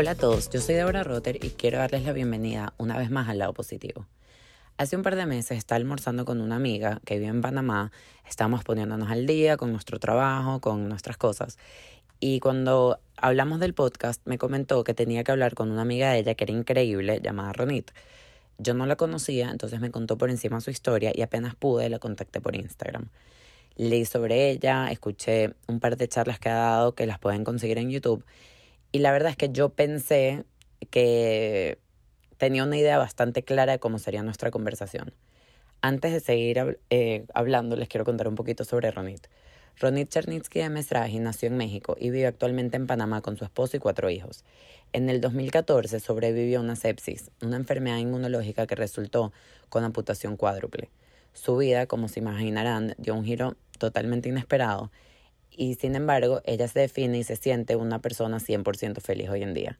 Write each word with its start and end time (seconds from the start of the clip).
Hola 0.00 0.12
a 0.12 0.14
todos, 0.14 0.48
yo 0.48 0.62
soy 0.62 0.76
Deborah 0.76 1.04
Rotter 1.04 1.44
y 1.44 1.50
quiero 1.50 1.76
darles 1.76 2.06
la 2.06 2.14
bienvenida 2.14 2.72
una 2.78 2.96
vez 2.96 3.10
más 3.10 3.28
al 3.28 3.36
lado 3.36 3.52
positivo. 3.52 4.06
Hace 4.78 4.96
un 4.96 5.02
par 5.02 5.14
de 5.14 5.26
meses 5.26 5.58
estaba 5.58 5.76
almorzando 5.76 6.24
con 6.24 6.40
una 6.40 6.56
amiga 6.56 7.02
que 7.04 7.18
vive 7.18 7.26
en 7.26 7.42
Panamá, 7.42 7.92
estábamos 8.26 8.64
poniéndonos 8.64 9.10
al 9.10 9.26
día 9.26 9.58
con 9.58 9.72
nuestro 9.72 10.00
trabajo, 10.00 10.62
con 10.62 10.88
nuestras 10.88 11.18
cosas, 11.18 11.58
y 12.18 12.40
cuando 12.40 12.98
hablamos 13.18 13.60
del 13.60 13.74
podcast 13.74 14.22
me 14.24 14.38
comentó 14.38 14.84
que 14.84 14.94
tenía 14.94 15.22
que 15.22 15.32
hablar 15.32 15.54
con 15.54 15.70
una 15.70 15.82
amiga 15.82 16.12
de 16.12 16.20
ella 16.20 16.34
que 16.34 16.44
era 16.44 16.54
increíble, 16.54 17.20
llamada 17.22 17.52
Ronit. 17.52 17.90
Yo 18.56 18.72
no 18.72 18.86
la 18.86 18.96
conocía, 18.96 19.50
entonces 19.50 19.80
me 19.80 19.90
contó 19.90 20.16
por 20.16 20.30
encima 20.30 20.62
su 20.62 20.70
historia 20.70 21.12
y 21.14 21.20
apenas 21.20 21.56
pude 21.56 21.90
la 21.90 21.98
contacté 21.98 22.40
por 22.40 22.56
Instagram. 22.56 23.10
Leí 23.76 24.06
sobre 24.06 24.48
ella, 24.48 24.90
escuché 24.90 25.52
un 25.66 25.78
par 25.78 25.98
de 25.98 26.08
charlas 26.08 26.38
que 26.38 26.48
ha 26.48 26.54
dado 26.54 26.94
que 26.94 27.04
las 27.04 27.18
pueden 27.18 27.44
conseguir 27.44 27.76
en 27.76 27.90
YouTube 27.90 28.24
y 28.92 28.98
la 28.98 29.12
verdad 29.12 29.30
es 29.30 29.36
que 29.36 29.50
yo 29.50 29.70
pensé 29.70 30.44
que 30.90 31.78
tenía 32.36 32.64
una 32.64 32.76
idea 32.76 32.98
bastante 32.98 33.42
clara 33.42 33.72
de 33.72 33.78
cómo 33.78 33.98
sería 33.98 34.22
nuestra 34.22 34.50
conversación. 34.50 35.12
Antes 35.82 36.12
de 36.12 36.20
seguir 36.20 36.80
eh, 36.90 37.24
hablando, 37.34 37.76
les 37.76 37.88
quiero 37.88 38.04
contar 38.04 38.28
un 38.28 38.34
poquito 38.34 38.64
sobre 38.64 38.90
Ronit. 38.90 39.28
Ronit 39.78 40.10
Chernitsky 40.10 40.60
de 40.60 40.68
Mesraji 40.68 41.20
nació 41.20 41.48
en 41.48 41.56
México 41.56 41.96
y 41.98 42.10
vive 42.10 42.26
actualmente 42.26 42.76
en 42.76 42.86
Panamá 42.86 43.22
con 43.22 43.36
su 43.36 43.44
esposo 43.44 43.76
y 43.76 43.80
cuatro 43.80 44.10
hijos. 44.10 44.44
En 44.92 45.08
el 45.08 45.20
2014 45.20 46.00
sobrevivió 46.00 46.58
a 46.58 46.62
una 46.62 46.76
sepsis, 46.76 47.30
una 47.40 47.56
enfermedad 47.56 47.96
inmunológica 47.98 48.66
que 48.66 48.74
resultó 48.74 49.32
con 49.68 49.84
amputación 49.84 50.36
cuádruple. 50.36 50.90
Su 51.32 51.56
vida, 51.56 51.86
como 51.86 52.08
se 52.08 52.20
imaginarán, 52.20 52.94
dio 52.98 53.14
un 53.14 53.24
giro 53.24 53.56
totalmente 53.78 54.28
inesperado 54.28 54.90
y 55.50 55.74
sin 55.74 55.94
embargo 55.94 56.40
ella 56.44 56.68
se 56.68 56.80
define 56.80 57.18
y 57.18 57.24
se 57.24 57.36
siente 57.36 57.76
una 57.76 58.00
persona 58.00 58.38
100% 58.38 59.00
feliz 59.00 59.28
hoy 59.30 59.42
en 59.42 59.54
día. 59.54 59.78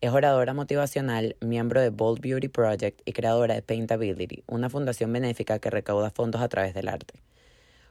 Es 0.00 0.10
oradora 0.10 0.52
motivacional, 0.52 1.36
miembro 1.40 1.80
de 1.80 1.88
Bold 1.88 2.20
Beauty 2.20 2.48
Project 2.48 3.00
y 3.04 3.12
creadora 3.12 3.54
de 3.54 3.62
Paintability, 3.62 4.44
una 4.46 4.68
fundación 4.68 5.12
benéfica 5.12 5.58
que 5.58 5.70
recauda 5.70 6.10
fondos 6.10 6.42
a 6.42 6.48
través 6.48 6.74
del 6.74 6.88
arte. 6.88 7.14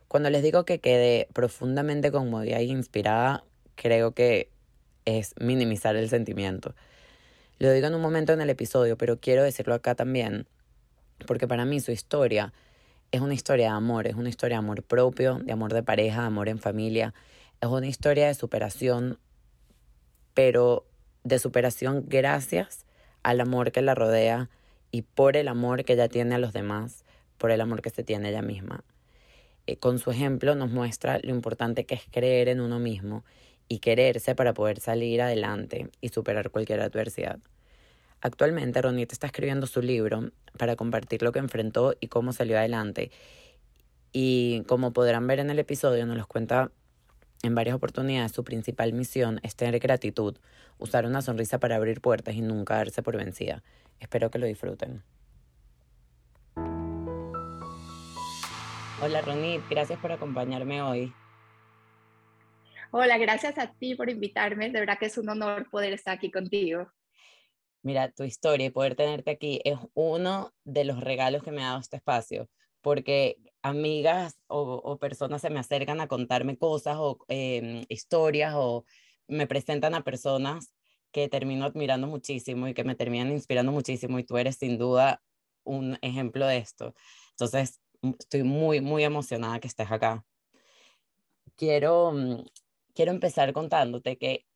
Cuando 0.07 0.29
les 0.29 0.43
digo 0.43 0.65
que 0.65 0.79
quedé 0.79 1.27
profundamente 1.33 2.11
conmovida 2.11 2.59
e 2.59 2.65
inspirada, 2.65 3.43
creo 3.75 4.11
que 4.11 4.49
es 5.05 5.33
minimizar 5.39 5.95
el 5.95 6.09
sentimiento. 6.09 6.75
Lo 7.57 7.71
digo 7.71 7.87
en 7.87 7.95
un 7.95 8.01
momento 8.01 8.33
en 8.33 8.41
el 8.41 8.49
episodio, 8.49 8.97
pero 8.97 9.19
quiero 9.19 9.43
decirlo 9.43 9.73
acá 9.73 9.95
también, 9.95 10.45
porque 11.25 11.47
para 11.47 11.65
mí 11.65 11.79
su 11.79 11.91
historia 11.91 12.53
es 13.15 13.21
una 13.21 13.33
historia 13.33 13.67
de 13.67 13.75
amor, 13.75 14.07
es 14.07 14.15
una 14.15 14.29
historia 14.29 14.57
de 14.57 14.63
amor 14.63 14.83
propio, 14.83 15.39
de 15.39 15.51
amor 15.53 15.73
de 15.73 15.83
pareja, 15.83 16.21
de 16.21 16.27
amor 16.27 16.49
en 16.49 16.59
familia, 16.59 17.13
es 17.61 17.67
una 17.67 17.87
historia 17.87 18.27
de 18.27 18.33
superación, 18.33 19.19
pero 20.33 20.85
de 21.23 21.39
superación 21.39 22.05
gracias 22.07 22.85
al 23.23 23.41
amor 23.41 23.71
que 23.71 23.81
la 23.81 23.95
rodea 23.95 24.49
y 24.91 25.01
por 25.01 25.37
el 25.37 25.47
amor 25.47 25.83
que 25.83 25.93
ella 25.93 26.07
tiene 26.07 26.35
a 26.35 26.39
los 26.39 26.53
demás, 26.53 27.03
por 27.37 27.51
el 27.51 27.61
amor 27.61 27.81
que 27.81 27.89
se 27.89 28.03
tiene 28.03 28.29
ella 28.29 28.41
misma. 28.41 28.83
Eh, 29.67 29.77
con 29.77 29.97
su 29.97 30.11
ejemplo 30.11 30.55
nos 30.55 30.69
muestra 30.69 31.19
lo 31.23 31.31
importante 31.31 31.85
que 31.85 31.95
es 31.95 32.03
creer 32.11 32.49
en 32.49 32.61
uno 32.61 32.79
mismo 32.79 33.23
y 33.67 33.79
quererse 33.79 34.35
para 34.35 34.53
poder 34.53 34.79
salir 34.79 35.21
adelante 35.21 35.89
y 36.01 36.09
superar 36.09 36.51
cualquier 36.51 36.81
adversidad. 36.81 37.39
Actualmente 38.25 38.81
Ronita 38.81 39.13
está 39.13 39.27
escribiendo 39.27 39.67
su 39.67 39.83
libro 39.83 40.31
para 40.57 40.75
compartir 40.75 41.21
lo 41.21 41.31
que 41.31 41.37
enfrentó 41.37 41.93
y 41.99 42.07
cómo 42.07 42.33
salió 42.33 42.57
adelante. 42.57 43.11
Y 44.11 44.63
como 44.63 44.93
podrán 44.93 45.27
ver 45.27 45.37
en 45.37 45.51
el 45.51 45.59
episodio, 45.59 46.07
nos 46.07 46.17
los 46.17 46.25
cuenta 46.25 46.71
en 47.43 47.53
varias 47.53 47.75
oportunidades, 47.75 48.31
su 48.31 48.43
principal 48.43 48.93
misión 48.93 49.39
es 49.43 49.55
tener 49.55 49.77
gratitud, 49.77 50.39
usar 50.79 51.05
una 51.05 51.21
sonrisa 51.21 51.59
para 51.59 51.75
abrir 51.75 52.01
puertas 52.01 52.33
y 52.33 52.41
nunca 52.41 52.77
darse 52.77 53.03
por 53.03 53.15
vencida. 53.15 53.61
Espero 53.99 54.31
que 54.31 54.39
lo 54.39 54.47
disfruten. 54.47 55.03
Hola 59.03 59.21
Ronit, 59.21 59.61
gracias 59.69 59.99
por 59.99 60.11
acompañarme 60.11 60.81
hoy. 60.81 61.13
Hola, 62.89 63.19
gracias 63.19 63.59
a 63.59 63.71
ti 63.71 63.93
por 63.93 64.09
invitarme. 64.09 64.71
De 64.71 64.79
verdad 64.79 64.97
que 64.97 65.05
es 65.05 65.17
un 65.19 65.29
honor 65.29 65.69
poder 65.69 65.93
estar 65.93 66.15
aquí 66.15 66.31
contigo. 66.31 66.89
Mira, 67.85 68.11
tu 68.11 68.23
historia 68.23 68.65
y 68.65 68.69
poder 68.71 68.95
tenerte 68.95 69.29
aquí 69.29 69.61
es 69.63 69.77
uno 69.93 70.51
de 70.63 70.85
los 70.85 71.01
regalos 71.01 71.43
que 71.43 71.51
me 71.51 71.61
ha 71.61 71.67
dado 71.67 71.81
este 71.81 71.97
espacio, 71.97 72.49
porque 72.81 73.37
amigas 73.61 74.39
o, 74.47 74.97
personas 74.97 75.43
se 75.43 75.51
me 75.51 75.59
acercan 75.59 76.01
a 76.01 76.07
contarme 76.07 76.57
cosas 76.57 76.95
o 76.97 77.19
em, 77.27 77.85
historias 77.87 78.55
o 78.55 78.85
me 79.27 79.45
presentan 79.45 79.93
a 79.93 80.03
personas 80.03 80.73
que 81.11 81.29
termino 81.29 81.63
admirando 81.65 82.07
muchísimo 82.07 82.67
y 82.67 82.73
que 82.73 82.83
me 82.83 82.95
terminan 82.95 83.31
inspirando 83.31 83.71
muchísimo 83.71 84.17
y 84.17 84.23
tú 84.23 84.37
eres 84.37 84.55
sin 84.57 84.79
duda 84.79 85.21
un 85.63 85.99
ejemplo 86.01 86.47
de 86.47 86.57
esto. 86.57 86.95
Entonces, 87.33 87.81
mm, 88.01 88.13
estoy 88.19 88.41
muy, 88.43 88.81
muy 88.81 89.03
emocionada 89.03 89.59
que 89.59 89.67
estés 89.67 89.91
acá. 89.91 90.25
Quiero, 91.55 92.13
mm, 92.13 92.45
quiero 92.95 93.11
empezar 93.11 93.53
contándote 93.53 94.17
que 94.17 94.47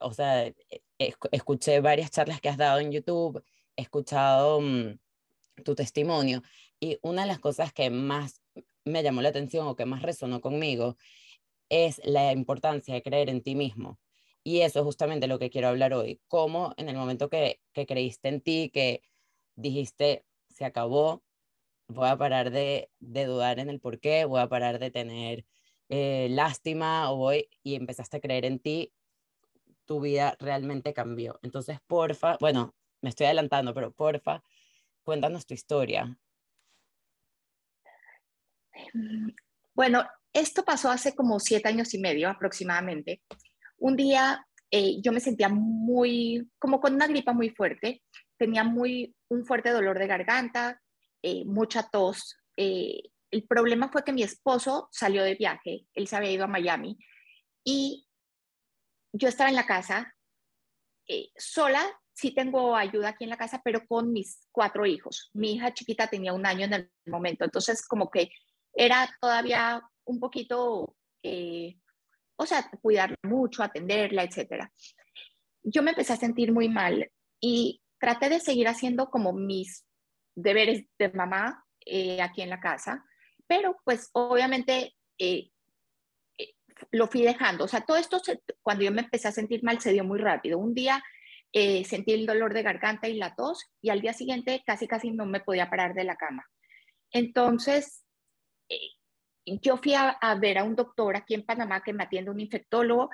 o 0.00 0.12
sea, 0.12 0.46
e, 0.46 0.54
escuché 1.32 1.80
varias 1.80 2.10
charlas 2.10 2.40
que 2.40 2.48
has 2.48 2.56
dado 2.56 2.80
en 2.80 2.92
YouTube, 2.92 3.42
he 3.76 3.82
escuchado 3.82 4.60
mm, 4.60 4.98
tu 5.64 5.74
testimonio 5.74 6.42
y 6.80 6.98
una 7.02 7.22
de 7.22 7.28
las 7.28 7.38
cosas 7.38 7.72
que 7.72 7.90
más 7.90 8.42
me 8.84 9.02
llamó 9.02 9.22
la 9.22 9.28
atención 9.30 9.66
o 9.66 9.76
que 9.76 9.86
más 9.86 10.02
resonó 10.02 10.40
conmigo 10.40 10.96
es 11.68 12.00
la 12.04 12.32
importancia 12.32 12.94
de 12.94 13.02
creer 13.02 13.28
en 13.30 13.42
ti 13.42 13.54
mismo. 13.54 13.98
Y 14.42 14.62
eso 14.62 14.80
es 14.80 14.84
justamente 14.84 15.26
lo 15.26 15.38
que 15.38 15.50
quiero 15.50 15.68
hablar 15.68 15.92
hoy. 15.94 16.20
Cómo 16.28 16.74
en 16.76 16.88
el 16.88 16.96
momento 16.96 17.28
que, 17.28 17.60
que 17.72 17.86
creíste 17.86 18.28
en 18.28 18.40
ti, 18.40 18.70
que 18.72 19.02
dijiste, 19.54 20.24
se 20.48 20.64
acabó, 20.64 21.22
voy 21.88 22.08
a 22.08 22.16
parar 22.16 22.50
de, 22.50 22.90
de 23.00 23.26
dudar 23.26 23.58
en 23.58 23.68
el 23.70 23.80
por 23.80 24.00
qué, 24.00 24.24
voy 24.24 24.40
a 24.40 24.48
parar 24.48 24.78
de 24.78 24.90
tener 24.90 25.44
eh, 25.88 26.28
lástima 26.30 27.10
o 27.12 27.16
voy, 27.16 27.48
y 27.62 27.74
empezaste 27.74 28.18
a 28.18 28.20
creer 28.20 28.44
en 28.44 28.60
ti, 28.60 28.92
tu 29.90 29.98
vida 29.98 30.36
realmente 30.38 30.94
cambió. 30.94 31.40
Entonces, 31.42 31.80
porfa, 31.88 32.36
bueno, 32.38 32.76
me 33.02 33.08
estoy 33.08 33.26
adelantando, 33.26 33.74
pero 33.74 33.90
porfa, 33.90 34.40
cuéntanos 35.02 35.46
tu 35.46 35.54
historia. 35.54 36.16
Bueno, 39.74 40.04
esto 40.32 40.64
pasó 40.64 40.92
hace 40.92 41.16
como 41.16 41.40
siete 41.40 41.68
años 41.68 41.92
y 41.92 41.98
medio 41.98 42.28
aproximadamente. 42.28 43.20
Un 43.78 43.96
día 43.96 44.46
eh, 44.70 45.02
yo 45.02 45.10
me 45.10 45.18
sentía 45.18 45.48
muy, 45.48 46.48
como 46.60 46.80
con 46.80 46.94
una 46.94 47.08
gripa 47.08 47.32
muy 47.32 47.50
fuerte, 47.50 48.04
tenía 48.36 48.62
muy, 48.62 49.16
un 49.26 49.44
fuerte 49.44 49.70
dolor 49.70 49.98
de 49.98 50.06
garganta, 50.06 50.80
eh, 51.20 51.44
mucha 51.46 51.88
tos. 51.90 52.36
Eh, 52.56 53.10
el 53.32 53.42
problema 53.42 53.88
fue 53.88 54.04
que 54.04 54.12
mi 54.12 54.22
esposo 54.22 54.88
salió 54.92 55.24
de 55.24 55.34
viaje, 55.34 55.84
él 55.94 56.06
se 56.06 56.14
había 56.14 56.30
ido 56.30 56.44
a 56.44 56.46
Miami 56.46 56.96
y 57.64 58.06
yo 59.12 59.28
estaba 59.28 59.50
en 59.50 59.56
la 59.56 59.66
casa 59.66 60.14
eh, 61.08 61.30
sola, 61.36 61.82
sí 62.12 62.32
tengo 62.32 62.76
ayuda 62.76 63.08
aquí 63.10 63.24
en 63.24 63.30
la 63.30 63.36
casa, 63.36 63.60
pero 63.64 63.84
con 63.86 64.12
mis 64.12 64.46
cuatro 64.52 64.86
hijos. 64.86 65.30
Mi 65.32 65.54
hija 65.54 65.74
chiquita 65.74 66.06
tenía 66.06 66.32
un 66.32 66.46
año 66.46 66.66
en 66.66 66.74
el 66.74 66.90
momento, 67.06 67.44
entonces 67.44 67.86
como 67.86 68.10
que 68.10 68.30
era 68.72 69.08
todavía 69.20 69.82
un 70.04 70.20
poquito, 70.20 70.96
eh, 71.22 71.76
o 72.36 72.46
sea, 72.46 72.70
cuidarla 72.80 73.16
mucho, 73.24 73.62
atenderla, 73.62 74.22
etcétera. 74.22 74.72
Yo 75.62 75.82
me 75.82 75.90
empecé 75.90 76.12
a 76.12 76.16
sentir 76.16 76.52
muy 76.52 76.68
mal 76.68 77.10
y 77.40 77.82
traté 77.98 78.28
de 78.28 78.40
seguir 78.40 78.68
haciendo 78.68 79.10
como 79.10 79.32
mis 79.32 79.84
deberes 80.36 80.86
de 80.98 81.10
mamá 81.10 81.64
eh, 81.84 82.22
aquí 82.22 82.42
en 82.42 82.50
la 82.50 82.60
casa, 82.60 83.04
pero 83.46 83.76
pues 83.84 84.10
obviamente 84.12 84.94
lo 86.90 87.06
fui 87.06 87.22
dejando. 87.22 87.64
O 87.64 87.68
sea, 87.68 87.82
todo 87.82 87.96
esto, 87.96 88.20
cuando 88.62 88.84
yo 88.84 88.92
me 88.92 89.02
empecé 89.02 89.28
a 89.28 89.32
sentir 89.32 89.62
mal, 89.62 89.80
se 89.80 89.92
dio 89.92 90.04
muy 90.04 90.18
rápido. 90.18 90.58
Un 90.58 90.74
día 90.74 91.02
eh, 91.52 91.84
sentí 91.84 92.12
el 92.12 92.26
dolor 92.26 92.54
de 92.54 92.62
garganta 92.62 93.08
y 93.08 93.14
la 93.14 93.34
tos 93.34 93.70
y 93.82 93.90
al 93.90 94.00
día 94.00 94.12
siguiente 94.12 94.62
casi, 94.64 94.86
casi 94.86 95.10
no 95.10 95.26
me 95.26 95.40
podía 95.40 95.68
parar 95.68 95.94
de 95.94 96.04
la 96.04 96.16
cama. 96.16 96.46
Entonces, 97.10 98.04
eh, 98.68 98.78
yo 99.44 99.76
fui 99.76 99.94
a, 99.94 100.16
ver 100.40 100.58
a 100.58 100.64
un 100.64 100.76
doctor 100.76 101.16
aquí 101.16 101.34
en 101.34 101.44
Panamá 101.44 101.82
que 101.82 101.92
me 101.92 102.04
atiende 102.04 102.30
un 102.30 102.40
infectólogo 102.40 103.10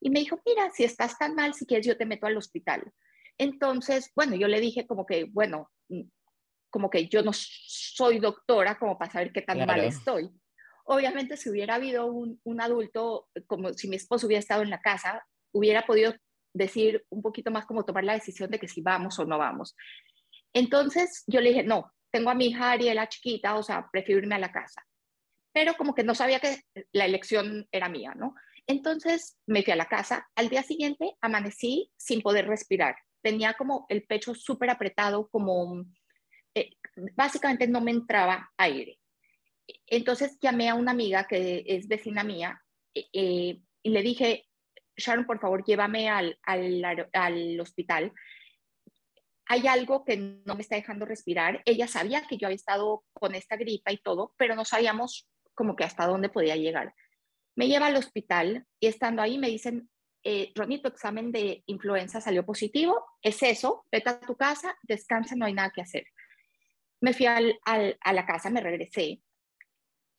y 0.00 0.10
me 0.10 0.20
dijo, 0.20 0.40
mira, 0.46 0.70
si 0.70 0.84
estás 0.84 1.18
tan 1.18 1.34
mal, 1.34 1.54
si 1.54 1.66
quieres 1.66 1.86
yo 1.86 1.96
te 1.96 2.06
meto 2.06 2.26
al 2.26 2.36
hospital. 2.36 2.92
Entonces, 3.38 4.10
bueno, 4.14 4.36
yo 4.36 4.48
le 4.48 4.60
dije 4.60 4.86
como 4.86 5.04
que, 5.04 5.24
bueno, 5.24 5.70
mm, 5.88 6.02
como 6.70 6.88
que 6.88 7.08
yo 7.08 7.22
no 7.22 7.32
soy 7.32 8.20
doctora 8.20 8.78
como 8.78 8.96
para 8.96 9.10
saber 9.10 9.32
qué 9.32 9.42
tan 9.42 9.66
mal 9.66 9.80
estoy. 9.80 10.30
Obviamente, 10.92 11.36
si 11.36 11.48
hubiera 11.48 11.76
habido 11.76 12.06
un, 12.06 12.60
adulto, 12.60 13.28
como 13.46 13.72
si 13.74 13.88
mi 13.88 13.94
esposo 13.94 14.26
hubiera 14.26 14.40
estado 14.40 14.62
en 14.62 14.70
la 14.70 14.80
casa, 14.80 15.24
hubiera 15.52 15.86
podido 15.86 16.12
decir 16.52 17.06
un 17.10 17.22
poquito 17.22 17.52
más 17.52 17.64
como 17.64 17.84
tomar 17.84 18.02
la 18.02 18.14
decisión 18.14 18.50
de 18.50 18.58
que 18.58 18.66
si 18.66 18.80
vamos 18.80 19.16
o 19.20 19.24
no 19.24 19.38
vamos. 19.38 19.76
Entonces 20.52 21.22
yo 21.28 21.40
le 21.40 21.50
dije, 21.50 21.62
no, 21.62 21.92
tengo 22.10 22.30
a 22.30 22.34
mi 22.34 22.46
hija 22.46 22.72
Ariela 22.72 23.08
chiquita, 23.08 23.54
o 23.54 23.62
sea, 23.62 23.88
prefiero 23.92 24.20
irme 24.20 24.34
a 24.34 24.40
la 24.40 24.50
casa. 24.50 24.84
Pero 25.52 25.74
como 25.74 25.94
que 25.94 26.02
no 26.02 26.16
sabía 26.16 26.40
que 26.40 26.60
la 26.90 27.04
elección 27.04 27.68
era 27.70 27.88
mía, 27.88 28.12
¿no? 28.16 28.34
Entonces 28.66 29.38
me 29.46 29.62
fui 29.62 29.72
a 29.72 29.76
la 29.76 29.86
casa. 29.86 30.28
Al 30.34 30.48
día 30.48 30.64
siguiente 30.64 31.16
amanecí 31.20 31.92
sin 31.98 32.20
poder 32.20 32.48
respirar. 32.48 32.96
Tenía 33.22 33.54
como 33.54 33.86
el 33.90 34.02
pecho 34.02 34.34
súper 34.34 34.70
apretado, 34.70 35.28
como 35.28 35.84
eh, 36.56 36.70
básicamente 37.14 37.68
no 37.68 37.80
me 37.80 37.92
entraba 37.92 38.50
aire. 38.56 38.99
Entonces 39.86 40.38
llamé 40.40 40.68
a 40.68 40.74
una 40.74 40.92
amiga 40.92 41.26
que 41.26 41.64
es 41.66 41.88
vecina 41.88 42.24
mía 42.24 42.62
eh, 42.94 43.08
eh, 43.12 43.60
y 43.82 43.90
le 43.90 44.02
dije, 44.02 44.46
Sharon, 44.96 45.26
por 45.26 45.40
favor, 45.40 45.64
llévame 45.64 46.08
al, 46.08 46.38
al, 46.42 46.84
al 47.12 47.60
hospital 47.60 48.12
hay 49.50 49.66
algo 49.66 50.04
que 50.04 50.16
no 50.16 50.54
me 50.54 50.62
está 50.62 50.76
dejando 50.76 51.04
respirar. 51.04 51.60
Ella 51.64 51.88
sabía 51.88 52.22
que 52.28 52.36
yo 52.36 52.46
había 52.46 52.54
estado 52.54 53.02
con 53.12 53.34
esta 53.34 53.56
gripa 53.56 53.90
y 53.90 53.98
todo, 53.98 54.32
pero 54.36 54.54
no 54.54 54.64
sabíamos 54.64 55.28
como 55.54 55.74
que 55.74 55.82
hasta 55.82 56.06
dónde 56.06 56.28
podía 56.28 56.54
llegar. 56.54 56.94
Me 57.56 57.66
lleva 57.66 57.86
al 57.86 57.96
hospital 57.96 58.64
y 58.78 58.86
estando 58.86 59.22
ahí 59.22 59.38
me 59.38 59.48
dicen, 59.48 59.90
eh, 60.22 60.52
Ronnie, 60.54 60.80
tu 60.80 60.86
examen 60.86 61.32
de 61.32 61.64
influenza 61.66 62.20
salió 62.20 62.46
positivo, 62.46 63.04
es 63.22 63.42
eso, 63.42 63.84
vete 63.90 64.10
a 64.10 64.20
tu 64.20 64.36
casa, 64.36 64.78
descansa, 64.84 65.34
no 65.34 65.46
hay 65.46 65.52
nada 65.52 65.72
que 65.74 65.82
hacer. 65.82 66.04
Me 67.00 67.12
fui 67.12 67.26
al, 67.26 67.58
a 67.64 68.12
la 68.12 68.26
casa, 68.26 68.50
me 68.50 68.60
regresé 68.60 69.20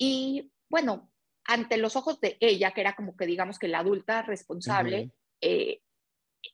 y 0.02 0.52
bueno, 0.70 1.12
ante 1.46 1.78
los 1.78 1.96
ojos 1.96 2.20
de 2.20 2.38
ella, 2.40 2.72
que 2.72 2.82
era 2.82 2.96
como 2.96 3.16
que 3.16 3.26
digamos 3.26 3.60
que 3.60 3.68
la 3.68 3.80
adulta 3.80 4.22
responsable, 4.24 5.12
eh, 5.42 5.82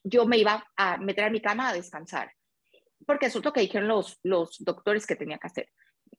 yo 0.04 0.26
me 0.26 0.38
iba 0.38 0.66
a 0.76 0.98
meter 0.98 1.24
a 1.24 1.30
mi 1.30 1.40
cama 1.40 1.68
a 1.68 1.72
descansar 1.72 2.32
porque 3.06 3.26
eso 3.26 3.38
es 3.38 3.44
lo 3.46 3.54
que 3.54 3.62
dijeron 3.62 3.88
los, 3.88 4.18
los 4.22 4.56
doctores 4.60 5.06
que 5.06 5.16
tenía 5.16 5.38
que 5.38 5.46
hacer. 5.46 5.70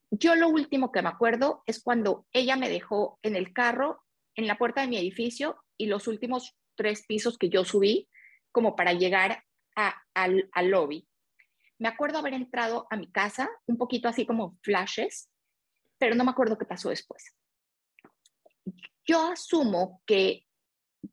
Yo 0.10 0.36
lo 0.36 0.50
último 0.50 0.92
que 0.92 1.04
me 1.04 1.10
acuerdo 1.10 1.62
es 1.68 1.84
cuando 1.84 2.26
ella 2.34 2.56
me 2.56 2.68
dejó 2.68 3.20
en 3.22 3.36
el 3.36 3.54
carro, 3.54 4.04
en 4.36 4.48
la 4.48 4.58
puerta 4.58 4.82
de 4.82 4.88
mi 4.88 4.98
edificio 4.98 5.64
y 5.78 5.86
los 5.86 6.08
últimos 6.08 6.58
tres 6.75 7.06
pisos 7.06 7.38
que 7.38 7.50
yo 7.50 7.64
subí 7.64 8.10
como 8.52 8.75
para 8.75 8.94
llegar 8.94 9.44
al, 9.75 10.50
al 10.52 10.68
lobby. 10.70 11.08
Me 11.78 11.88
acuerdo 11.88 12.18
haber 12.18 12.34
entrado 12.34 12.88
a 12.90 12.98
mi 12.98 13.12
casa, 13.12 13.50
un 13.68 13.78
poquito 13.78 14.08
así 14.08 14.25
como 14.25 14.58
flashes, 14.64 15.30
pero 16.00 16.16
no 16.16 16.24
me 16.24 16.31
acuerdo 16.31 16.57
qué 16.57 16.66
pasó 16.66 16.90
después. 16.90 17.36
Yo 19.06 19.31
asumo 19.31 20.01
que 20.06 20.46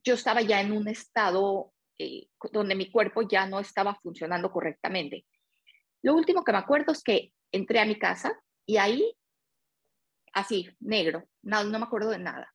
yo 0.05 0.15
estaba 0.15 0.43
ya 0.43 0.61
en 0.61 0.73
un 0.73 0.89
estado 0.89 1.73
eh, 1.99 2.29
donde 2.53 2.75
mi 2.75 2.91
cuerpo 2.91 3.23
ya 3.23 3.47
no 3.47 3.59
estaba 3.61 3.95
funcionando 3.97 4.51
correctamente. 4.51 5.27
Lo 6.03 6.15
último 6.15 6.45
que 6.45 6.53
me 6.53 6.59
acuerdo 6.59 6.93
es 6.93 7.03
que 7.03 7.33
entré 7.53 7.81
a 7.81 7.87
mi 7.87 7.99
casa 7.99 8.39
y 8.67 8.77
ahí, 8.77 9.17
así, 10.33 10.69
negro, 10.81 11.29
no, 11.43 11.65
no 11.65 11.79
me 11.79 11.85
acuerdo 11.85 12.11
de 12.11 12.19
nada. 12.19 12.53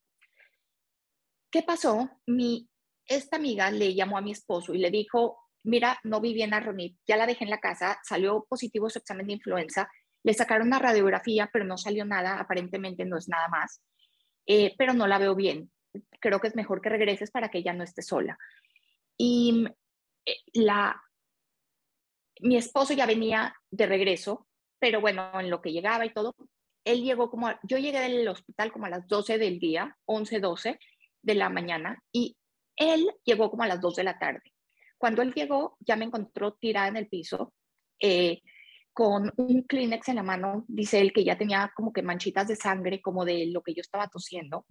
¿Qué 1.51 1.63
pasó? 1.63 2.09
Mi, 2.27 2.69
esta 3.05 3.37
amiga 3.37 3.71
le 3.71 3.93
llamó 3.93 4.17
a 4.17 4.21
mi 4.21 4.31
esposo 4.31 4.73
y 4.73 4.77
le 4.77 4.89
dijo, 4.89 5.37
mira, 5.63 5.99
no 6.03 6.21
vi 6.21 6.33
bien 6.33 6.53
a 6.53 6.59
Ronit, 6.59 6.97
ya 7.05 7.17
la 7.17 7.25
dejé 7.25 7.43
en 7.43 7.49
la 7.49 7.59
casa, 7.59 7.99
salió 8.03 8.45
positivo 8.47 8.89
su 8.89 8.99
examen 8.99 9.27
de 9.27 9.33
influenza, 9.33 9.89
le 10.23 10.33
sacaron 10.33 10.67
una 10.67 10.79
radiografía, 10.79 11.49
pero 11.51 11.65
no 11.65 11.77
salió 11.77 12.05
nada, 12.05 12.39
aparentemente 12.39 13.05
no 13.05 13.17
es 13.17 13.27
nada 13.27 13.47
más, 13.47 13.81
eh, 14.45 14.73
pero 14.77 14.93
no 14.93 15.07
la 15.07 15.17
veo 15.17 15.35
bien. 15.35 15.71
Creo 16.19 16.39
que 16.39 16.47
es 16.47 16.55
mejor 16.55 16.81
que 16.81 16.89
regreses 16.89 17.31
para 17.31 17.49
que 17.49 17.59
ella 17.59 17.73
no 17.73 17.83
esté 17.83 18.01
sola. 18.01 18.37
Y 19.17 19.65
eh, 20.25 20.37
la, 20.53 21.01
mi 22.41 22.57
esposo 22.57 22.93
ya 22.93 23.05
venía 23.05 23.55
de 23.69 23.85
regreso, 23.85 24.47
pero 24.79 25.01
bueno, 25.01 25.39
en 25.39 25.49
lo 25.49 25.61
que 25.61 25.71
llegaba 25.71 26.05
y 26.05 26.13
todo, 26.13 26.35
él 26.83 27.03
llegó 27.03 27.29
como, 27.29 27.49
yo 27.63 27.77
llegué 27.77 27.99
del 27.99 28.27
hospital 28.27 28.71
como 28.71 28.85
a 28.85 28.89
las 28.89 29.07
12 29.07 29.37
del 29.37 29.59
día, 29.59 29.97
11, 30.05 30.39
12 30.39 30.79
de 31.21 31.35
la 31.35 31.49
mañana, 31.49 32.01
y 32.11 32.35
él 32.75 33.11
llegó 33.23 33.51
como 33.51 33.63
a 33.63 33.67
las 33.67 33.79
2 33.79 33.95
de 33.95 34.03
la 34.03 34.17
tarde. 34.17 34.53
Cuando 34.97 35.21
él 35.21 35.33
llegó, 35.33 35.77
ya 35.79 35.95
me 35.95 36.05
encontró 36.05 36.53
tirada 36.53 36.87
en 36.87 36.97
el 36.97 37.07
piso, 37.07 37.53
eh, 37.99 38.41
con 38.93 39.31
un 39.37 39.63
Kleenex 39.63 40.09
en 40.09 40.15
la 40.17 40.23
mano, 40.23 40.65
dice 40.67 40.99
él 40.99 41.13
que 41.13 41.23
ya 41.23 41.37
tenía 41.37 41.71
como 41.75 41.93
que 41.93 42.01
manchitas 42.01 42.47
de 42.47 42.55
sangre, 42.55 43.01
como 43.01 43.25
de 43.25 43.47
lo 43.47 43.61
que 43.61 43.73
yo 43.73 43.81
estaba 43.81 44.07
tosiendo, 44.07 44.65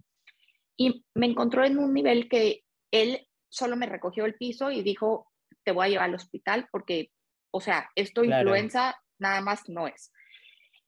y 0.77 1.05
me 1.15 1.27
encontró 1.27 1.65
en 1.65 1.79
un 1.79 1.93
nivel 1.93 2.29
que 2.29 2.63
él 2.91 3.27
solo 3.49 3.75
me 3.75 3.85
recogió 3.85 4.25
el 4.25 4.35
piso 4.35 4.71
y 4.71 4.81
dijo, 4.81 5.31
te 5.63 5.71
voy 5.71 5.85
a 5.85 5.89
llevar 5.89 6.09
al 6.09 6.15
hospital 6.15 6.67
porque 6.71 7.11
o 7.51 7.59
sea, 7.59 7.89
esto 7.95 8.23
influenza 8.23 8.95
nada 9.19 9.41
más 9.41 9.69
no 9.69 9.87
es. 9.87 10.11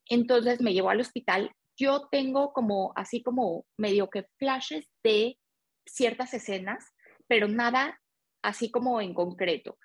Entonces 0.09 0.61
me 0.61 0.73
llevó 0.73 0.89
al 0.89 1.01
hospital. 1.01 1.51
Yo 1.77 2.07
tengo 2.09 2.53
como, 2.53 2.93
así 2.95 3.21
como 3.21 3.65
medio 3.77 4.09
que 4.09 4.25
flashes 4.39 4.89
de 5.03 5.37
ciertas 5.85 6.33
escenas, 6.33 6.93
pero 7.27 7.47
nada 7.47 7.99
así 8.41 8.71
como 8.71 9.01
en 9.01 9.13
concreto. 9.13 9.77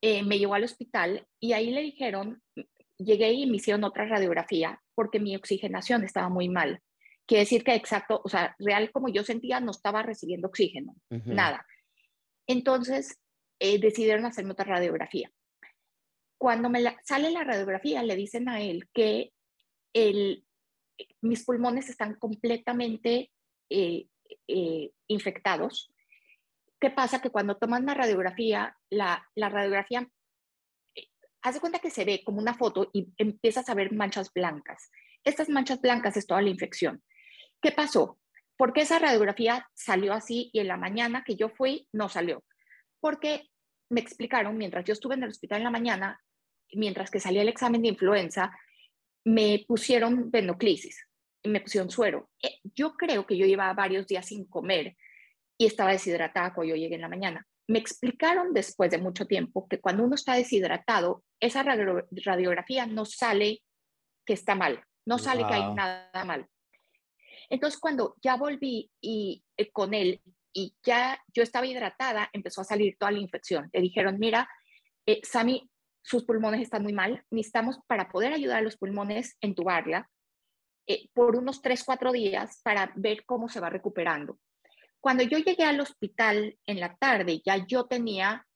Eh, 0.00 0.22
me 0.22 0.38
llevó 0.38 0.54
al 0.54 0.64
hospital 0.64 1.26
y 1.40 1.52
ahí 1.52 1.70
le 1.70 1.82
dijeron, 1.82 2.42
llegué 2.98 3.32
y 3.32 3.46
me 3.46 3.56
hicieron 3.56 3.84
otra 3.84 4.06
radiografía 4.06 4.80
porque 4.94 5.20
mi 5.20 5.34
oxigenación 5.36 6.04
estaba 6.04 6.28
muy 6.28 6.48
mal. 6.48 6.80
Quiere 7.26 7.42
decir 7.42 7.64
que 7.64 7.74
exacto, 7.74 8.20
o 8.24 8.28
sea, 8.28 8.54
real 8.58 8.90
como 8.90 9.08
yo 9.08 9.22
sentía, 9.22 9.60
no 9.60 9.72
estaba 9.72 10.02
recibiendo 10.02 10.48
oxígeno, 10.48 10.94
nada. 11.10 11.66
Entonces 12.46 13.18
eh, 13.58 13.78
decidieron 13.78 14.24
hacerme 14.24 14.52
otra 14.52 14.64
radiografía 14.64 15.30
cuando 16.38 16.70
me 16.70 16.82
sale 17.04 17.30
la 17.30 17.44
radiografía, 17.44 18.02
le 18.02 18.16
dicen 18.16 18.48
a 18.48 18.62
él 18.62 18.88
que 18.94 19.32
el, 19.92 20.44
mis 21.20 21.44
pulmones 21.44 21.90
están 21.90 22.14
completamente 22.14 23.32
eh, 23.68 24.06
eh, 24.46 24.92
infectados. 25.08 25.92
¿Qué 26.80 26.90
pasa? 26.90 27.20
Que 27.20 27.30
cuando 27.30 27.56
toman 27.56 27.86
la 27.86 27.94
radiografía, 27.94 28.76
la, 28.90 29.26
radiografía 29.36 30.08
eh, 30.94 31.08
hace 31.42 31.60
cuenta 31.60 31.80
que 31.80 31.90
se 31.90 32.04
ve 32.04 32.22
como 32.24 32.38
una 32.38 32.54
foto 32.54 32.90
y 32.92 33.12
empiezas 33.16 33.68
a 33.68 33.74
ver 33.74 33.92
manchas 33.92 34.32
blancas. 34.32 34.90
Estas 35.24 35.48
manchas 35.48 35.80
blancas 35.80 36.16
es 36.16 36.26
toda 36.26 36.42
la 36.42 36.50
infección. 36.50 37.02
¿Qué 37.60 37.72
pasó? 37.72 38.18
¿Por 38.56 38.72
qué 38.72 38.82
esa 38.82 38.98
radiografía 38.98 39.68
salió 39.74 40.12
así 40.12 40.50
y 40.52 40.60
en 40.60 40.68
la 40.68 40.76
mañana 40.76 41.24
que 41.24 41.36
yo 41.36 41.48
fui 41.48 41.88
no 41.92 42.08
salió? 42.08 42.44
Porque 43.00 43.48
me 43.90 44.00
explicaron, 44.00 44.56
mientras 44.56 44.84
yo 44.84 44.92
estuve 44.92 45.14
en 45.14 45.22
el 45.22 45.30
hospital 45.30 45.58
en 45.58 45.64
la 45.64 45.70
mañana, 45.70 46.20
mientras 46.72 47.10
que 47.10 47.20
salía 47.20 47.42
el 47.42 47.48
examen 47.48 47.82
de 47.82 47.88
influenza, 47.88 48.56
me 49.24 49.64
pusieron 49.66 50.30
venoclisis, 50.30 51.06
me 51.44 51.60
pusieron 51.60 51.90
suero. 51.90 52.30
Eh, 52.42 52.58
yo 52.62 52.94
creo 52.94 53.26
que 53.26 53.36
yo 53.36 53.46
llevaba 53.46 53.72
varios 53.74 54.06
días 54.06 54.26
sin 54.26 54.44
comer 54.46 54.96
y 55.58 55.66
estaba 55.66 55.90
deshidratada 55.90 56.54
cuando 56.54 56.74
yo 56.74 56.80
llegué 56.80 56.94
en 56.94 57.02
la 57.02 57.08
mañana. 57.08 57.46
Me 57.66 57.78
explicaron 57.78 58.54
después 58.54 58.90
de 58.90 58.98
mucho 58.98 59.26
tiempo 59.26 59.68
que 59.68 59.80
cuando 59.80 60.04
uno 60.04 60.14
está 60.14 60.34
deshidratado, 60.34 61.24
esa 61.40 61.62
radiografía 61.62 62.86
no 62.86 63.04
sale 63.04 63.60
que 64.24 64.32
está 64.32 64.54
mal, 64.54 64.82
no 65.04 65.18
sale 65.18 65.46
que 65.46 65.54
hay 65.54 65.74
nada 65.74 66.24
mal. 66.24 66.46
Entonces, 67.50 67.80
cuando 67.80 68.14
ya 68.22 68.36
volví 68.36 68.90
y, 69.00 69.42
eh, 69.56 69.70
con 69.70 69.94
él 69.94 70.20
y 70.52 70.74
ya 70.82 71.18
yo 71.34 71.42
estaba 71.42 71.66
hidratada, 71.66 72.30
empezó 72.32 72.60
a 72.60 72.64
salir 72.64 72.96
toda 72.98 73.10
la 73.12 73.18
infección. 73.18 73.68
Le 73.72 73.80
dijeron, 73.80 74.18
mira, 74.18 74.48
eh, 75.06 75.20
Sami, 75.22 75.68
sus 76.02 76.24
pulmones 76.24 76.62
están 76.62 76.82
muy 76.82 76.92
mal, 76.92 77.24
necesitamos 77.30 77.78
para 77.86 78.08
poder 78.08 78.32
ayudar 78.32 78.58
a 78.58 78.62
los 78.62 78.76
pulmones 78.76 79.36
entubarla 79.40 80.08
eh, 80.86 81.08
por 81.12 81.36
unos 81.36 81.60
3, 81.60 81.84
4 81.84 82.12
días 82.12 82.60
para 82.62 82.92
ver 82.96 83.24
cómo 83.26 83.48
se 83.48 83.60
va 83.60 83.68
recuperando. 83.68 84.38
Cuando 85.00 85.22
yo 85.22 85.38
llegué 85.38 85.64
al 85.64 85.80
hospital 85.80 86.58
en 86.66 86.80
la 86.80 86.96
tarde, 86.96 87.40
ya 87.44 87.64
yo 87.66 87.86
tenía, 87.86 88.46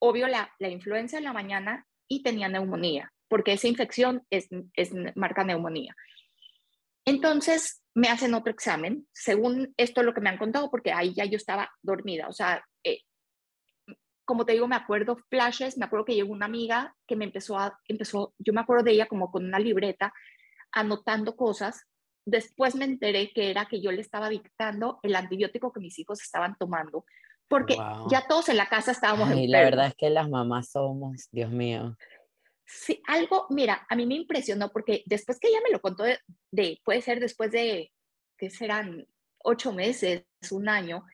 obvio, 0.00 0.26
la, 0.26 0.52
la 0.58 0.68
influenza 0.68 1.18
en 1.18 1.24
la 1.24 1.32
mañana 1.32 1.86
y 2.08 2.22
tenía 2.22 2.48
neumonía, 2.48 3.12
porque 3.28 3.52
esa 3.52 3.68
infección 3.68 4.26
es, 4.30 4.48
es 4.74 4.90
marca 5.14 5.44
neumonía. 5.44 5.94
Entonces 7.04 7.82
me 7.94 8.08
hacen 8.08 8.34
otro 8.34 8.52
examen, 8.52 9.06
según 9.12 9.74
esto 9.76 10.02
lo 10.02 10.14
que 10.14 10.20
me 10.20 10.30
han 10.30 10.38
contado, 10.38 10.70
porque 10.70 10.92
ahí 10.92 11.14
ya 11.14 11.24
yo 11.24 11.36
estaba 11.36 11.70
dormida, 11.82 12.28
o 12.28 12.32
sea, 12.32 12.62
eh, 12.84 13.00
como 14.28 14.44
te 14.44 14.52
digo, 14.52 14.68
me 14.68 14.76
acuerdo 14.76 15.16
flashes, 15.30 15.78
me 15.78 15.86
acuerdo 15.86 16.04
que 16.04 16.14
llegó 16.14 16.32
una 16.32 16.44
amiga 16.44 16.94
que 17.06 17.16
me 17.16 17.24
empezó 17.24 17.58
a, 17.58 17.80
empezó, 17.86 18.34
yo 18.38 18.52
me 18.52 18.60
acuerdo 18.60 18.84
de 18.84 18.92
ella 18.92 19.06
como 19.06 19.30
con 19.30 19.46
una 19.46 19.58
libreta, 19.58 20.12
anotando 20.70 21.34
cosas. 21.34 21.86
Después 22.30 22.74
me 22.74 22.84
enteré 22.84 23.32
que 23.32 23.50
era 23.50 23.64
que 23.64 23.80
yo 23.80 23.90
le 23.90 24.02
estaba 24.02 24.28
dictando 24.28 25.00
el 25.02 25.16
antibiótico 25.16 25.72
que 25.72 25.80
mis 25.80 25.98
hijos 25.98 26.20
estaban 26.20 26.56
tomando, 26.58 27.06
porque 27.48 27.74
ya 28.10 28.26
todos 28.28 28.50
en 28.50 28.58
la 28.58 28.68
casa 28.68 28.90
estábamos 28.92 29.34
Y 29.34 29.46
la 29.46 29.62
verdad 29.62 29.86
es 29.86 29.94
que 29.94 30.10
las 30.10 30.28
mamás 30.28 30.72
somos, 30.72 31.30
Dios 31.32 31.50
mío. 31.50 31.96
Sí, 32.66 33.02
algo, 33.06 33.46
mira, 33.48 33.86
a 33.88 33.96
mí 33.96 34.04
me 34.04 34.14
impresionó 34.14 34.70
porque 34.70 35.02
después 35.06 35.40
que 35.40 35.48
ella 35.48 35.60
me 35.64 35.72
lo 35.72 35.80
contó, 35.80 36.04
de 36.50 36.78
puede 36.84 37.00
ser 37.00 37.18
después 37.18 37.50
de, 37.50 37.90
que 38.36 38.50
serán 38.50 39.06
ocho 39.38 39.72
meses, 39.72 40.24
un 40.50 40.68
año, 40.68 41.06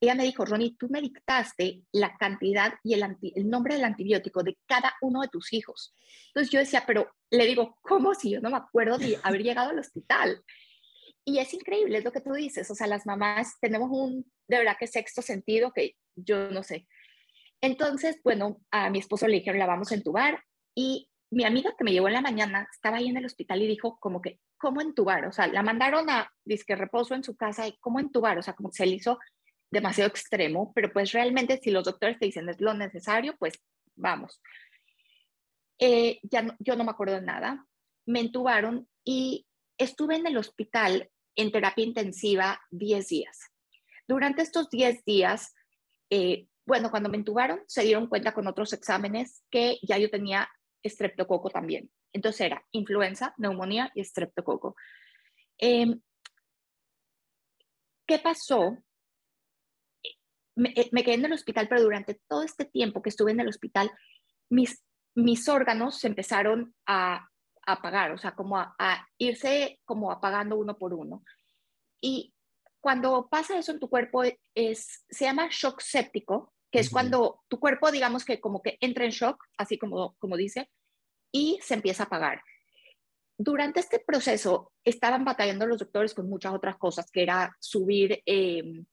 ella 0.00 0.14
me 0.14 0.24
dijo, 0.24 0.44
Ronnie, 0.44 0.76
tú 0.78 0.88
me 0.88 1.00
dictaste 1.00 1.82
la 1.92 2.16
cantidad 2.16 2.74
y 2.82 2.94
el, 2.94 3.16
el, 3.34 3.48
nombre 3.48 3.74
del 3.74 3.84
antibiótico 3.84 4.42
de 4.42 4.56
cada 4.66 4.94
uno 5.02 5.20
de 5.20 5.28
tus 5.28 5.52
hijos. 5.52 5.94
Entonces 6.28 6.50
yo 6.50 6.58
decía, 6.58 6.84
pero 6.86 7.10
le 7.30 7.46
digo, 7.46 7.76
¿cómo 7.82 8.14
si 8.14 8.30
yo 8.30 8.40
no 8.40 8.50
me 8.50 8.56
acuerdo 8.56 8.98
de 8.98 9.18
haber 9.22 9.42
llegado 9.42 9.70
al 9.70 9.78
hospital? 9.78 10.42
y 11.24 11.38
es 11.38 11.52
increíble, 11.54 11.98
es 11.98 12.04
lo 12.04 12.12
que 12.12 12.20
tú 12.20 12.32
dices, 12.32 12.70
o 12.70 12.74
sea, 12.74 12.86
las 12.86 13.06
mamás 13.06 13.58
tenemos 13.60 13.90
un, 13.90 14.30
de 14.48 14.58
verdad 14.58 14.76
que 14.78 14.86
sexto 14.86 15.22
sentido 15.22 15.72
que 15.72 15.96
yo 16.16 16.50
no 16.50 16.62
sé. 16.62 16.86
Entonces, 17.60 18.20
bueno, 18.24 18.60
a 18.70 18.90
mi 18.90 18.98
esposo 18.98 19.28
le 19.28 19.36
dijeron, 19.36 19.58
la 19.58 19.66
vamos 19.66 19.92
a 19.92 19.94
entubar 19.94 20.42
y 20.74 21.08
mi 21.30 21.44
amiga 21.44 21.74
que 21.76 21.84
me 21.84 21.92
llevó 21.92 22.08
en 22.08 22.14
la 22.14 22.22
mañana 22.22 22.66
estaba 22.72 22.96
ahí 22.96 23.08
en 23.08 23.16
el 23.16 23.26
hospital 23.26 23.62
y 23.62 23.68
dijo 23.68 23.98
como 24.00 24.20
que, 24.20 24.40
¿cómo 24.58 24.80
entubar? 24.80 25.26
O 25.26 25.32
sea, 25.32 25.46
la 25.46 25.62
mandaron 25.62 26.08
a 26.10 26.30
disque 26.44 26.74
reposo 26.74 27.14
en 27.14 27.22
su 27.22 27.36
casa 27.36 27.68
y 27.68 27.76
¿cómo 27.80 28.00
entubar? 28.00 28.38
O 28.38 28.42
sea, 28.42 28.54
como 28.54 28.70
que 28.70 28.78
se 28.78 28.86
le 28.86 28.96
hizo 28.96 29.18
demasiado 29.70 30.08
extremo, 30.08 30.72
pero 30.74 30.92
pues 30.92 31.12
realmente 31.12 31.58
si 31.62 31.70
los 31.70 31.84
doctores 31.84 32.18
te 32.18 32.26
dicen 32.26 32.48
es 32.48 32.60
lo 32.60 32.74
necesario, 32.74 33.36
pues 33.38 33.54
vamos. 33.94 34.40
Eh, 35.78 36.20
ya 36.22 36.56
yo 36.58 36.76
no 36.76 36.84
me 36.84 36.90
acuerdo 36.90 37.14
de 37.14 37.22
nada. 37.22 37.66
Me 38.06 38.20
entubaron 38.20 38.88
y 39.04 39.46
estuve 39.78 40.16
en 40.16 40.26
el 40.26 40.36
hospital 40.36 41.10
en 41.36 41.52
terapia 41.52 41.84
intensiva 41.84 42.60
10 42.70 43.08
días. 43.08 43.38
Durante 44.06 44.42
estos 44.42 44.68
10 44.68 45.04
días, 45.04 45.54
eh, 46.10 46.46
bueno, 46.66 46.90
cuando 46.90 47.08
me 47.08 47.16
entubaron, 47.16 47.62
se 47.66 47.82
dieron 47.82 48.08
cuenta 48.08 48.34
con 48.34 48.46
otros 48.46 48.72
exámenes 48.72 49.42
que 49.50 49.78
ya 49.82 49.96
yo 49.98 50.10
tenía 50.10 50.48
estreptococo 50.82 51.48
también. 51.50 51.90
Entonces 52.12 52.42
era 52.42 52.64
influenza, 52.72 53.34
neumonía 53.38 53.90
y 53.94 54.00
estreptococo. 54.00 54.76
Em, 55.58 56.00
¿Qué 58.06 58.18
pasó? 58.18 58.76
Me, 60.60 60.72
eh, 60.76 60.88
me, 60.92 61.02
quedé 61.02 61.14
en 61.14 61.24
el 61.24 61.32
hospital, 61.32 61.68
pero 61.68 61.82
durante 61.82 62.20
todo 62.28 62.42
este 62.42 62.66
tiempo 62.66 63.00
que 63.00 63.08
estuve 63.08 63.32
en 63.32 63.40
el 63.40 63.48
hospital, 63.48 63.90
mis, 64.50 64.84
mis 65.14 65.48
órganos 65.48 65.98
se 65.98 66.08
empezaron 66.08 66.74
a 66.86 67.28
apagar, 67.66 68.12
o 68.12 68.18
sea, 68.18 68.34
como 68.34 68.58
a, 68.58 69.08
irse 69.18 69.80
como 69.84 70.10
apagando 70.10 70.56
uno 70.56 70.76
por 70.76 70.92
uno. 70.92 71.22
Y 72.00 72.34
cuando 72.80 73.28
pasa 73.30 73.58
eso 73.58 73.72
en 73.72 73.80
tu 73.80 73.88
cuerpo, 73.88 74.22
es, 74.54 75.04
se 75.08 75.24
llama 75.24 75.48
shock 75.50 75.80
séptico, 75.80 76.52
que 76.70 76.80
es 76.80 76.90
cuando 76.90 77.42
tu 77.48 77.58
cuerpo, 77.58 77.90
digamos 77.90 78.24
que 78.24 78.40
como 78.40 78.62
que 78.62 78.76
entra 78.80 79.04
en 79.04 79.10
shock, 79.10 79.44
así 79.56 79.78
como, 79.78 80.14
como 80.18 80.36
dice, 80.36 80.70
y 81.32 81.58
se 81.62 81.74
empieza 81.74 82.04
a 82.04 82.06
apagar. 82.06 82.42
Durante 83.36 83.80
este 83.80 83.98
proceso 83.98 84.72
estaban 84.84 85.24
batallando 85.24 85.66
los 85.66 85.78
doctores 85.78 86.14
con 86.14 86.28
muchas 86.28 86.52
otras 86.52 86.76
cosas, 86.76 87.10
que 87.10 87.22
era 87.22 87.56
subir, 87.58 88.22
em, 88.26 88.84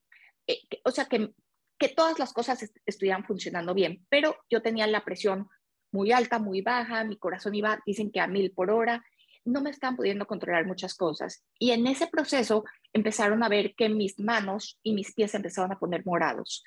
eh, 0.48 0.62
o 0.86 0.92
sea, 0.92 1.06
que, 1.06 1.34
que 1.78 1.90
todas 1.90 2.20
las 2.20 2.34
cosas 2.34 2.72
estuvieran 2.86 3.26
funcionando 3.26 3.74
bien, 3.74 4.06
pero 4.10 4.36
yo 4.50 4.62
tenía 4.62 4.88
la 4.88 5.06
presión 5.06 5.48
muy 5.92 6.12
alta, 6.12 6.40
muy 6.40 6.62
baja, 6.62 7.04
mi 7.04 7.18
corazón 7.18 7.56
iba, 7.56 7.80
dicen 7.86 8.12
que 8.12 8.20
a 8.20 8.28
mil 8.28 8.52
por 8.52 8.72
hora, 8.72 9.04
no 9.46 9.62
me 9.62 9.70
están 9.70 9.96
pudiendo 9.96 10.28
controlar 10.28 10.66
muchas 10.66 10.96
cosas. 10.96 11.46
Y 11.58 11.72
en 11.72 11.88
ese 11.88 12.08
proceso 12.08 12.66
empezaron 12.92 13.44
a 13.44 13.50
ver 13.50 13.74
que 13.76 13.88
mis 13.90 14.20
manos 14.20 14.78
y 14.84 14.94
mis 14.94 15.14
pies 15.14 15.34
empezaron 15.36 15.72
a 15.72 15.80
poner 15.80 16.06
morados. 16.06 16.64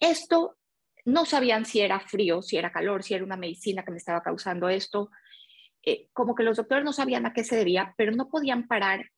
Esto 0.00 0.56
no 1.04 1.26
sabían 1.26 1.66
si 1.66 1.80
era 1.80 2.00
frío, 2.00 2.40
si 2.40 2.56
era 2.56 2.72
calor, 2.72 3.02
si 3.02 3.14
era 3.14 3.24
una 3.24 3.36
medicina 3.36 3.84
que 3.84 3.90
me 3.90 3.98
estaba 3.98 4.22
causando 4.22 4.68
esto. 4.68 5.10
Eh, 5.82 6.08
como 6.14 6.34
que 6.34 6.42
los 6.42 6.56
doctores 6.56 6.84
no 6.84 6.94
sabían 6.94 7.26
a 7.26 7.34
qué 7.34 7.44
se 7.44 7.56
debía, 7.56 7.94
pero 7.98 8.12
no 8.12 8.30
podían 8.30 8.66
parar 8.66 9.10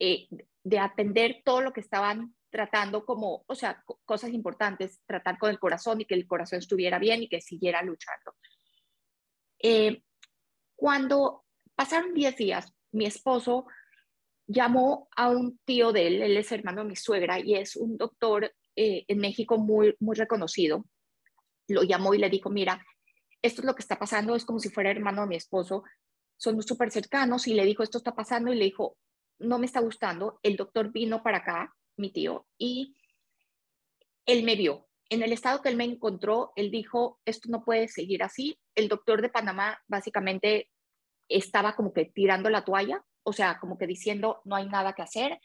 eh, 0.00 0.26
de 0.64 0.78
atender 0.80 1.42
todo 1.44 1.60
lo 1.60 1.72
que 1.72 1.80
estaban 1.80 2.34
tratando 2.52 3.06
como, 3.06 3.44
o 3.46 3.54
sea, 3.54 3.82
cosas 4.04 4.30
importantes, 4.30 5.00
tratar 5.06 5.38
con 5.38 5.48
el 5.48 5.58
corazón 5.58 6.02
y 6.02 6.04
que 6.04 6.14
el 6.14 6.26
corazón 6.26 6.58
estuviera 6.58 6.98
bien 6.98 7.22
y 7.22 7.28
que 7.28 7.40
siguiera 7.40 7.82
luchando. 7.82 8.36
Eh, 9.58 10.02
cuando 10.76 11.44
pasaron 11.74 12.12
10 12.12 12.36
días, 12.36 12.72
mi 12.92 13.06
esposo 13.06 13.66
llamó 14.46 15.08
a 15.16 15.30
un 15.30 15.58
tío 15.64 15.92
de 15.92 16.06
él, 16.08 16.22
él 16.22 16.36
es 16.36 16.52
hermano 16.52 16.82
de 16.82 16.90
mi 16.90 16.96
suegra 16.96 17.40
y 17.40 17.54
es 17.54 17.74
un 17.74 17.96
doctor 17.96 18.52
eh, 18.76 19.04
en 19.08 19.18
México 19.18 19.56
muy, 19.56 19.96
muy 19.98 20.14
reconocido. 20.14 20.84
Lo 21.68 21.84
llamó 21.84 22.12
y 22.12 22.18
le 22.18 22.28
dijo, 22.28 22.50
mira, 22.50 22.84
esto 23.40 23.62
es 23.62 23.66
lo 23.66 23.74
que 23.74 23.82
está 23.82 23.98
pasando, 23.98 24.36
es 24.36 24.44
como 24.44 24.58
si 24.58 24.68
fuera 24.68 24.90
hermano 24.90 25.22
de 25.22 25.28
mi 25.28 25.36
esposo, 25.36 25.84
son 26.36 26.62
súper 26.62 26.90
cercanos 26.90 27.46
y 27.46 27.54
le 27.54 27.64
dijo, 27.64 27.82
esto 27.82 27.96
está 27.96 28.14
pasando 28.14 28.52
y 28.52 28.56
le 28.56 28.64
dijo, 28.66 28.98
no 29.38 29.58
me 29.58 29.64
está 29.64 29.80
gustando, 29.80 30.38
el 30.42 30.56
doctor 30.56 30.92
vino 30.92 31.22
para 31.22 31.38
acá 31.38 31.74
mi 32.02 32.12
tío, 32.12 32.46
y 32.58 32.94
él 34.26 34.42
me 34.44 34.56
vio. 34.56 34.88
En 35.08 35.22
el 35.22 35.32
estado 35.32 35.62
que 35.62 35.68
él 35.68 35.76
me 35.76 35.84
encontró, 35.84 36.52
él 36.56 36.70
dijo, 36.70 37.20
esto 37.24 37.48
no 37.50 37.64
puede 37.64 37.88
seguir 37.88 38.22
así. 38.22 38.58
El 38.74 38.88
doctor 38.88 39.22
de 39.22 39.28
Panamá 39.28 39.82
básicamente 39.86 40.70
estaba 41.28 41.74
como 41.74 41.92
que 41.92 42.06
tirando 42.06 42.50
la 42.50 42.64
toalla, 42.64 43.04
o 43.22 43.32
sea, 43.32 43.58
como 43.58 43.78
que 43.78 43.86
diciendo, 43.86 44.40
no 44.44 44.56
hay 44.56 44.68
nada 44.68 44.94
que 44.94 45.02
hacer. 45.02 45.40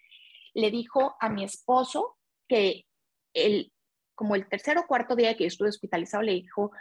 Le 0.53 0.71
dijo 0.71 1.15
a 1.19 1.29
mi 1.29 1.43
esposo 1.43 2.17
que 2.47 2.85
el, 3.33 3.71
como 4.15 4.35
el 4.35 4.47
tercer 4.47 4.77
o 4.77 4.87
cuarto 4.87 5.15
día 5.15 5.37
que 5.37 5.45
estuve 5.45 5.69
hospitalizado, 5.69 6.23
le 6.23 6.33
dijo, 6.33 6.71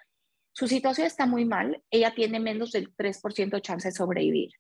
su 0.52 0.68
situación 0.68 1.06
está 1.06 1.26
muy 1.26 1.44
mal, 1.44 1.82
ella 1.90 2.14
tiene 2.14 2.40
menos 2.40 2.72
del 2.72 2.94
3% 2.96 3.50
de 3.50 3.62
chance 3.62 3.88
de 3.88 3.92
sobrevivir. 3.94 4.52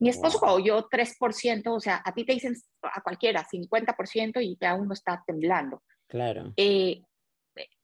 Mi 0.00 0.08
esposo 0.08 0.40
wow. 0.40 0.58
yo 0.58 0.88
3%, 0.88 1.62
o 1.66 1.80
sea, 1.80 2.02
a 2.04 2.14
ti 2.14 2.24
te 2.24 2.32
dicen 2.32 2.54
a 2.82 3.02
cualquiera 3.02 3.46
50% 3.46 4.42
y 4.42 4.56
ya 4.60 4.74
uno 4.74 4.94
está 4.94 5.22
temblando. 5.26 5.82
Claro. 6.08 6.54
Eh, 6.56 7.02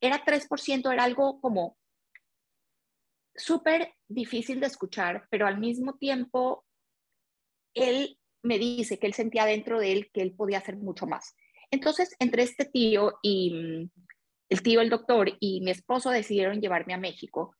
era 0.01 0.25
3%, 0.25 0.93
era 0.93 1.05
algo 1.05 1.41
como 1.41 1.77
súper 3.35 3.93
difícil 4.09 4.61
de 4.61 4.67
escuchar, 4.67 5.27
pero 5.31 5.47
al 5.47 5.59
mismo 5.59 5.99
tiempo 5.99 6.65
él 7.75 8.19
me 8.43 8.59
dice 8.59 8.99
que 8.99 9.07
él 9.07 9.15
sentía 9.15 9.45
dentro 9.45 9.79
de 9.79 9.93
él 9.93 10.11
que 10.13 10.23
él 10.23 10.35
podía 10.35 10.59
hacer 10.59 10.77
mucho 10.77 11.07
más. 11.07 11.37
Entonces, 11.71 12.15
entre 12.19 12.45
este 12.45 12.65
tío 12.65 13.19
y 13.21 13.53
mm, 13.53 13.91
el 14.49 14.63
tío, 14.63 14.81
el 14.81 14.89
doctor 14.89 15.37
y 15.39 15.61
mi 15.61 15.71
esposo 15.71 16.11
decidieron 16.11 16.63
llevarme 16.63 16.95
a 16.95 16.99
México 16.99 17.55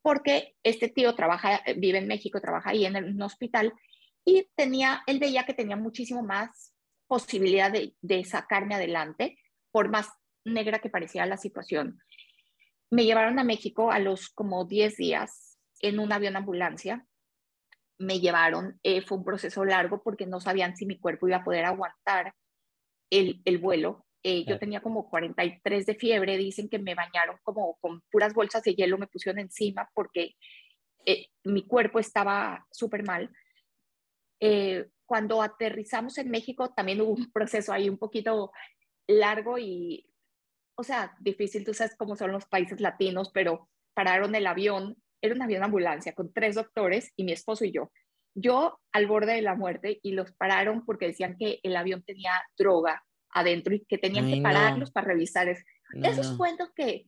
porque 0.00 0.54
este 0.62 0.88
tío 0.88 1.14
trabaja, 1.14 1.62
vive 1.76 1.98
en 1.98 2.06
México, 2.06 2.40
trabaja 2.40 2.70
ahí 2.70 2.86
en 2.86 2.96
un 2.96 3.20
hospital 3.20 3.74
y 4.28 4.46
tenía, 4.54 5.02
él 5.06 5.18
veía 5.18 5.46
que 5.46 5.54
tenía 5.54 5.76
muchísimo 5.76 6.22
más 6.22 6.74
posibilidad 7.06 7.72
de, 7.72 7.94
de 8.02 8.22
sacarme 8.24 8.74
adelante, 8.74 9.38
por 9.70 9.88
más 9.88 10.10
negra 10.44 10.80
que 10.80 10.90
parecía 10.90 11.24
la 11.24 11.38
situación. 11.38 11.98
Me 12.90 13.06
llevaron 13.06 13.38
a 13.38 13.44
México 13.44 13.90
a 13.90 13.98
los 13.98 14.28
como 14.28 14.66
10 14.66 14.98
días 14.98 15.58
en 15.80 15.98
un 15.98 16.12
avión 16.12 16.36
ambulancia. 16.36 17.06
Me 17.98 18.20
llevaron, 18.20 18.78
eh, 18.82 19.00
fue 19.00 19.16
un 19.16 19.24
proceso 19.24 19.64
largo 19.64 20.02
porque 20.02 20.26
no 20.26 20.40
sabían 20.40 20.76
si 20.76 20.84
mi 20.84 20.98
cuerpo 20.98 21.26
iba 21.26 21.38
a 21.38 21.44
poder 21.44 21.64
aguantar 21.64 22.34
el, 23.08 23.40
el 23.46 23.56
vuelo. 23.56 24.04
Eh, 24.22 24.44
yo 24.44 24.58
tenía 24.58 24.82
como 24.82 25.08
43 25.08 25.86
de 25.86 25.94
fiebre, 25.94 26.36
dicen 26.36 26.68
que 26.68 26.78
me 26.78 26.94
bañaron 26.94 27.38
como 27.42 27.78
con 27.80 28.02
puras 28.10 28.34
bolsas 28.34 28.62
de 28.62 28.74
hielo, 28.74 28.98
me 28.98 29.06
pusieron 29.06 29.38
encima 29.38 29.88
porque 29.94 30.34
eh, 31.06 31.28
mi 31.44 31.66
cuerpo 31.66 31.98
estaba 31.98 32.66
súper 32.70 33.04
mal. 33.04 33.30
Eh, 34.40 34.88
cuando 35.06 35.42
aterrizamos 35.42 36.18
en 36.18 36.30
México 36.30 36.70
también 36.74 37.00
hubo 37.00 37.12
un 37.12 37.32
proceso 37.32 37.72
ahí 37.72 37.88
un 37.88 37.98
poquito 37.98 38.52
largo 39.06 39.58
y, 39.58 40.06
o 40.76 40.82
sea, 40.82 41.16
difícil, 41.18 41.64
tú 41.64 41.72
sabes 41.72 41.96
cómo 41.96 42.14
son 42.14 42.30
los 42.30 42.44
países 42.46 42.80
latinos, 42.80 43.30
pero 43.32 43.68
pararon 43.94 44.34
el 44.34 44.46
avión, 44.46 44.96
era 45.22 45.34
un 45.34 45.42
avión 45.42 45.64
ambulancia 45.64 46.12
con 46.14 46.32
tres 46.32 46.56
doctores 46.56 47.12
y 47.16 47.24
mi 47.24 47.32
esposo 47.32 47.64
y 47.64 47.72
yo. 47.72 47.90
Yo 48.34 48.78
al 48.92 49.06
borde 49.06 49.32
de 49.32 49.42
la 49.42 49.56
muerte 49.56 49.98
y 50.02 50.12
los 50.12 50.32
pararon 50.32 50.84
porque 50.84 51.06
decían 51.06 51.36
que 51.36 51.58
el 51.62 51.74
avión 51.74 52.02
tenía 52.02 52.32
droga 52.56 53.02
adentro 53.30 53.74
y 53.74 53.84
que 53.86 53.98
tenían 53.98 54.30
que 54.30 54.40
pararlos 54.40 54.90
para 54.90 55.08
revisar. 55.08 55.48
Esos 55.94 56.36
cuentos 56.36 56.70
que... 56.76 57.06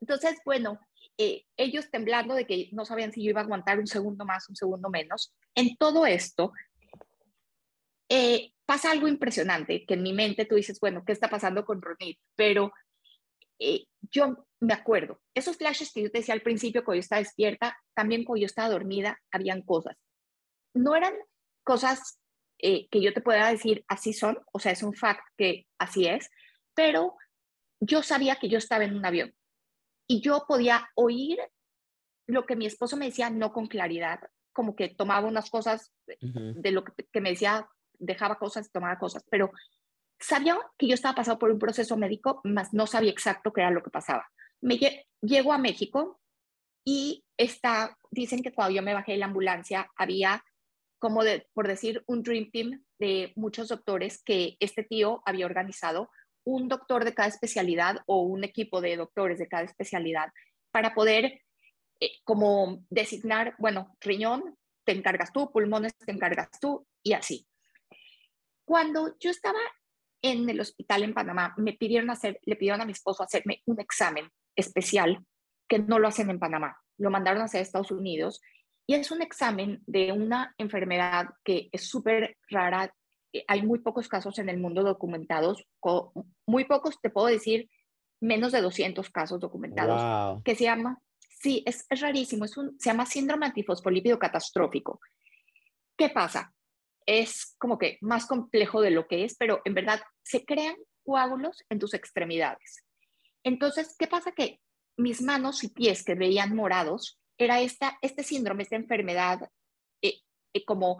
Entonces, 0.00 0.38
bueno, 0.44 0.80
eh, 1.22 1.44
ellos 1.58 1.90
temblando 1.90 2.34
de 2.34 2.46
que 2.46 2.70
no 2.72 2.86
sabían 2.86 3.12
si 3.12 3.22
yo 3.22 3.28
iba 3.28 3.42
a 3.42 3.44
aguantar 3.44 3.78
un 3.78 3.86
segundo 3.86 4.24
más, 4.24 4.48
un 4.48 4.56
segundo 4.56 4.88
menos. 4.88 5.34
En 5.54 5.76
todo 5.76 6.06
esto, 6.06 6.54
eh, 8.08 8.54
pasa 8.64 8.90
algo 8.90 9.06
impresionante, 9.06 9.84
que 9.84 9.94
en 9.94 10.02
mi 10.02 10.14
mente 10.14 10.46
tú 10.46 10.54
dices, 10.54 10.80
bueno, 10.80 11.04
¿qué 11.04 11.12
está 11.12 11.28
pasando 11.28 11.66
con 11.66 11.82
Ronit? 11.82 12.18
Pero 12.36 12.72
eh, 13.58 13.84
yo 14.10 14.46
me 14.60 14.72
acuerdo, 14.72 15.20
esos 15.34 15.58
flashes 15.58 15.92
que 15.92 16.04
yo 16.04 16.10
te 16.10 16.20
decía 16.20 16.32
al 16.32 16.40
principio, 16.40 16.86
cuando 16.86 16.96
yo 16.96 17.00
estaba 17.00 17.20
despierta, 17.20 17.76
también 17.94 18.24
cuando 18.24 18.40
yo 18.40 18.46
estaba 18.46 18.70
dormida, 18.70 19.20
habían 19.30 19.60
cosas. 19.60 19.98
No 20.72 20.96
eran 20.96 21.12
cosas 21.64 22.18
que 22.56 22.88
yo 22.92 23.12
te 23.12 23.20
pueda 23.20 23.50
decir, 23.50 23.84
así 23.88 24.14
son, 24.14 24.38
o 24.52 24.58
sea, 24.58 24.72
es 24.72 24.82
un 24.82 24.94
fact 24.94 25.22
que 25.36 25.66
así 25.78 26.06
es, 26.06 26.30
pero 26.74 27.14
yo 27.78 28.02
sabía 28.02 28.36
que 28.36 28.48
yo 28.48 28.56
estaba 28.56 28.84
en 28.84 28.96
un 28.96 29.04
avión 29.04 29.34
y 30.10 30.20
yo 30.20 30.44
podía 30.48 30.90
oír 30.96 31.38
lo 32.26 32.44
que 32.44 32.56
mi 32.56 32.66
esposo 32.66 32.96
me 32.96 33.06
decía, 33.06 33.30
no 33.30 33.52
con 33.52 33.68
claridad, 33.68 34.18
como 34.52 34.74
que 34.74 34.88
tomaba 34.88 35.28
unas 35.28 35.48
cosas 35.50 35.92
de 36.04 36.72
lo 36.72 36.82
que, 36.82 37.20
me 37.20 37.30
decía, 37.30 37.68
dejaba 37.96 38.36
cosas 38.36 38.72
tomaba 38.72 38.98
cosas, 38.98 39.24
pero 39.30 39.52
sabía 40.18 40.58
que 40.76 40.88
yo 40.88 40.94
estaba 40.94 41.14
pasando 41.14 41.38
por 41.38 41.52
un 41.52 41.60
proceso 41.60 41.96
médico, 41.96 42.40
más 42.42 42.74
no 42.74 42.88
sabía 42.88 43.12
exacto 43.12 43.52
qué 43.52 43.60
era 43.60 43.70
lo 43.70 43.84
que 43.84 43.90
pasaba. 43.90 44.28
Me 44.60 44.80
llego 45.22 45.52
a 45.52 45.58
México 45.58 46.20
y 46.84 47.24
está, 47.36 47.96
dicen 48.10 48.42
que 48.42 48.52
cuando 48.52 48.74
yo 48.74 48.82
me 48.82 48.94
bajé 48.94 49.12
de 49.12 49.18
la 49.18 49.26
ambulancia 49.26 49.88
había 49.94 50.42
como 50.98 51.22
de, 51.22 51.46
por 51.54 51.68
decir, 51.68 52.02
un 52.08 52.24
Dream 52.24 52.50
Team 52.50 52.84
de 52.98 53.32
muchos 53.36 53.68
doctores 53.68 54.24
que 54.24 54.56
este 54.58 54.82
tío 54.82 55.22
había 55.24 55.46
organizado 55.46 56.10
un 56.44 56.68
doctor 56.68 57.04
de 57.04 57.14
cada 57.14 57.28
especialidad 57.28 57.98
o 58.06 58.22
un 58.22 58.44
equipo 58.44 58.80
de 58.80 58.96
doctores 58.96 59.38
de 59.38 59.48
cada 59.48 59.64
especialidad 59.64 60.32
para 60.70 60.94
poder 60.94 61.42
eh, 62.00 62.12
como 62.24 62.84
designar, 62.88 63.54
bueno, 63.58 63.96
riñón, 64.00 64.56
te 64.84 64.92
encargas 64.92 65.32
tú, 65.32 65.50
pulmones, 65.52 65.96
te 65.96 66.12
encargas 66.12 66.48
tú 66.60 66.86
y 67.02 67.12
así. 67.12 67.46
Cuando 68.64 69.16
yo 69.18 69.30
estaba 69.30 69.58
en 70.22 70.48
el 70.48 70.60
hospital 70.60 71.02
en 71.02 71.14
Panamá, 71.14 71.54
me 71.56 71.74
pidieron 71.74 72.10
hacer, 72.10 72.40
le 72.44 72.56
pidieron 72.56 72.80
a 72.80 72.84
mi 72.84 72.92
esposo 72.92 73.22
hacerme 73.22 73.62
un 73.66 73.80
examen 73.80 74.30
especial 74.56 75.24
que 75.68 75.78
no 75.78 75.98
lo 75.98 76.08
hacen 76.08 76.30
en 76.30 76.38
Panamá, 76.38 76.76
lo 76.98 77.10
mandaron 77.10 77.42
a 77.42 77.44
hacer 77.44 77.60
a 77.60 77.62
Estados 77.62 77.90
Unidos 77.90 78.40
y 78.86 78.94
es 78.94 79.10
un 79.12 79.22
examen 79.22 79.82
de 79.86 80.10
una 80.10 80.52
enfermedad 80.58 81.28
que 81.44 81.68
es 81.70 81.88
súper 81.88 82.36
rara. 82.48 82.92
Eh, 83.32 83.44
hay 83.48 83.62
muy 83.62 83.80
pocos 83.80 84.08
casos 84.08 84.38
en 84.38 84.48
el 84.48 84.58
mundo 84.58 84.82
documentados, 84.82 85.64
muy 86.46 86.64
pocos, 86.64 87.00
te 87.00 87.10
puedo 87.10 87.26
decir, 87.26 87.68
menos 88.20 88.52
de 88.52 88.60
200 88.60 89.08
casos 89.10 89.40
documentados, 89.40 90.42
que 90.44 90.54
se 90.54 90.64
llama, 90.64 90.98
sí, 91.18 91.62
es, 91.66 91.86
es 91.88 92.00
rarísimo, 92.00 92.44
es 92.44 92.56
un, 92.56 92.78
se 92.78 92.90
llama 92.90 93.06
síndrome 93.06 93.46
antifosfolípido 93.46 94.18
catastrófico. 94.18 95.00
¿Qué 95.96 96.10
pasa? 96.10 96.52
Es 97.06 97.56
como 97.58 97.78
que 97.78 97.98
más 98.00 98.26
complejo 98.26 98.80
de 98.80 98.90
lo 98.90 99.06
que 99.06 99.24
es, 99.24 99.36
pero 99.36 99.60
en 99.64 99.74
verdad 99.74 100.00
se 100.22 100.44
crean 100.44 100.76
coágulos 101.02 101.64
en 101.70 101.78
tus 101.78 101.94
extremidades. 101.94 102.84
Entonces, 103.42 103.96
¿qué 103.98 104.06
pasa? 104.06 104.32
Que 104.32 104.60
mis 104.96 105.22
manos 105.22 105.64
y 105.64 105.68
pies 105.68 106.04
que 106.04 106.14
veían 106.14 106.54
morados 106.54 107.18
era 107.38 107.60
esta, 107.60 107.98
este 108.02 108.22
síndrome, 108.22 108.62
esta 108.62 108.76
enfermedad 108.76 109.48
eh, 110.02 110.20
eh, 110.52 110.64
como 110.64 110.98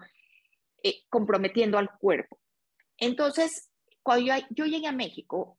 eh, 0.83 1.03
comprometiendo 1.09 1.79
al 1.79 1.91
cuerpo. 1.99 2.39
Entonces, 2.99 3.71
cuando 4.03 4.27
yo, 4.27 4.35
yo 4.51 4.65
llegué 4.67 4.87
a 4.87 4.93
México, 4.93 5.59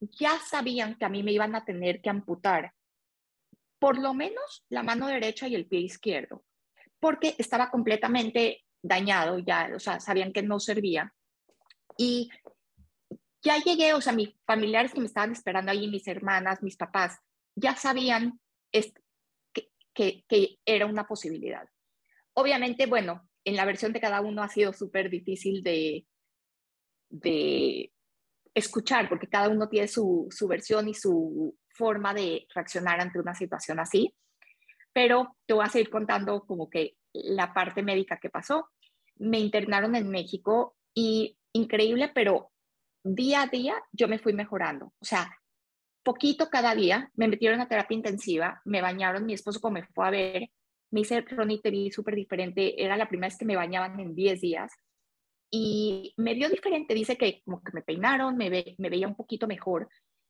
ya 0.00 0.38
sabían 0.38 0.96
que 0.96 1.04
a 1.04 1.08
mí 1.08 1.22
me 1.22 1.32
iban 1.32 1.54
a 1.54 1.64
tener 1.64 2.00
que 2.00 2.10
amputar 2.10 2.72
por 3.78 3.98
lo 3.98 4.14
menos 4.14 4.64
la 4.70 4.82
mano 4.82 5.08
derecha 5.08 5.46
y 5.46 5.54
el 5.54 5.66
pie 5.66 5.80
izquierdo, 5.80 6.42
porque 6.98 7.34
estaba 7.36 7.70
completamente 7.70 8.64
dañado, 8.82 9.38
ya, 9.38 9.70
o 9.74 9.78
sea, 9.78 10.00
sabían 10.00 10.32
que 10.32 10.42
no 10.42 10.58
servía. 10.58 11.12
Y 11.98 12.30
ya 13.42 13.58
llegué, 13.58 13.92
o 13.92 14.00
sea, 14.00 14.14
mis 14.14 14.34
familiares 14.46 14.94
que 14.94 15.00
me 15.00 15.06
estaban 15.06 15.32
esperando 15.32 15.70
ahí, 15.70 15.86
mis 15.88 16.08
hermanas, 16.08 16.62
mis 16.62 16.78
papás, 16.78 17.18
ya 17.54 17.76
sabían 17.76 18.40
que, 19.92 20.24
que, 20.26 20.58
era 20.64 20.86
una 20.86 21.06
posibilidad. 21.06 21.68
Obviamente, 22.32 22.86
bueno, 22.86 23.28
en 23.44 23.56
la 23.56 23.64
versión 23.64 23.92
de 23.92 24.00
cada 24.00 24.20
uno 24.20 24.42
ha 24.42 24.48
sido 24.48 24.72
súper 24.72 25.10
difícil 25.10 25.62
de, 25.62 26.06
de 27.10 27.92
escuchar, 28.54 29.08
porque 29.08 29.28
cada 29.28 29.48
uno 29.48 29.68
tiene 29.68 29.88
su, 29.88 30.28
su 30.30 30.48
versión 30.48 30.88
y 30.88 30.94
su 30.94 31.56
forma 31.68 32.14
de 32.14 32.46
reaccionar 32.54 33.00
ante 33.00 33.18
una 33.18 33.34
situación 33.34 33.80
así. 33.80 34.14
Pero 34.92 35.36
te 35.46 35.54
voy 35.54 35.64
a 35.64 35.68
seguir 35.68 35.90
contando 35.90 36.44
como 36.46 36.70
que 36.70 36.96
la 37.12 37.52
parte 37.52 37.82
médica 37.82 38.18
que 38.18 38.30
pasó. 38.30 38.68
Me 39.16 39.38
internaron 39.38 39.94
en 39.96 40.08
México 40.08 40.76
y 40.94 41.36
increíble, 41.52 42.10
pero 42.14 42.50
día 43.02 43.42
a 43.42 43.46
día 43.46 43.74
yo 43.92 44.08
me 44.08 44.18
fui 44.18 44.32
mejorando. 44.32 44.86
O 44.98 45.04
sea, 45.04 45.30
poquito 46.02 46.48
cada 46.48 46.74
día, 46.74 47.10
me 47.14 47.28
metieron 47.28 47.60
a 47.60 47.68
terapia 47.68 47.96
intensiva, 47.96 48.60
me 48.64 48.80
bañaron, 48.80 49.26
mi 49.26 49.34
esposo 49.34 49.60
como 49.60 49.74
me 49.74 49.86
fue 49.86 50.06
a 50.06 50.10
ver, 50.10 50.50
me 50.94 51.00
hice 51.00 51.22
Ronnie 51.22 51.60
vi 51.64 51.90
súper 51.90 52.14
diferente, 52.14 52.80
era 52.80 52.96
la 52.96 53.08
primera 53.08 53.26
vez 53.26 53.36
que 53.36 53.44
me 53.44 53.56
bañaban 53.56 53.98
en 53.98 54.14
10 54.14 54.40
días 54.40 54.72
y 55.50 56.14
me 56.16 56.34
vio 56.34 56.48
diferente, 56.48 56.94
dice 56.94 57.18
que 57.18 57.42
como 57.44 57.64
que 57.64 57.72
me 57.72 57.82
peinaron, 57.82 58.36
me, 58.36 58.48
ve, 58.48 58.76
veía 58.78 59.08
un 59.08 59.16
poquito 59.16 59.48
mejor, 59.48 59.88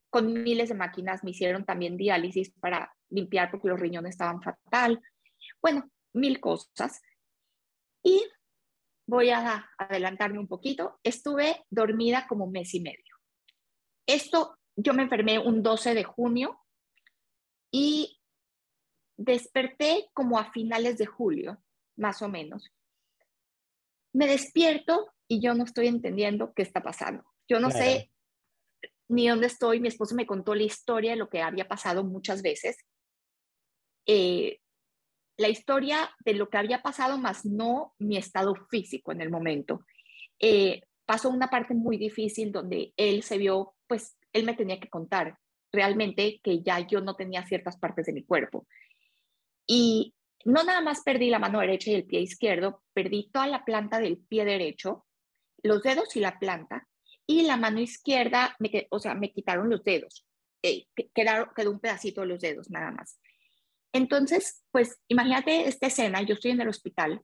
con 0.09 0.33
miles 0.33 0.71
de 0.71 0.75
máquinas 0.75 1.23
me 1.23 1.33
hicieron 1.33 1.67
también 1.67 1.99
diálisis 1.99 2.51
para 2.61 2.91
limpiar 3.11 3.51
porque 3.51 3.69
los 3.69 3.79
riñones 3.79 4.13
estaban 4.13 4.41
fatal, 4.41 5.03
bueno, 5.61 5.91
mil 6.15 6.41
cosas. 6.41 7.03
Y 8.03 8.25
voy 9.07 9.31
a 9.31 9.69
adelantarme 9.77 10.39
un 10.39 10.49
poquito, 10.49 10.99
estuve 11.03 11.63
dormida 11.69 12.27
como 12.27 12.47
mes 12.47 12.73
y 12.73 12.81
medio. 12.81 13.17
Esto, 14.07 14.57
yo 14.77 14.95
me 14.95 15.03
enfermé 15.03 15.39
un 15.39 15.63
12 15.63 15.93
de 15.93 16.05
junio 16.05 16.59
y 17.71 18.19
desperté 19.17 20.09
como 20.13 20.39
a 20.39 20.51
finales 20.53 20.99
de 20.99 21.07
julio, 21.07 21.63
más 21.97 22.23
o 22.23 22.29
menos. 22.29 22.73
Me 24.13 24.27
despierto 24.27 25.13
y 25.29 25.41
yo 25.41 25.55
no 25.55 25.65
estoy 25.65 25.89
entendiendo 25.89 26.53
qué 26.55 26.63
está 26.63 26.83
pasando. 26.83 27.25
Yo 27.49 27.61
no 27.61 27.71
sé 27.71 28.11
ni 29.09 29.29
dónde 29.29 29.47
estoy. 29.47 29.81
Mi 29.81 29.89
esposo 29.89 30.15
me 30.15 30.27
contó 30.27 30.55
la 30.55 30.63
historia 30.63 31.13
de 31.13 31.17
lo 31.17 31.29
que 31.29 31.43
había 31.43 31.69
pasado 31.69 32.05
muchas 32.05 32.43
veces. 32.43 32.77
Eh, 34.07 34.61
la 35.37 35.49
historia 35.49 36.11
de 36.25 36.35
lo 36.35 36.49
que 36.49 36.59
había 36.59 36.83
pasado, 36.83 37.19
más 37.19 37.45
no 37.45 37.95
mi 37.99 38.17
estado 38.17 38.55
físico 38.71 39.13
en 39.13 39.21
el 39.21 39.31
momento. 39.31 39.85
Eh, 40.39 40.83
pasó 41.07 41.29
una 41.29 41.49
parte 41.49 41.75
muy 41.75 41.97
difícil 41.97 42.53
donde 42.53 42.93
él 42.97 43.23
se 43.23 43.39
vio, 43.39 43.75
pues 43.87 44.17
él 44.33 44.45
me 44.45 44.55
tenía 44.55 44.79
que 44.79 44.89
contar 44.89 45.39
realmente 45.73 46.41
que 46.43 46.63
ya 46.63 46.79
yo 46.87 47.01
no 47.01 47.17
tenía 47.17 47.45
ciertas 47.47 47.77
partes 47.77 48.07
de 48.07 48.13
mi 48.13 48.25
cuerpo. 48.25 48.67
Y 49.67 50.15
no 50.45 50.63
nada 50.63 50.81
más 50.81 51.03
perdí 51.03 51.31
la 51.31 51.39
mano 51.39 51.61
derecha 51.61 51.91
y 51.91 51.95
el 51.95 52.05
pie 52.05 52.21
izquierdo, 52.21 52.83
perdí 52.93 53.31
toda 53.33 53.47
la 53.47 53.65
planta 53.65 53.99
del 53.99 54.19
pie 54.19 54.45
derecho, 54.45 55.07
los 55.63 55.83
dedos 55.83 56.15
y 56.17 56.21
la 56.21 56.39
planta, 56.39 56.87
y 57.27 57.43
la 57.43 57.57
mano 57.57 57.81
izquierda, 57.81 58.55
me, 58.59 58.87
o 58.91 58.99
sea, 58.99 59.15
me 59.15 59.33
quitaron 59.33 59.71
los 59.71 59.83
dedos, 59.83 60.27
eh, 60.63 60.87
quedó 61.15 61.71
un 61.71 61.81
pedacito 61.81 62.21
de 62.21 62.27
los 62.27 62.41
dedos 62.41 62.71
nada 62.71 62.91
más. 62.91 63.19
Entonces, 63.93 64.65
pues 64.71 64.99
imagínate 65.09 65.69
esta 65.69 65.87
escena, 65.87 66.21
yo 66.23 66.35
estoy 66.35 66.51
en 66.51 66.61
el 66.61 66.69
hospital, 66.69 67.23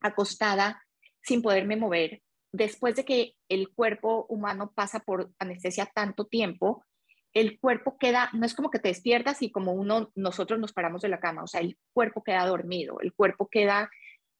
acostada, 0.00 0.82
sin 1.22 1.42
poderme 1.42 1.76
mover, 1.76 2.22
después 2.52 2.94
de 2.96 3.04
que 3.04 3.34
el 3.48 3.68
cuerpo 3.70 4.26
humano 4.28 4.72
pasa 4.74 5.00
por 5.00 5.30
anestesia 5.38 5.86
tanto 5.86 6.26
tiempo, 6.26 6.84
el 7.34 7.58
cuerpo 7.60 7.98
queda, 7.98 8.30
no 8.32 8.46
es 8.46 8.54
como 8.54 8.70
que 8.70 8.78
te 8.78 8.88
despiertas 8.88 9.42
y 9.42 9.50
como 9.50 9.72
uno, 9.72 10.10
nosotros 10.14 10.58
nos 10.58 10.72
paramos 10.72 11.02
de 11.02 11.08
la 11.08 11.20
cama, 11.20 11.42
o 11.42 11.46
sea, 11.46 11.60
el 11.60 11.78
cuerpo 11.92 12.22
queda 12.22 12.46
dormido, 12.46 13.00
el 13.00 13.12
cuerpo 13.12 13.48
queda 13.48 13.90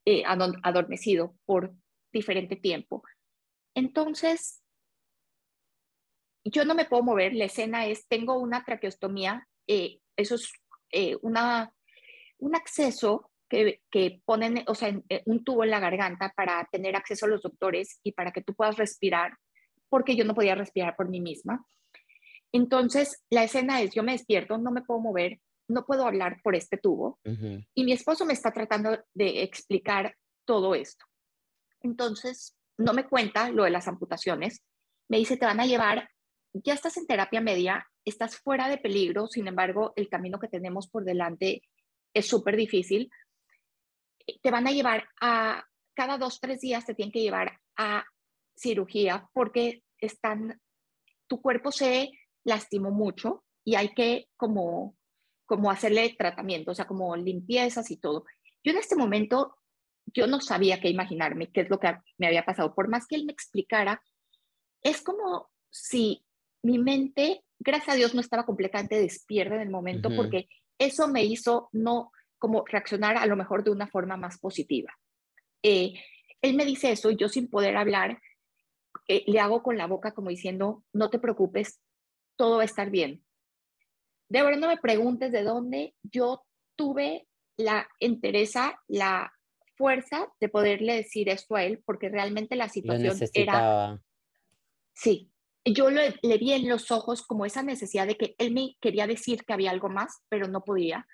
eh, 0.05 0.23
adormecido 0.27 1.35
por 1.45 1.75
diferente 2.13 2.57
tiempo. 2.57 3.03
Entonces, 3.75 4.63
yo 6.45 6.65
no 6.65 6.75
me 6.75 6.87
puedo 6.87 7.03
mover, 7.03 7.35
la 7.35 7.45
escena 7.45 7.87
es, 7.87 8.09
tengo 8.09 8.39
una 8.39 8.65
traqueostomía, 8.65 9.47
eh, 9.67 10.01
eso 10.17 10.37
es 10.37 10.51
eh, 10.91 11.17
una, 11.23 11.73
un 12.39 12.57
acceso 12.57 13.31
que, 13.49 13.83
que 13.91 14.21
ponen, 14.25 14.65
o 14.67 14.75
sea, 14.75 14.99
eh, 15.09 15.23
un 15.27 15.45
tubo 15.45 15.65
en 15.65 15.71
la 15.71 15.81
garganta 15.81 16.33
para 16.37 16.67
tener 16.71 16.97
acceso 16.97 17.27
a 17.27 17.29
los 17.29 17.43
doctores 17.43 18.01
y 18.03 18.13
para 18.13 18.33
que 18.33 18.43
tú 18.43 18.55
puedas 18.55 18.77
respirar, 18.77 19.37
porque 19.89 20.17
yo 20.17 20.25
no 20.25 20.35
podía 20.35 20.55
respirar 20.55 20.97
por 20.97 21.09
mí 21.09 21.21
misma. 21.21 21.65
Entonces, 22.53 23.23
la 23.31 23.45
escena 23.45 23.81
es, 23.83 23.95
yo 23.95 24.03
me 24.03 24.13
despierto, 24.13 24.59
no 24.59 24.71
me 24.71 24.83
puedo 24.83 25.01
mover, 25.01 25.41
no 25.69 25.85
puedo 25.85 26.07
hablar 26.07 26.41
por 26.43 26.57
este 26.57 26.79
tubo, 26.79 27.19
y 27.75 27.85
mi 27.85 27.93
esposo 27.93 28.25
me 28.25 28.33
está 28.33 28.53
tratando 28.53 28.99
de 29.13 29.43
explicar 29.43 30.17
todo 30.47 30.75
esto. 30.75 31.05
Entonces, 31.83 32.57
no 32.79 32.95
me 32.95 33.07
cuenta 33.07 33.51
lo 33.51 33.65
de 33.65 33.71
las 33.71 33.87
amputaciones, 33.87 34.63
me 35.09 35.19
dice, 35.19 35.37
te 35.37 35.47
van 35.47 35.61
a 35.61 35.67
llevar, 35.67 36.11
ya 36.55 36.73
estás 36.73 36.97
en 36.97 37.07
terapia 37.07 37.41
media, 37.41 37.87
estás 38.05 38.39
fuera 38.39 38.69
de 38.69 38.79
peligro, 38.79 39.27
sin 39.27 39.47
embargo, 39.47 39.93
el 39.97 40.09
camino 40.09 40.39
que 40.39 40.49
tenemos 40.49 40.89
por 40.89 41.05
delante 41.05 41.63
es 42.15 42.27
súper 42.27 42.57
difícil. 42.57 43.11
Te 44.43 44.51
van 44.51 44.67
a 44.67 44.73
llevar 44.73 45.09
a, 45.21 45.65
cada 45.95 46.17
dos, 46.17 46.41
tres 46.41 46.61
días 46.61 46.87
te 46.87 46.95
tienen 46.95 47.13
que 47.13 47.23
llevar 47.23 47.59
a 47.77 48.05
cirugía 48.57 49.29
porque 49.33 49.83
están, 49.99 50.61
tu 51.27 51.41
cuerpo 51.41 51.73
se 51.73 52.11
lastimó 52.49 52.91
mucho 52.91 53.45
y 53.65 53.75
hay 53.75 53.91
que 53.95 54.29
como, 54.37 54.97
como 55.47 55.71
hacerle 55.71 56.15
tratamiento, 56.19 56.73
o 56.73 56.75
sea, 56.75 56.87
como 56.87 57.15
limpiezas 57.17 57.91
y 57.91 57.99
todo. 57.99 58.25
Yo 58.65 58.73
en 58.73 58.79
este 58.79 58.97
momento, 58.97 59.57
yo 60.07 60.27
no 60.27 60.41
sabía 60.41 60.81
qué 60.81 60.89
imaginarme, 60.89 61.53
qué 61.53 61.61
es 61.61 61.71
lo 61.71 61.79
que 61.79 61.95
me 62.17 62.27
había 62.27 62.45
pasado. 62.45 62.75
Por 62.75 62.89
más 62.89 63.07
que 63.07 63.17
él 63.17 63.27
me 63.27 63.33
explicara, 63.33 64.03
es 64.83 65.03
como 65.03 65.51
si 65.71 66.25
mi 66.63 66.79
mente 66.79 67.45
gracias 67.59 67.95
a 67.95 67.97
Dios 67.97 68.15
no 68.15 68.21
estaba 68.21 68.47
completamente 68.47 69.01
despierta 69.01 69.57
en 69.57 69.61
el 69.61 69.71
momento 69.71 70.11
porque 70.15 70.49
eso 70.79 71.09
me 71.09 71.25
hizo 71.25 71.69
no 71.73 72.13
como 72.39 72.65
reaccionar 72.65 73.17
a 73.17 73.27
lo 73.27 73.37
mejor 73.37 73.65
de 73.65 73.71
una 73.71 73.89
forma 73.89 74.17
más 74.17 74.39
positiva. 74.39 74.97
Eh, 75.63 75.95
él 76.41 76.55
me 76.55 76.65
dice 76.65 76.93
eso 76.93 77.11
y 77.11 77.17
yo 77.17 77.29
sin 77.29 77.49
poder 77.49 77.77
hablar, 77.77 78.21
eh, 79.09 79.25
le 79.27 79.41
hago 79.41 79.63
con 79.63 79.77
la 79.77 79.87
boca 79.87 80.13
como 80.13 80.31
diciendo, 80.31 80.85
no 80.93 81.11
te 81.11 81.19
preocupes, 81.19 81.81
todo 82.39 82.57
va 82.57 82.63
a 82.63 82.67
estar 82.67 82.89
bien. 82.89 83.23
De 84.31 84.43
verdad 84.43 84.59
no 84.59 84.69
me 84.69 84.79
preguntes 84.79 85.33
de 85.33 85.43
dónde 85.43 85.95
yo 86.03 86.47
tuve 86.77 87.27
la 87.57 87.89
entereza, 87.99 88.81
la 88.87 89.33
fuerza 89.77 90.29
de 90.41 90.49
poderle 90.49 90.95
decir 90.95 91.29
esto 91.29 91.57
a 91.57 91.65
él, 91.65 91.83
porque 91.85 92.09
realmente 92.09 92.57
la 92.57 92.69
situación 92.69 93.17
era... 93.35 94.01
Sí, 94.95 95.31
yo 95.65 95.91
le, 95.91 96.15
le 96.23 96.39
vi 96.39 96.53
en 96.53 96.69
los 96.69 96.91
ojos 96.91 97.23
como 97.23 97.45
esa 97.45 97.63
necesidad 97.63 98.07
de 98.07 98.17
que 98.17 98.35
él 98.39 98.53
me 98.53 98.77
quería 98.81 99.07
decir 99.07 99.45
que 99.45 99.53
había 99.53 99.71
algo 99.71 99.89
más, 99.89 100.23
pero 100.29 100.49
no 100.49 100.65
podía. 100.65 101.07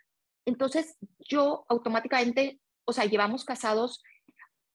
Entonces 0.46 0.96
yo 1.18 1.64
automáticamente, 1.68 2.60
o 2.84 2.92
sea, 2.92 3.06
llevamos 3.06 3.44
casados, 3.44 4.02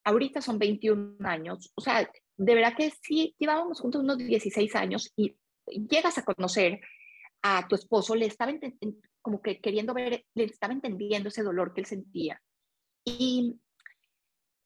ahorita 0.04 0.42
son 0.42 0.58
21 0.58 1.16
años, 1.28 1.72
o 1.74 1.80
sea, 1.80 2.10
de 2.36 2.54
verdad 2.54 2.74
que 2.76 2.92
sí, 3.02 3.34
llevábamos 3.38 3.80
juntos 3.80 4.02
unos 4.02 4.18
16 4.18 4.74
años 4.74 5.12
y 5.14 5.36
llegas 5.70 6.18
a 6.18 6.24
conocer 6.24 6.80
a 7.42 7.66
tu 7.68 7.74
esposo, 7.74 8.14
le 8.14 8.26
estaba 8.26 8.52
como 9.22 9.40
que 9.42 9.60
queriendo 9.60 9.94
ver, 9.94 10.24
le 10.34 10.44
estaba 10.44 10.72
entendiendo 10.72 11.28
ese 11.28 11.42
dolor 11.42 11.72
que 11.72 11.80
él 11.80 11.86
sentía. 11.86 12.42
Y 13.04 13.60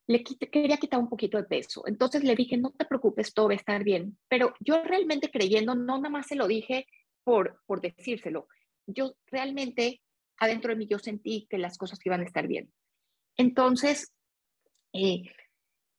le 0.06 0.22
quería 0.22 0.76
quitar 0.76 1.00
un 1.00 1.08
poquito 1.08 1.38
de 1.38 1.44
peso. 1.44 1.84
Entonces 1.86 2.24
le 2.24 2.34
dije, 2.34 2.56
no 2.56 2.70
te 2.70 2.84
preocupes, 2.84 3.32
todo 3.32 3.48
va 3.48 3.54
a 3.54 3.56
estar 3.56 3.82
bien. 3.84 4.18
Pero 4.28 4.54
yo 4.60 4.82
realmente 4.82 5.30
creyendo, 5.30 5.74
no 5.74 5.96
nada 5.96 6.10
más 6.10 6.26
se 6.26 6.36
lo 6.36 6.46
dije 6.46 6.86
por, 7.24 7.62
por 7.66 7.80
decírselo. 7.80 8.48
Yo 8.86 9.14
realmente, 9.26 10.02
adentro 10.38 10.72
de 10.72 10.76
mí, 10.76 10.86
yo 10.86 10.98
sentí 10.98 11.46
que 11.48 11.58
las 11.58 11.78
cosas 11.78 11.98
iban 12.04 12.20
a 12.20 12.24
estar 12.24 12.46
bien. 12.46 12.72
Entonces, 13.36 14.12
eh, 14.92 15.22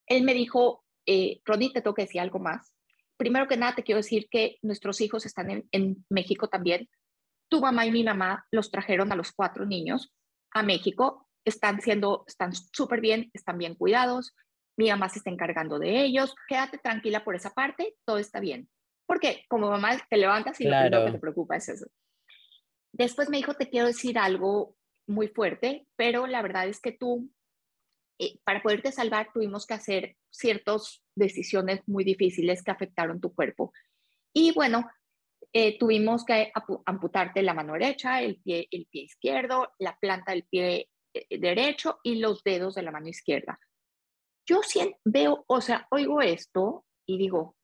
él 0.06 0.24
me 0.24 0.34
dijo, 0.34 0.84
eh, 1.06 1.42
Ronnie, 1.44 1.74
te 1.74 1.82
tengo 1.82 1.96
que 1.96 2.04
decir 2.04 2.22
algo 2.22 2.40
más. 2.40 2.75
Primero 3.18 3.48
que 3.48 3.58
nada, 3.58 3.76
te 3.76 3.84
quiero 3.84 4.00
decir 4.00 4.28
que 4.30 4.58
nuestros 4.62 5.02
hijos 5.02 5.26
están 5.26 5.50
en, 5.50 5.68
en 5.72 6.06
México 6.10 6.48
también. 6.48 6.90
Tu 7.50 7.62
mamá 7.62 7.86
y 7.86 7.92
mi 7.92 8.04
mamá 8.04 8.46
los 8.52 8.72
trajeron 8.72 9.12
a 9.12 9.16
los 9.16 9.32
cuatro 9.32 9.66
niños 9.66 10.14
a 10.52 10.64
México. 10.64 11.30
Están 11.46 11.82
siendo, 11.82 12.24
están 12.28 12.54
súper 12.54 13.02
bien, 13.02 13.30
están 13.34 13.58
bien 13.58 13.76
cuidados. 13.76 14.36
Mi 14.78 14.90
mamá 14.90 15.10
se 15.10 15.20
está 15.20 15.30
encargando 15.30 15.80
de 15.80 16.02
ellos. 16.02 16.36
Quédate 16.48 16.78
tranquila 16.78 17.24
por 17.24 17.36
esa 17.36 17.52
parte, 17.52 17.96
todo 18.06 18.18
está 18.18 18.40
bien. 18.40 18.70
Porque 19.06 19.46
como 19.48 19.70
mamá 19.70 19.98
te 20.10 20.18
levantas 20.18 20.60
y 20.60 20.66
lo 20.66 20.72
primero 20.72 21.06
que 21.06 21.12
te 21.12 21.20
preocupa 21.20 21.56
es 21.56 21.70
eso. 21.70 21.86
Después 22.92 23.30
me 23.30 23.38
dijo, 23.38 23.54
te 23.54 23.70
quiero 23.70 23.88
decir 23.88 24.18
algo 24.18 24.76
muy 25.08 25.28
fuerte, 25.28 25.88
pero 25.96 26.28
la 26.28 26.42
verdad 26.42 26.68
es 26.68 26.80
que 26.82 26.92
tú 26.92 27.30
eh, 28.20 28.40
para 28.44 28.62
poderte 28.62 28.92
salvar 28.92 29.30
tuvimos 29.34 29.66
que 29.66 29.74
hacer 29.74 30.16
ciertas 30.30 31.04
decisiones 31.16 31.82
muy 31.88 32.04
difíciles 32.04 32.64
que 32.64 32.72
afectaron 32.72 33.20
tu 33.20 33.34
cuerpo. 33.34 33.74
Y 34.34 34.52
bueno, 34.54 34.90
eh, 35.54 35.78
tuvimos 35.78 36.26
que 36.26 36.52
amputarte 36.86 37.42
la 37.42 37.54
mano 37.54 37.74
derecha, 37.74 38.22
el 38.22 38.38
pie, 38.38 38.68
el 38.72 38.88
pie 38.88 39.04
izquierdo, 39.04 39.72
la 39.80 39.98
planta 39.98 40.34
del 40.34 40.44
pie 40.44 40.90
eh, 41.14 41.40
derecho 41.40 42.00
y 42.04 42.16
los 42.16 42.44
dedos 42.44 42.76
de 42.76 42.82
la 42.82 42.92
mano 42.92 43.08
izquierda. 43.08 43.60
Yo 44.46 44.62
siento, 44.62 44.98
veo, 45.06 45.44
o 45.48 45.62
sea, 45.62 45.88
oigo 45.92 46.22
esto 46.22 46.86
y 47.06 47.18
digo, 47.18 47.56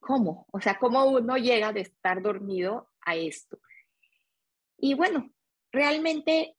¿cómo? 0.00 0.46
O 0.52 0.60
sea, 0.60 0.78
¿cómo 0.78 1.04
uno 1.04 1.36
llega 1.36 1.72
de 1.72 1.82
estar 1.82 2.22
dormido 2.22 2.90
a 3.02 3.14
esto? 3.14 3.58
Y 4.78 4.94
bueno, 4.94 5.30
realmente 5.70 6.56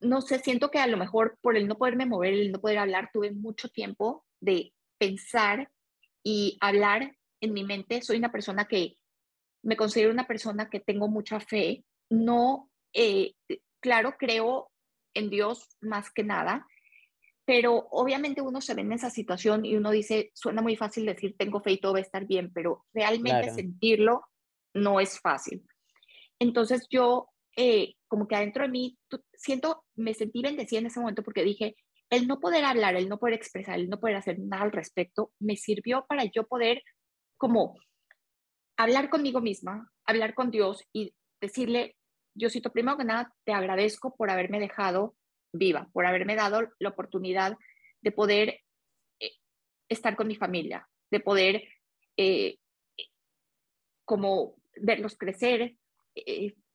no 0.00 0.20
sé, 0.20 0.38
siento 0.38 0.70
que 0.70 0.78
a 0.78 0.86
lo 0.86 0.96
mejor 0.96 1.38
por 1.40 1.56
el 1.56 1.66
no 1.66 1.76
poderme 1.76 2.06
mover, 2.06 2.32
el 2.32 2.52
no 2.52 2.60
poder 2.60 2.78
hablar, 2.78 3.10
tuve 3.12 3.32
mucho 3.32 3.68
tiempo 3.68 4.24
de 4.40 4.72
pensar 4.98 5.70
y 6.22 6.58
hablar 6.60 7.16
en 7.40 7.52
mi 7.52 7.64
mente. 7.64 8.02
Soy 8.02 8.18
una 8.18 8.32
persona 8.32 8.66
que 8.66 8.96
me 9.62 9.76
considero 9.76 10.12
una 10.12 10.26
persona 10.26 10.68
que 10.68 10.80
tengo 10.80 11.08
mucha 11.08 11.40
fe. 11.40 11.84
No, 12.10 12.70
eh, 12.92 13.34
claro, 13.80 14.16
creo 14.18 14.70
en 15.14 15.30
Dios 15.30 15.68
más 15.80 16.10
que 16.10 16.24
nada, 16.24 16.66
pero 17.44 17.88
obviamente 17.90 18.42
uno 18.42 18.60
se 18.60 18.74
ve 18.74 18.82
en 18.82 18.92
esa 18.92 19.10
situación 19.10 19.64
y 19.64 19.76
uno 19.76 19.90
dice, 19.90 20.30
suena 20.34 20.62
muy 20.62 20.76
fácil 20.76 21.06
decir 21.06 21.34
tengo 21.36 21.60
fe 21.60 21.72
y 21.72 21.80
todo 21.80 21.94
va 21.94 21.98
a 21.98 22.02
estar 22.02 22.26
bien, 22.26 22.52
pero 22.52 22.84
realmente 22.92 23.50
sentirlo 23.50 24.22
no 24.74 25.00
es 25.00 25.18
fácil. 25.18 25.64
Entonces 26.38 26.86
yo 26.90 27.30
eh, 27.56 27.94
como 28.06 28.28
que 28.28 28.36
adentro 28.36 28.62
de 28.62 28.70
mí 28.70 28.98
siento, 29.34 29.84
me 29.96 30.14
sentí 30.14 30.42
bendecida 30.42 30.80
en 30.80 30.86
ese 30.86 31.00
momento 31.00 31.22
porque 31.22 31.42
dije, 31.42 31.76
el 32.10 32.26
no 32.26 32.40
poder 32.40 32.64
hablar, 32.64 32.96
el 32.96 33.08
no 33.08 33.18
poder 33.18 33.34
expresar, 33.34 33.78
el 33.78 33.88
no 33.88 34.00
poder 34.00 34.16
hacer 34.16 34.38
nada 34.38 34.62
al 34.62 34.72
respecto, 34.72 35.32
me 35.38 35.56
sirvió 35.56 36.06
para 36.06 36.24
yo 36.24 36.46
poder 36.46 36.82
como 37.36 37.76
hablar 38.76 39.10
conmigo 39.10 39.40
misma, 39.40 39.90
hablar 40.06 40.34
con 40.34 40.50
Dios 40.50 40.84
y 40.92 41.14
decirle, 41.40 41.96
Diosito, 42.34 42.72
primero 42.72 42.96
que 42.96 43.04
nada, 43.04 43.32
te 43.44 43.52
agradezco 43.52 44.14
por 44.16 44.30
haberme 44.30 44.60
dejado 44.60 45.16
viva, 45.52 45.88
por 45.92 46.06
haberme 46.06 46.36
dado 46.36 46.68
la 46.78 46.90
oportunidad 46.90 47.56
de 48.00 48.12
poder 48.12 48.60
eh, 49.20 49.32
estar 49.88 50.16
con 50.16 50.28
mi 50.28 50.36
familia, 50.36 50.88
de 51.10 51.20
poder 51.20 51.64
eh, 52.16 52.58
como 54.04 54.56
verlos 54.76 55.16
crecer, 55.16 55.76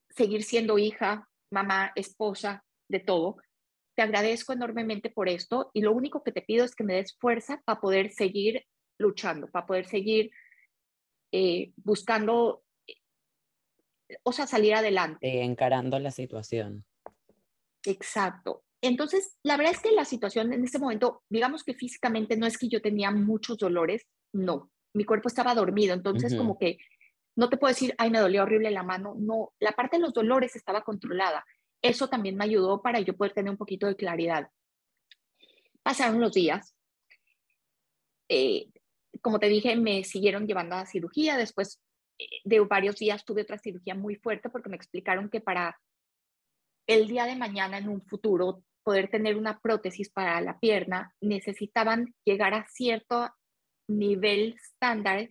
seguir 0.10 0.43
siendo 0.43 0.78
hija, 0.78 1.28
mamá, 1.52 1.91
esposa, 1.96 2.63
de 2.88 3.00
todo. 3.00 3.38
Te 3.95 4.01
agradezco 4.01 4.53
enormemente 4.53 5.10
por 5.10 5.29
esto 5.29 5.69
y 5.73 5.82
lo 5.82 5.91
único 5.91 6.23
que 6.23 6.32
te 6.32 6.41
pido 6.41 6.65
es 6.65 6.75
que 6.75 6.84
me 6.84 6.95
des 6.95 7.15
fuerza 7.17 7.62
para 7.65 7.79
poder 7.79 8.12
seguir 8.12 8.65
luchando, 8.97 9.47
para 9.47 9.65
poder 9.65 9.86
seguir 9.86 10.32
eh, 11.32 11.71
buscando, 11.77 12.63
o 14.23 14.32
sea, 14.32 14.47
salir 14.47 14.75
adelante. 14.75 15.43
encarando 15.43 15.99
la 15.99 16.12
situación. 16.12 16.86
Exacto. 17.86 18.63
Entonces, 18.82 19.38
la 19.43 19.58
verdad 19.58 19.73
es 19.73 19.82
que 19.82 19.91
la 19.91 20.06
situación 20.06 20.51
en 20.53 20.63
ese 20.63 20.79
momento, 20.79 21.23
digamos 21.29 21.63
que 21.63 21.73
físicamente 21.73 22.36
no 22.36 22.45
es 22.45 22.58
que 22.58 22.67
yo 22.67 22.82
tenía 22.82 23.12
muchos 23.12 23.58
dolores, 23.58 24.06
no, 24.34 24.71
mi 24.93 25.06
cuerpo 25.06 25.27
estaba 25.27 25.56
dormido, 25.56 25.93
entonces 25.93 26.36
como 26.36 26.58
que 26.58 26.77
no 27.36 27.49
te 27.49 27.58
puedo 27.58 27.73
decir, 27.73 27.95
ay, 27.97 28.12
me 28.12 28.19
dolió 28.19 28.43
horrible 28.43 28.69
la 28.71 28.84
mano. 28.84 29.15
No, 29.17 29.53
la 29.60 29.71
parte 29.71 29.97
de 29.97 30.03
los 30.03 30.13
dolores 30.13 30.56
estaba 30.56 30.84
controlada. 30.84 31.43
Eso 31.84 32.08
también 32.08 32.36
me 32.36 32.46
ayudó 32.46 32.82
para 32.82 33.00
yo 33.00 33.15
poder 33.15 33.34
tener 33.34 33.52
un 33.52 33.58
poquito 33.58 33.86
de 33.86 33.96
claridad. 33.96 34.50
Pasaron 35.84 36.19
los 36.19 36.34
días. 36.34 36.76
Eh, 38.28 38.69
como 39.22 39.38
te 39.38 39.48
dije, 39.48 39.76
me 39.76 40.04
siguieron 40.04 40.48
llevando 40.48 40.76
a 40.76 40.88
cirugía. 40.88 41.38
Después 41.38 41.80
eh, 42.17 42.26
de 42.43 42.60
varios 42.62 42.96
días 42.96 43.24
tuve 43.24 43.43
otra 43.43 43.60
cirugía 43.60 43.93
muy 43.93 44.15
fuerte 44.15 44.50
porque 44.50 44.69
me 44.69 44.78
explicaron 44.78 45.30
que 45.30 45.41
para 45.41 45.80
el 46.88 47.08
día 47.08 47.26
de 47.26 47.36
mañana, 47.36 47.78
en 47.78 47.89
un 47.89 48.02
futuro, 48.02 48.63
poder 48.82 49.10
tener 49.10 49.38
una 49.38 49.60
prótesis 49.60 50.10
para 50.10 50.41
la 50.41 50.60
pierna, 50.60 51.13
necesitaban 51.22 52.15
llegar 52.26 52.56
a 52.56 52.65
cierto 52.67 53.30
nivel 53.88 54.56
estándar 54.58 55.30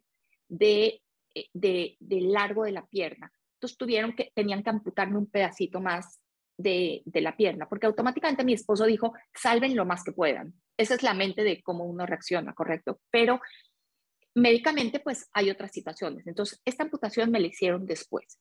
de 0.48 1.02
eh, 1.34 1.48
de, 1.52 2.20
largo 2.20 2.64
de 2.64 2.72
la 2.72 2.86
pierna. 2.86 3.32
Entonces 3.54 3.78
tuvieron 3.78 4.14
que, 4.14 4.30
tenían 4.34 4.62
que 4.62 4.70
amputarme 4.70 5.18
un 5.18 5.30
pedacito 5.30 5.80
más 5.80 6.20
de, 6.62 7.02
de, 7.04 7.20
la 7.20 7.36
pierna, 7.36 7.68
porque 7.68 7.86
automáticamente 7.86 8.44
mi 8.44 8.52
esposo 8.52 8.86
dijo, 8.86 9.12
salven 9.34 9.76
lo 9.76 9.84
más 9.84 10.04
que 10.04 10.12
puedan. 10.12 10.54
Esa 10.76 10.94
es 10.94 11.02
la 11.02 11.14
mente 11.14 11.42
de 11.44 11.62
cómo 11.62 11.84
uno 11.84 12.06
reacciona, 12.06 12.54
¿correcto? 12.54 13.00
Pero 13.10 13.40
médicamente, 14.34 15.00
pues 15.00 15.28
hay 15.32 15.50
otras 15.50 15.72
situaciones. 15.72 16.26
Entonces, 16.26 16.60
esta 16.64 16.84
amputación 16.84 17.30
me 17.30 17.40
la 17.40 17.48
hicieron 17.48 17.86
después. 17.86 18.38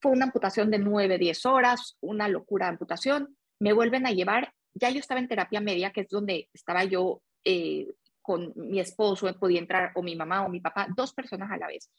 Fue 0.00 0.12
una 0.12 0.26
amputación 0.26 0.70
de 0.70 0.78
9, 0.78 1.18
10 1.18 1.46
horas, 1.46 1.96
una 2.00 2.28
locura 2.28 2.66
de 2.66 2.72
amputación. 2.72 3.36
Me 3.58 3.72
vuelven 3.72 4.06
a 4.06 4.12
llevar, 4.12 4.52
ya 4.74 4.90
yo 4.90 4.98
estaba 4.98 5.20
en 5.20 5.28
terapia 5.28 5.60
media, 5.60 5.92
que 5.92 6.02
es 6.02 6.08
donde 6.08 6.48
estaba 6.52 6.84
yo 6.84 7.22
eh, 7.44 7.86
con 8.20 8.52
mi 8.56 8.80
esposo, 8.80 9.32
podía 9.38 9.60
entrar 9.60 9.92
o 9.94 10.02
mi 10.02 10.16
mamá 10.16 10.44
o 10.44 10.48
mi 10.48 10.60
papá, 10.60 10.88
dos 10.94 11.14
personas 11.14 11.50
a 11.50 11.56
la 11.56 11.68
vez 11.68 11.90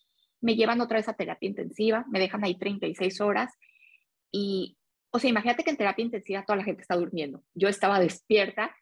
me 0.45 0.55
llevan 0.55 0.79
otra 0.79 0.97
vez 0.97 1.07
a 1.09 1.13
terapia 1.13 1.49
intensiva, 1.49 2.05
me 2.09 2.19
dejan 2.19 2.43
ahí 2.43 2.55
36 2.55 3.19
horas 3.21 3.51
y, 4.31 4.77
o 5.11 5.19
sea, 5.19 5.29
imagínate 5.29 5.63
que 5.63 5.69
en 5.69 5.77
terapia 5.77 6.03
intensiva 6.03 6.43
toda 6.43 6.57
la 6.57 6.63
gente 6.63 6.81
está 6.81 6.95
durmiendo. 6.95 7.43
Yo 7.53 7.69
estaba 7.69 7.99
despierta, 7.99 8.75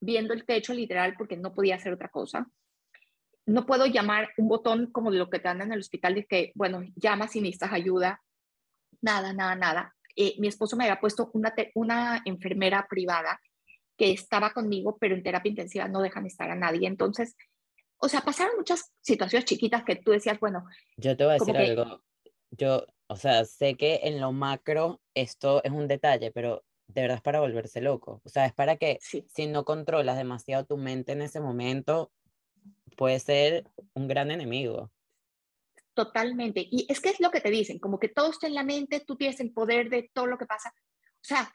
viendo 0.00 0.32
el 0.32 0.44
techo 0.44 0.72
literal 0.72 1.14
porque 1.16 1.36
no 1.36 1.52
podía 1.52 1.76
hacer 1.76 1.92
otra 1.92 2.08
cosa. 2.08 2.48
No 3.46 3.66
puedo 3.66 3.86
llamar 3.86 4.30
un 4.36 4.48
botón 4.48 4.90
como 4.92 5.10
lo 5.10 5.28
que 5.28 5.38
te 5.38 5.48
dan 5.48 5.62
en 5.62 5.72
el 5.72 5.80
hospital 5.80 6.14
de 6.14 6.26
que, 6.26 6.52
bueno, 6.54 6.82
llama 6.96 7.28
si 7.28 7.40
necesitas 7.40 7.72
ayuda. 7.72 8.22
Nada, 9.00 9.32
nada, 9.32 9.56
nada. 9.56 9.94
Eh, 10.16 10.34
mi 10.38 10.48
esposo 10.48 10.76
me 10.76 10.84
había 10.84 11.00
puesto 11.00 11.30
una, 11.34 11.54
una 11.74 12.22
enfermera 12.24 12.86
privada 12.88 13.40
que 13.96 14.12
estaba 14.12 14.52
conmigo, 14.52 14.96
pero 14.98 15.14
en 15.14 15.22
terapia 15.22 15.50
intensiva 15.50 15.88
no 15.88 16.00
dejan 16.00 16.26
estar 16.26 16.50
a 16.50 16.54
nadie. 16.54 16.86
Entonces, 16.86 17.36
o 17.98 18.08
sea, 18.08 18.22
pasaron 18.22 18.56
muchas 18.56 18.92
situaciones 19.00 19.44
chiquitas 19.44 19.84
que 19.84 19.96
tú 19.96 20.12
decías, 20.12 20.40
bueno. 20.40 20.64
Yo 20.96 21.16
te 21.16 21.24
voy 21.24 21.32
a 21.32 21.38
decir 21.38 21.56
algo. 21.56 22.02
Yo, 22.50 22.86
o 23.10 23.16
sea, 23.16 23.44
sé 23.44 23.74
que 23.74 24.00
en 24.04 24.20
lo 24.20 24.30
macro 24.30 25.00
esto 25.14 25.64
es 25.64 25.72
un 25.72 25.88
detalle, 25.88 26.30
pero 26.30 26.64
de 26.86 27.02
verdad 27.02 27.16
es 27.16 27.22
para 27.22 27.40
volverse 27.40 27.80
loco. 27.80 28.22
O 28.24 28.28
sea, 28.28 28.46
es 28.46 28.52
para 28.52 28.76
que 28.76 29.00
si 29.00 29.46
no 29.48 29.64
controlas 29.64 30.16
demasiado 30.16 30.64
tu 30.64 30.76
mente 30.76 31.10
en 31.10 31.22
ese 31.22 31.40
momento, 31.40 32.12
puede 32.96 33.18
ser 33.18 33.64
un 33.94 34.06
gran 34.06 34.30
enemigo. 34.30 34.92
Totalmente. 35.92 36.64
Y 36.70 36.86
es 36.88 37.00
que 37.00 37.08
es 37.08 37.18
lo 37.18 37.32
que 37.32 37.40
te 37.40 37.50
dicen, 37.50 37.80
como 37.80 37.98
que 37.98 38.08
todo 38.08 38.30
está 38.30 38.46
en 38.46 38.54
la 38.54 38.62
mente, 38.62 39.02
tú 39.04 39.16
tienes 39.16 39.40
el 39.40 39.52
poder 39.52 39.90
de 39.90 40.08
todo 40.14 40.28
lo 40.28 40.38
que 40.38 40.46
pasa. 40.46 40.72
O 41.02 41.24
sea, 41.24 41.52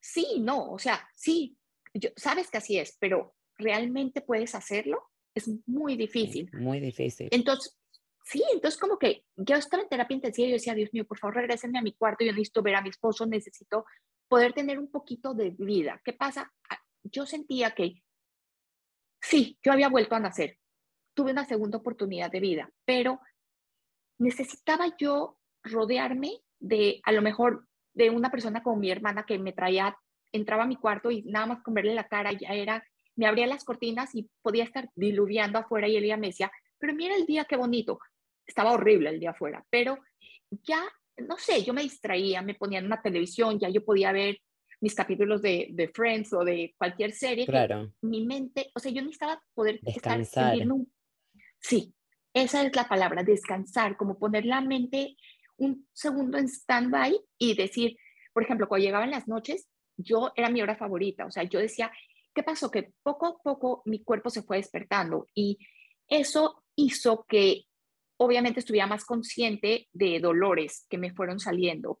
sí, 0.00 0.40
no, 0.40 0.72
o 0.72 0.78
sea, 0.80 1.08
sí, 1.14 1.56
yo, 1.94 2.10
sabes 2.16 2.50
que 2.50 2.58
así 2.58 2.78
es, 2.78 2.96
pero 2.98 3.36
¿realmente 3.56 4.22
puedes 4.22 4.56
hacerlo? 4.56 5.04
Es 5.36 5.48
muy 5.66 5.96
difícil. 5.96 6.50
Muy 6.52 6.80
difícil. 6.80 7.28
Entonces, 7.30 7.78
sí, 8.26 8.42
entonces 8.52 8.78
como 8.78 8.98
que 8.98 9.24
yo 9.36 9.56
estaba 9.56 9.82
en 9.82 9.88
terapia 9.88 10.16
intensiva 10.16 10.46
y 10.46 10.50
yo 10.50 10.56
decía, 10.56 10.74
Dios 10.74 10.92
mío, 10.92 11.06
por 11.06 11.18
favor, 11.18 11.36
regrésenme 11.36 11.78
a 11.78 11.82
mi 11.82 11.92
cuarto, 11.92 12.24
yo 12.24 12.32
necesito 12.32 12.62
ver 12.62 12.74
a 12.74 12.82
mi 12.82 12.88
esposo, 12.88 13.24
necesito 13.24 13.86
poder 14.28 14.52
tener 14.52 14.78
un 14.78 14.90
poquito 14.90 15.32
de 15.32 15.50
vida. 15.50 16.00
¿Qué 16.04 16.12
pasa? 16.12 16.52
Ah, 16.68 16.78
yo 17.04 17.24
sentía 17.24 17.70
que 17.70 18.02
sí, 19.22 19.58
yo 19.62 19.72
había 19.72 19.88
vuelto 19.88 20.16
a 20.16 20.20
nacer, 20.20 20.58
tuve 21.14 21.30
una 21.30 21.44
segunda 21.44 21.78
oportunidad 21.78 22.30
de 22.30 22.40
vida, 22.40 22.70
pero 22.84 23.20
necesitaba 24.18 24.96
yo 24.98 25.38
rodearme 25.62 26.40
de, 26.58 27.00
a 27.04 27.12
lo 27.12 27.22
mejor, 27.22 27.68
de 27.94 28.10
una 28.10 28.30
persona 28.30 28.62
como 28.62 28.76
mi 28.76 28.90
hermana 28.90 29.24
que 29.24 29.38
me 29.38 29.52
traía, 29.52 29.96
entraba 30.32 30.64
a 30.64 30.66
mi 30.66 30.76
cuarto 30.76 31.12
y 31.12 31.22
nada 31.22 31.46
más 31.46 31.62
con 31.62 31.74
verle 31.74 31.94
la 31.94 32.08
cara 32.08 32.32
ya 32.32 32.48
era, 32.48 32.84
me 33.14 33.26
abría 33.26 33.46
las 33.46 33.64
cortinas 33.64 34.14
y 34.14 34.28
podía 34.42 34.64
estar 34.64 34.90
diluviando 34.96 35.58
afuera 35.58 35.86
y 35.88 35.96
ella 35.96 36.16
me 36.16 36.26
decía, 36.26 36.50
pero 36.78 36.92
mira 36.92 37.14
el 37.14 37.24
día, 37.24 37.44
qué 37.44 37.56
bonito. 37.56 37.98
Estaba 38.46 38.72
horrible 38.72 39.10
el 39.10 39.20
día 39.20 39.30
afuera, 39.30 39.64
pero 39.70 39.98
ya, 40.62 40.82
no 41.16 41.36
sé, 41.38 41.64
yo 41.64 41.74
me 41.74 41.82
distraía, 41.82 42.42
me 42.42 42.54
ponía 42.54 42.78
en 42.78 42.86
una 42.86 43.02
televisión, 43.02 43.58
ya 43.58 43.68
yo 43.68 43.84
podía 43.84 44.12
ver 44.12 44.38
mis 44.80 44.94
capítulos 44.94 45.42
de, 45.42 45.68
de 45.70 45.88
Friends 45.88 46.32
o 46.32 46.44
de 46.44 46.74
cualquier 46.78 47.12
serie. 47.12 47.46
Claro. 47.46 47.92
Mi 48.02 48.24
mente, 48.24 48.70
o 48.74 48.78
sea, 48.78 48.92
yo 48.92 49.00
necesitaba 49.02 49.42
poder 49.54 49.80
descansar. 49.80 50.58
Estar, 50.58 50.76
sí, 51.60 51.94
esa 52.34 52.62
es 52.62 52.76
la 52.76 52.86
palabra, 52.86 53.22
descansar, 53.22 53.96
como 53.96 54.18
poner 54.18 54.44
la 54.44 54.60
mente 54.60 55.16
un 55.56 55.88
segundo 55.92 56.38
en 56.38 56.48
stand-by 56.48 57.18
y 57.38 57.54
decir, 57.54 57.96
por 58.32 58.42
ejemplo, 58.42 58.68
cuando 58.68 58.84
llegaban 58.84 59.10
las 59.10 59.26
noches, 59.26 59.68
yo 59.96 60.32
era 60.36 60.50
mi 60.50 60.60
hora 60.60 60.76
favorita, 60.76 61.24
o 61.24 61.30
sea, 61.30 61.44
yo 61.44 61.58
decía, 61.58 61.90
¿qué 62.34 62.42
pasó? 62.42 62.70
Que 62.70 62.92
poco 63.02 63.26
a 63.26 63.38
poco 63.42 63.82
mi 63.86 64.04
cuerpo 64.04 64.28
se 64.28 64.42
fue 64.42 64.58
despertando 64.58 65.26
y 65.34 65.58
eso 66.08 66.62
hizo 66.76 67.24
que 67.26 67.64
obviamente 68.18 68.60
estuviera 68.60 68.86
más 68.86 69.04
consciente 69.04 69.88
de 69.92 70.20
dolores 70.20 70.86
que 70.88 70.98
me 70.98 71.12
fueron 71.12 71.38
saliendo. 71.38 72.00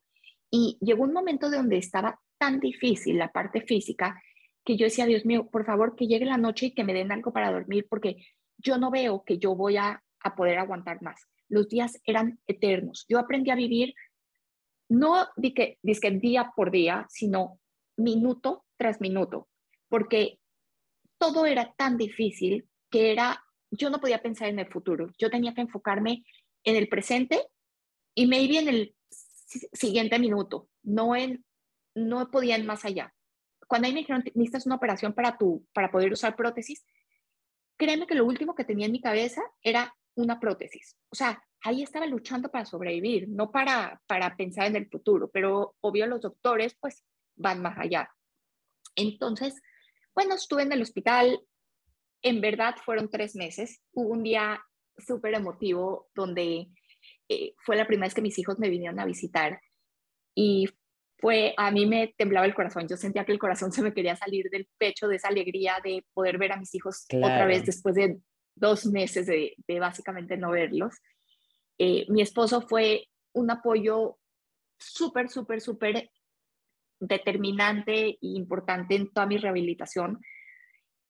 Y 0.50 0.78
llegó 0.80 1.04
un 1.04 1.12
momento 1.12 1.50
de 1.50 1.58
donde 1.58 1.78
estaba 1.78 2.20
tan 2.38 2.60
difícil 2.60 3.18
la 3.18 3.32
parte 3.32 3.62
física 3.62 4.20
que 4.64 4.76
yo 4.76 4.84
decía, 4.84 5.06
Dios 5.06 5.24
mío, 5.24 5.48
por 5.50 5.64
favor, 5.64 5.94
que 5.94 6.06
llegue 6.06 6.24
la 6.24 6.38
noche 6.38 6.66
y 6.66 6.74
que 6.74 6.84
me 6.84 6.92
den 6.92 7.12
algo 7.12 7.32
para 7.32 7.52
dormir 7.52 7.86
porque 7.88 8.16
yo 8.58 8.78
no 8.78 8.90
veo 8.90 9.22
que 9.24 9.38
yo 9.38 9.54
voy 9.54 9.76
a, 9.76 10.02
poder 10.36 10.58
aguantar 10.58 11.02
más. 11.02 11.20
Los 11.48 11.68
días 11.68 12.00
eran 12.04 12.40
eternos. 12.48 13.06
Yo 13.08 13.20
aprendí 13.20 13.52
a 13.52 13.54
vivir 13.54 13.94
no 14.88 15.28
di 15.36 15.54
que, 15.54 15.78
día 16.20 16.52
por 16.56 16.72
día, 16.72 17.06
sino 17.08 17.60
minuto 17.96 18.64
tras 18.76 19.00
minuto, 19.00 19.48
porque 19.88 20.40
todo 21.16 21.46
era 21.46 21.72
tan 21.76 21.96
difícil 21.96 22.68
que 22.90 23.12
era, 23.12 23.40
yo 23.70 23.90
no 23.90 24.00
podía 24.00 24.22
pensar 24.22 24.48
en 24.48 24.58
el 24.58 24.68
futuro, 24.68 25.12
yo 25.18 25.30
tenía 25.30 25.54
que 25.54 25.60
enfocarme 25.62 26.24
en 26.64 26.76
el 26.76 26.88
presente 26.88 27.46
y 28.14 28.26
maybe 28.26 28.58
en 28.58 28.68
el 28.68 28.96
siguiente 29.72 30.18
minuto, 30.18 30.68
no 30.82 31.14
en 31.14 31.44
no 31.94 32.30
podían 32.30 32.66
más 32.66 32.84
allá. 32.84 33.14
Cuando 33.66 33.86
a 33.86 33.88
mí 33.88 33.94
me 33.94 34.00
dijeron, 34.00 34.22
necesitas 34.34 34.66
una 34.66 34.76
operación 34.76 35.12
para, 35.14 35.38
tu, 35.38 35.66
para 35.72 35.90
poder 35.90 36.12
usar 36.12 36.36
prótesis, 36.36 36.84
créeme 37.76 38.06
que 38.06 38.14
lo 38.14 38.24
último 38.24 38.54
que 38.54 38.64
tenía 38.64 38.86
en 38.86 38.92
mi 38.92 39.00
cabeza 39.00 39.42
era 39.62 39.96
una 40.14 40.38
prótesis. 40.38 40.96
O 41.10 41.16
sea, 41.16 41.42
ahí 41.62 41.82
estaba 41.82 42.06
luchando 42.06 42.50
para 42.50 42.66
sobrevivir, 42.66 43.28
no 43.28 43.50
para, 43.50 44.00
para 44.06 44.36
pensar 44.36 44.66
en 44.66 44.76
el 44.76 44.88
futuro, 44.88 45.30
pero 45.30 45.74
obvio 45.80 46.06
los 46.06 46.20
doctores 46.20 46.76
pues 46.78 47.02
van 47.34 47.62
más 47.62 47.78
allá. 47.78 48.10
Entonces, 48.94 49.60
bueno, 50.14 50.34
estuve 50.34 50.62
en 50.62 50.72
el 50.72 50.82
hospital, 50.82 51.40
en 52.28 52.40
verdad 52.40 52.74
fueron 52.84 53.08
tres 53.08 53.36
meses, 53.36 53.80
hubo 53.92 54.10
un 54.10 54.22
día 54.24 54.60
súper 54.98 55.34
emotivo 55.34 56.08
donde 56.14 56.68
eh, 57.28 57.54
fue 57.64 57.76
la 57.76 57.86
primera 57.86 58.06
vez 58.06 58.14
que 58.14 58.22
mis 58.22 58.38
hijos 58.38 58.58
me 58.58 58.68
vinieron 58.68 58.98
a 58.98 59.04
visitar 59.04 59.60
y 60.34 60.68
fue, 61.18 61.54
a 61.56 61.70
mí 61.70 61.86
me 61.86 62.14
temblaba 62.18 62.46
el 62.46 62.54
corazón, 62.54 62.88
yo 62.88 62.96
sentía 62.96 63.24
que 63.24 63.32
el 63.32 63.38
corazón 63.38 63.70
se 63.70 63.80
me 63.80 63.94
quería 63.94 64.16
salir 64.16 64.50
del 64.50 64.68
pecho 64.76 65.06
de 65.06 65.16
esa 65.16 65.28
alegría 65.28 65.76
de 65.84 66.04
poder 66.14 66.36
ver 66.36 66.52
a 66.52 66.56
mis 66.56 66.74
hijos 66.74 67.06
otra 67.22 67.46
vez 67.46 67.64
después 67.64 67.94
de 67.94 68.18
dos 68.56 68.86
meses 68.86 69.26
de, 69.26 69.54
básicamente 69.78 70.36
no 70.36 70.50
verlos. 70.50 70.96
Eh, 71.78 72.06
mi 72.08 72.22
esposo 72.22 72.62
fue 72.62 73.06
un 73.34 73.50
apoyo 73.50 74.18
súper, 74.78 75.28
súper, 75.28 75.60
súper 75.60 76.10
determinante 76.98 78.08
e 78.08 78.18
importante 78.20 78.96
en 78.96 79.12
toda 79.12 79.26
mi 79.26 79.38
rehabilitación. 79.38 80.20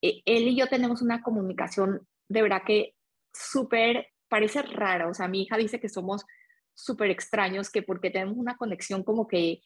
Eh, 0.02 0.22
él 0.24 0.48
y 0.48 0.56
yo 0.56 0.66
tenemos 0.68 1.02
una 1.02 1.22
comunicación 1.22 2.06
de 2.28 2.42
verdad 2.42 2.62
que 2.66 2.94
súper, 3.32 4.08
parece 4.28 4.62
rara, 4.62 5.08
o 5.08 5.14
sea, 5.14 5.28
mi 5.28 5.42
hija 5.42 5.56
dice 5.56 5.80
que 5.80 5.88
somos 5.88 6.24
súper 6.74 7.10
extraños, 7.10 7.70
que 7.70 7.82
porque 7.82 8.10
tenemos 8.10 8.36
una 8.36 8.56
conexión 8.56 9.02
como 9.02 9.26
que 9.26 9.62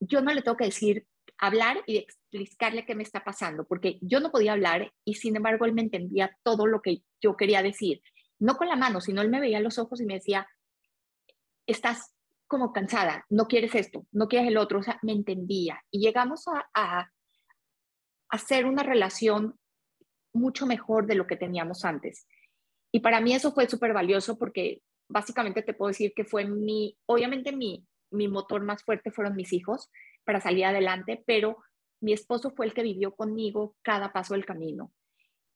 yo 0.00 0.20
no 0.20 0.32
le 0.32 0.42
tengo 0.42 0.56
que 0.56 0.66
decir, 0.66 1.06
hablar 1.38 1.78
y 1.86 1.98
explicarle 1.98 2.84
qué 2.84 2.94
me 2.94 3.02
está 3.02 3.24
pasando, 3.24 3.64
porque 3.64 3.98
yo 4.00 4.20
no 4.20 4.30
podía 4.30 4.52
hablar 4.52 4.92
y 5.04 5.14
sin 5.14 5.36
embargo 5.36 5.64
él 5.64 5.72
me 5.72 5.82
entendía 5.82 6.36
todo 6.42 6.66
lo 6.66 6.80
que 6.80 7.02
yo 7.20 7.36
quería 7.36 7.62
decir, 7.62 8.02
no 8.38 8.56
con 8.56 8.68
la 8.68 8.76
mano, 8.76 9.00
sino 9.00 9.22
él 9.22 9.30
me 9.30 9.40
veía 9.40 9.60
los 9.60 9.78
ojos 9.78 10.00
y 10.00 10.06
me 10.06 10.14
decía, 10.14 10.46
estás 11.66 12.14
como 12.46 12.72
cansada, 12.72 13.24
no 13.30 13.48
quieres 13.48 13.74
esto, 13.74 14.06
no 14.12 14.28
quieres 14.28 14.48
el 14.48 14.58
otro, 14.58 14.80
o 14.80 14.82
sea, 14.82 14.98
me 15.02 15.12
entendía. 15.12 15.82
Y 15.90 16.00
llegamos 16.00 16.46
a, 16.46 16.68
a 16.74 17.10
hacer 18.28 18.66
una 18.66 18.82
relación 18.82 19.58
mucho 20.34 20.66
mejor 20.66 21.06
de 21.06 21.14
lo 21.14 21.26
que 21.26 21.36
teníamos 21.36 21.84
antes. 21.84 22.26
Y 22.92 23.00
para 23.00 23.20
mí 23.20 23.34
eso 23.34 23.52
fue 23.52 23.68
súper 23.68 23.92
valioso 23.92 24.38
porque 24.38 24.82
básicamente 25.08 25.62
te 25.62 25.74
puedo 25.74 25.88
decir 25.88 26.12
que 26.14 26.24
fue 26.24 26.44
mi, 26.44 26.96
obviamente 27.06 27.52
mi, 27.52 27.86
mi 28.10 28.28
motor 28.28 28.62
más 28.62 28.82
fuerte 28.82 29.10
fueron 29.10 29.36
mis 29.36 29.52
hijos 29.52 29.90
para 30.24 30.40
salir 30.40 30.64
adelante, 30.64 31.22
pero 31.26 31.58
mi 32.00 32.12
esposo 32.12 32.50
fue 32.50 32.66
el 32.66 32.74
que 32.74 32.82
vivió 32.82 33.14
conmigo 33.14 33.76
cada 33.82 34.12
paso 34.12 34.34
del 34.34 34.44
camino. 34.44 34.92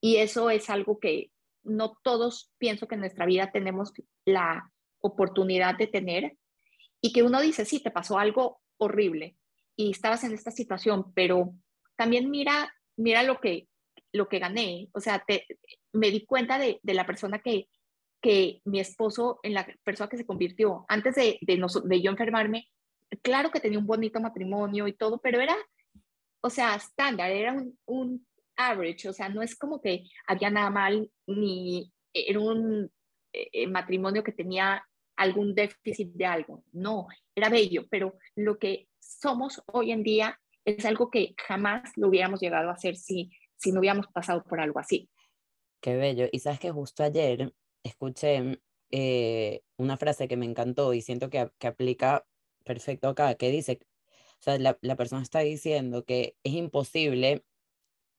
Y 0.00 0.16
eso 0.16 0.50
es 0.50 0.70
algo 0.70 0.98
que 0.98 1.30
no 1.64 1.98
todos 2.02 2.52
pienso 2.58 2.88
que 2.88 2.94
en 2.94 3.00
nuestra 3.00 3.26
vida 3.26 3.50
tenemos 3.52 3.92
la 4.24 4.72
oportunidad 5.00 5.76
de 5.76 5.86
tener 5.86 6.36
y 7.00 7.12
que 7.12 7.22
uno 7.22 7.40
dice, 7.40 7.64
sí, 7.64 7.80
te 7.80 7.90
pasó 7.90 8.18
algo 8.18 8.60
horrible 8.78 9.36
y 9.76 9.90
estabas 9.90 10.24
en 10.24 10.32
esta 10.32 10.50
situación, 10.50 11.12
pero 11.14 11.54
también 11.96 12.30
mira, 12.30 12.74
mira 12.96 13.22
lo 13.22 13.40
que, 13.40 13.68
lo 14.12 14.28
que 14.28 14.38
gané. 14.38 14.88
O 14.92 15.00
sea, 15.00 15.22
te, 15.26 15.46
me 15.92 16.10
di 16.10 16.24
cuenta 16.24 16.58
de, 16.58 16.80
de 16.82 16.94
la 16.94 17.06
persona 17.06 17.40
que, 17.40 17.68
que 18.20 18.60
mi 18.64 18.80
esposo, 18.80 19.40
en 19.42 19.54
la 19.54 19.66
persona 19.84 20.08
que 20.08 20.16
se 20.16 20.26
convirtió, 20.26 20.84
antes 20.88 21.14
de, 21.14 21.38
de, 21.42 21.64
de 21.84 22.02
yo 22.02 22.10
enfermarme, 22.10 22.68
claro 23.22 23.50
que 23.50 23.60
tenía 23.60 23.78
un 23.78 23.86
bonito 23.86 24.20
matrimonio 24.20 24.86
y 24.88 24.92
todo, 24.92 25.18
pero 25.20 25.40
era, 25.40 25.56
o 26.40 26.50
sea, 26.50 26.74
estándar, 26.74 27.30
era 27.30 27.52
un, 27.52 27.78
un 27.86 28.26
average, 28.56 29.08
o 29.08 29.12
sea, 29.12 29.28
no 29.28 29.42
es 29.42 29.56
como 29.56 29.80
que 29.80 30.04
había 30.26 30.50
nada 30.50 30.70
mal, 30.70 31.10
ni 31.26 31.92
era 32.12 32.40
un 32.40 32.90
eh, 33.32 33.66
matrimonio 33.66 34.24
que 34.24 34.32
tenía 34.32 34.84
algún 35.16 35.54
déficit 35.54 36.12
de 36.12 36.26
algo, 36.26 36.64
no, 36.72 37.06
era 37.34 37.48
bello, 37.48 37.86
pero 37.90 38.18
lo 38.36 38.58
que 38.58 38.88
somos 38.98 39.62
hoy 39.66 39.92
en 39.92 40.02
día 40.02 40.38
es 40.64 40.84
algo 40.84 41.10
que 41.10 41.34
jamás 41.46 41.90
lo 41.96 42.08
hubiéramos 42.08 42.40
llegado 42.40 42.68
a 42.68 42.74
hacer 42.74 42.96
si, 42.96 43.30
si 43.58 43.72
no 43.72 43.80
hubiéramos 43.80 44.06
pasado 44.08 44.42
por 44.44 44.60
algo 44.60 44.78
así. 44.78 45.10
Qué 45.80 45.96
bello. 45.96 46.26
Y 46.32 46.40
sabes 46.40 46.60
que 46.60 46.70
justo 46.70 47.02
ayer 47.02 47.52
escuché 47.82 48.60
eh, 48.90 49.62
una 49.76 49.96
frase 49.96 50.28
que 50.28 50.36
me 50.36 50.46
encantó 50.46 50.94
y 50.94 51.02
siento 51.02 51.30
que, 51.30 51.50
que 51.58 51.66
aplica 51.66 52.26
perfecto 52.64 53.08
acá, 53.08 53.34
que 53.34 53.50
dice, 53.50 53.80
o 54.40 54.42
sea, 54.42 54.58
la, 54.58 54.78
la 54.80 54.96
persona 54.96 55.22
está 55.22 55.40
diciendo 55.40 56.04
que 56.04 56.36
es 56.42 56.52
imposible 56.52 57.44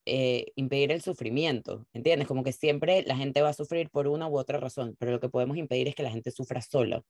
eh, 0.06 0.52
impedir 0.56 0.92
el 0.92 1.02
sufrimiento, 1.02 1.86
¿entiendes? 1.92 2.26
Como 2.26 2.42
que 2.42 2.52
siempre 2.52 3.04
la 3.06 3.16
gente 3.16 3.42
va 3.42 3.50
a 3.50 3.54
sufrir 3.54 3.90
por 3.90 4.08
una 4.08 4.28
u 4.28 4.38
otra 4.38 4.58
razón, 4.58 4.96
pero 4.98 5.12
lo 5.12 5.20
que 5.20 5.28
podemos 5.28 5.56
impedir 5.56 5.88
es 5.88 5.94
que 5.94 6.02
la 6.02 6.10
gente 6.10 6.30
sufra 6.30 6.62
solo. 6.62 7.04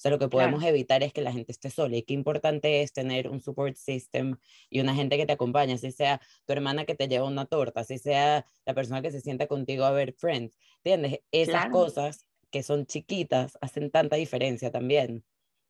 O 0.00 0.02
sea, 0.02 0.10
lo 0.10 0.18
que 0.18 0.28
podemos 0.28 0.64
evitar 0.64 1.02
es 1.02 1.12
que 1.12 1.20
la 1.20 1.30
gente 1.30 1.52
esté 1.52 1.68
sola. 1.68 1.94
Y 1.94 2.04
qué 2.04 2.14
importante 2.14 2.80
es 2.80 2.94
tener 2.94 3.28
un 3.28 3.42
support 3.42 3.76
system 3.76 4.38
y 4.70 4.80
una 4.80 4.94
gente 4.94 5.18
que 5.18 5.26
te 5.26 5.32
acompañe, 5.32 5.76
si 5.76 5.92
sea 5.92 6.22
tu 6.46 6.54
hermana 6.54 6.86
que 6.86 6.94
te 6.94 7.06
lleva 7.06 7.26
una 7.26 7.44
torta, 7.44 7.84
si 7.84 7.98
sea 7.98 8.46
la 8.64 8.72
persona 8.72 9.02
que 9.02 9.10
se 9.10 9.20
sienta 9.20 9.46
contigo 9.46 9.84
a 9.84 9.90
ver 9.90 10.14
Friends. 10.14 10.56
¿Entiendes? 10.76 11.20
Esas 11.32 11.68
cosas 11.68 12.24
que 12.50 12.62
son 12.62 12.86
chiquitas 12.86 13.58
hacen 13.60 13.90
tanta 13.90 14.16
diferencia 14.16 14.70
también. 14.70 15.22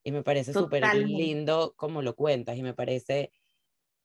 Y 0.05 0.13
me 0.13 0.23
parece 0.23 0.53
súper 0.53 0.95
lindo 0.95 1.75
como 1.77 2.01
lo 2.01 2.15
cuentas 2.15 2.57
y 2.57 2.63
me 2.63 2.73
parece, 2.73 3.33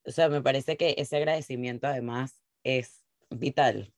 o 0.06 0.12
sea, 0.12 0.28
me 0.28 0.42
parece 0.42 0.76
que 0.76 0.96
ese 0.98 1.18
agradecimiento 1.18 1.86
además 1.86 2.42
es 2.64 3.06
vital. 3.30 3.94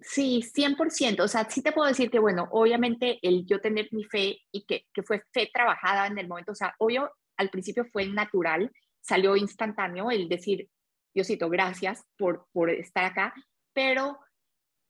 Sí, 0.00 0.42
100%. 0.42 1.24
O 1.24 1.28
sea, 1.28 1.48
sí 1.50 1.62
te 1.62 1.72
puedo 1.72 1.88
decir 1.88 2.10
que, 2.10 2.18
bueno, 2.18 2.48
obviamente 2.52 3.18
el 3.22 3.44
yo 3.46 3.60
tener 3.60 3.88
mi 3.90 4.04
fe 4.04 4.38
y 4.52 4.64
que, 4.64 4.86
que 4.92 5.02
fue 5.02 5.22
fe 5.32 5.50
trabajada 5.52 6.06
en 6.06 6.18
el 6.18 6.28
momento, 6.28 6.52
o 6.52 6.54
sea, 6.54 6.74
obvio, 6.78 7.10
al 7.36 7.50
principio 7.50 7.84
fue 7.84 8.06
natural, 8.06 8.70
salió 9.00 9.36
instantáneo 9.36 10.10
el 10.10 10.28
decir, 10.28 10.68
Diosito, 11.14 11.48
gracias 11.48 12.04
por, 12.16 12.46
por 12.52 12.70
estar 12.70 13.04
acá, 13.04 13.34
pero 13.72 14.18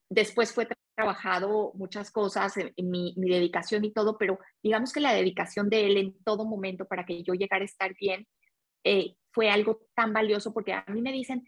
después 0.09 0.53
fue 0.53 0.67
trabajado 0.95 1.71
muchas 1.75 2.11
cosas, 2.11 2.55
en, 2.57 2.73
mi, 2.89 3.13
mi, 3.17 3.29
dedicación 3.29 3.85
y 3.85 3.93
todo, 3.93 4.17
pero 4.17 4.37
digamos 4.61 4.91
que 4.91 4.99
la 4.99 5.13
dedicación 5.13 5.69
de 5.69 5.85
él 5.85 5.97
en 5.97 6.23
todo 6.23 6.45
momento 6.45 6.85
para 6.85 7.05
que 7.05 7.23
yo 7.23 7.33
llegara 7.33 7.63
a 7.63 7.65
estar 7.65 7.95
bien 7.95 8.27
eh, 8.83 9.15
fue 9.31 9.49
algo 9.49 9.81
tan 9.95 10.13
valioso 10.13 10.53
porque 10.53 10.73
a 10.73 10.83
mí 10.89 11.01
me 11.01 11.11
dicen, 11.11 11.47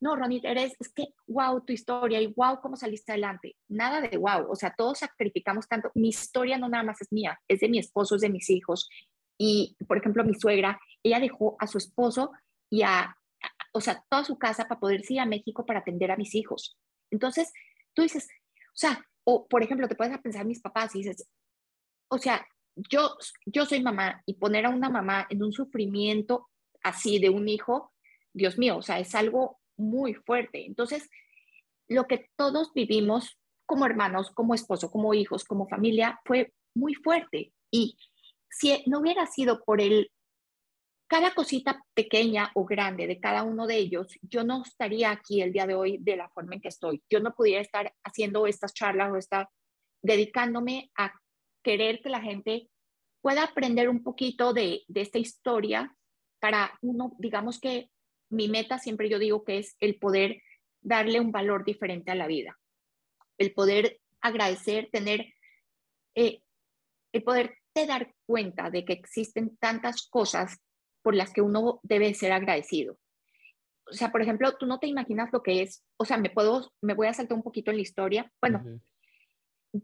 no, 0.00 0.16
Ronit, 0.16 0.44
eres, 0.46 0.74
es 0.80 0.92
que, 0.92 1.14
wow, 1.26 1.60
tu 1.60 1.74
historia 1.74 2.20
y 2.20 2.28
wow, 2.28 2.60
cómo 2.62 2.76
saliste 2.76 3.12
adelante. 3.12 3.56
Nada 3.68 4.00
de 4.00 4.16
wow, 4.16 4.50
o 4.50 4.56
sea, 4.56 4.74
todos 4.74 5.00
sacrificamos 5.00 5.68
tanto. 5.68 5.90
Mi 5.94 6.08
historia 6.08 6.56
no 6.56 6.68
nada 6.68 6.84
más 6.84 7.00
es 7.02 7.12
mía, 7.12 7.38
es 7.46 7.60
de 7.60 7.68
mi 7.68 7.78
esposo, 7.78 8.14
es 8.14 8.22
de 8.22 8.30
mis 8.30 8.48
hijos. 8.48 8.88
Y, 9.38 9.76
por 9.86 9.98
ejemplo, 9.98 10.24
mi 10.24 10.34
suegra, 10.34 10.80
ella 11.02 11.20
dejó 11.20 11.56
a 11.58 11.66
su 11.66 11.76
esposo 11.76 12.32
y 12.70 12.82
a, 12.82 13.14
o 13.72 13.80
sea, 13.82 14.02
toda 14.08 14.24
su 14.24 14.38
casa 14.38 14.66
para 14.66 14.80
poder 14.80 15.02
ir 15.06 15.20
a 15.20 15.26
México 15.26 15.66
para 15.66 15.80
atender 15.80 16.10
a 16.10 16.16
mis 16.16 16.34
hijos. 16.34 16.78
Entonces, 17.10 17.52
tú 17.92 18.02
dices, 18.02 18.26
o 18.68 18.76
sea, 18.76 19.04
o 19.24 19.46
por 19.48 19.62
ejemplo, 19.62 19.86
te 19.86 19.96
puedes 19.96 20.16
pensar 20.18 20.46
mis 20.46 20.60
papás 20.62 20.94
y 20.94 21.02
dices, 21.02 21.28
o 22.08 22.16
sea, 22.18 22.46
yo, 22.74 23.16
yo 23.44 23.66
soy 23.66 23.82
mamá 23.82 24.22
y 24.24 24.34
poner 24.34 24.64
a 24.64 24.70
una 24.70 24.88
mamá 24.88 25.26
en 25.28 25.42
un 25.42 25.52
sufrimiento 25.52 26.48
así 26.82 27.18
de 27.18 27.28
un 27.28 27.48
hijo, 27.48 27.92
Dios 28.32 28.58
mío, 28.58 28.78
o 28.78 28.82
sea, 28.82 28.98
es 28.98 29.14
algo 29.14 29.59
muy 29.80 30.14
fuerte. 30.14 30.66
Entonces, 30.66 31.08
lo 31.88 32.06
que 32.06 32.28
todos 32.36 32.72
vivimos 32.74 33.38
como 33.66 33.86
hermanos, 33.86 34.30
como 34.30 34.54
esposo, 34.54 34.90
como 34.90 35.14
hijos, 35.14 35.44
como 35.44 35.68
familia, 35.68 36.20
fue 36.24 36.52
muy 36.74 36.94
fuerte. 36.94 37.52
Y 37.70 37.96
si 38.50 38.82
no 38.86 39.00
hubiera 39.00 39.26
sido 39.26 39.62
por 39.64 39.80
el, 39.80 40.10
cada 41.08 41.34
cosita 41.34 41.84
pequeña 41.94 42.50
o 42.54 42.64
grande 42.64 43.06
de 43.06 43.20
cada 43.20 43.42
uno 43.42 43.66
de 43.66 43.76
ellos, 43.76 44.08
yo 44.22 44.44
no 44.44 44.62
estaría 44.62 45.10
aquí 45.10 45.40
el 45.40 45.52
día 45.52 45.66
de 45.66 45.74
hoy 45.74 45.98
de 45.98 46.16
la 46.16 46.28
forma 46.30 46.54
en 46.54 46.60
que 46.60 46.68
estoy. 46.68 47.02
Yo 47.10 47.20
no 47.20 47.34
pudiera 47.34 47.60
estar 47.60 47.92
haciendo 48.04 48.46
estas 48.46 48.74
charlas 48.74 49.12
o 49.12 49.16
estar 49.16 49.48
dedicándome 50.02 50.90
a 50.96 51.12
querer 51.62 52.00
que 52.00 52.08
la 52.08 52.20
gente 52.20 52.68
pueda 53.22 53.44
aprender 53.44 53.88
un 53.88 54.02
poquito 54.02 54.52
de, 54.52 54.82
de 54.88 55.00
esta 55.00 55.18
historia 55.18 55.94
para 56.40 56.78
uno, 56.80 57.14
digamos 57.18 57.60
que 57.60 57.90
mi 58.30 58.48
meta 58.48 58.78
siempre 58.78 59.08
yo 59.08 59.18
digo 59.18 59.44
que 59.44 59.58
es 59.58 59.76
el 59.80 59.96
poder 59.96 60.42
darle 60.80 61.20
un 61.20 61.32
valor 61.32 61.64
diferente 61.64 62.10
a 62.10 62.14
la 62.14 62.26
vida, 62.26 62.58
el 63.38 63.52
poder 63.52 64.00
agradecer, 64.20 64.88
tener, 64.90 65.34
eh, 66.14 66.42
el 67.12 67.22
poder 67.22 67.56
te 67.72 67.86
dar 67.86 68.14
cuenta 68.26 68.70
de 68.70 68.84
que 68.84 68.92
existen 68.92 69.56
tantas 69.58 70.06
cosas 70.08 70.58
por 71.02 71.14
las 71.14 71.32
que 71.32 71.42
uno 71.42 71.80
debe 71.82 72.14
ser 72.14 72.32
agradecido. 72.32 72.98
O 73.86 73.92
sea, 73.92 74.12
por 74.12 74.22
ejemplo, 74.22 74.56
tú 74.56 74.66
no 74.66 74.78
te 74.78 74.86
imaginas 74.86 75.30
lo 75.32 75.42
que 75.42 75.62
es, 75.62 75.84
o 75.96 76.04
sea, 76.04 76.16
me 76.16 76.30
puedo, 76.30 76.72
me 76.80 76.94
voy 76.94 77.08
a 77.08 77.14
saltar 77.14 77.36
un 77.36 77.42
poquito 77.42 77.70
en 77.70 77.78
la 77.78 77.82
historia. 77.82 78.32
Bueno, 78.40 78.80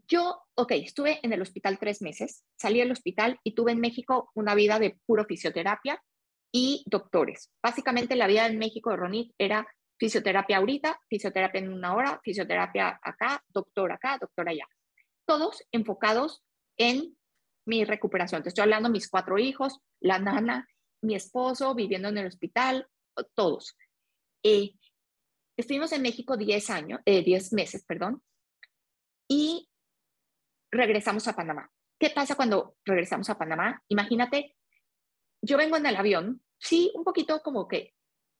yo, 0.07 0.41
ok, 0.55 0.71
estuve 0.73 1.19
en 1.23 1.33
el 1.33 1.41
hospital 1.41 1.77
tres 1.79 2.01
meses, 2.01 2.43
salí 2.57 2.79
del 2.79 2.91
hospital 2.91 3.39
y 3.43 3.53
tuve 3.53 3.71
en 3.73 3.79
México 3.79 4.31
una 4.33 4.55
vida 4.55 4.79
de 4.79 4.97
puro 5.05 5.25
fisioterapia, 5.25 6.01
y 6.51 6.83
doctores. 6.85 7.51
Básicamente 7.61 8.15
la 8.15 8.27
vida 8.27 8.47
en 8.47 8.57
México 8.57 8.89
de 8.91 8.97
Ronit 8.97 9.33
era 9.37 9.67
fisioterapia 9.99 10.57
ahorita, 10.57 10.99
fisioterapia 11.09 11.59
en 11.59 11.73
una 11.73 11.95
hora, 11.95 12.19
fisioterapia 12.23 12.99
acá, 13.01 13.43
doctor 13.49 13.91
acá, 13.91 14.17
doctor 14.19 14.49
allá. 14.49 14.67
Todos 15.25 15.63
enfocados 15.71 16.43
en 16.77 17.17
mi 17.65 17.83
recuperación. 17.83 18.43
Te 18.43 18.49
estoy 18.49 18.63
hablando 18.63 18.89
de 18.89 18.93
mis 18.93 19.09
cuatro 19.09 19.37
hijos, 19.37 19.79
la 19.99 20.19
nana, 20.19 20.67
mi 21.01 21.15
esposo, 21.15 21.75
viviendo 21.75 22.07
en 22.07 22.17
el 22.17 22.27
hospital, 22.27 22.87
todos. 23.33 23.75
Eh, 24.43 24.73
estuvimos 25.57 25.91
en 25.91 26.01
México 26.01 26.37
10 26.37 26.69
años, 26.69 26.99
eh, 27.05 27.23
10 27.23 27.53
meses, 27.53 27.83
perdón, 27.85 28.23
y 29.27 29.69
regresamos 30.71 31.27
a 31.27 31.35
Panamá. 31.35 31.69
¿Qué 31.99 32.11
pasa 32.11 32.35
cuando 32.35 32.75
regresamos 32.85 33.29
a 33.29 33.37
Panamá? 33.37 33.81
Imagínate 33.89 34.55
yo 35.41 35.57
vengo 35.57 35.77
en 35.77 35.85
el 35.85 35.95
avión, 35.95 36.41
sí, 36.59 36.91
un 36.95 37.03
poquito 37.03 37.41
como 37.41 37.67
que 37.67 37.93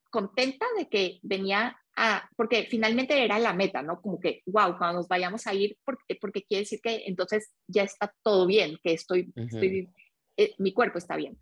contenta 0.10 0.66
de 0.78 0.88
que 0.90 1.20
venía 1.22 1.78
a, 1.96 2.30
porque 2.36 2.68
finalmente 2.70 3.24
era 3.24 3.40
la 3.40 3.54
meta, 3.54 3.82
¿no? 3.82 4.02
Como 4.02 4.20
que, 4.20 4.44
wow, 4.46 4.78
cuando 4.78 5.00
nos 5.00 5.08
vayamos 5.08 5.48
a 5.48 5.54
ir, 5.54 5.78
porque, 5.84 6.16
porque 6.16 6.44
quiere 6.44 6.62
decir 6.62 6.80
que 6.82 7.04
entonces 7.08 7.52
ya 7.68 7.84
está 7.84 8.14
todo 8.24 8.46
bien, 8.46 8.78
que 8.84 8.94
estoy, 8.94 9.34
estoy 9.36 9.90
eh, 10.38 10.54
mi 10.60 10.74
cuerpo 10.74 11.00
está 11.00 11.16
bien. 11.16 11.40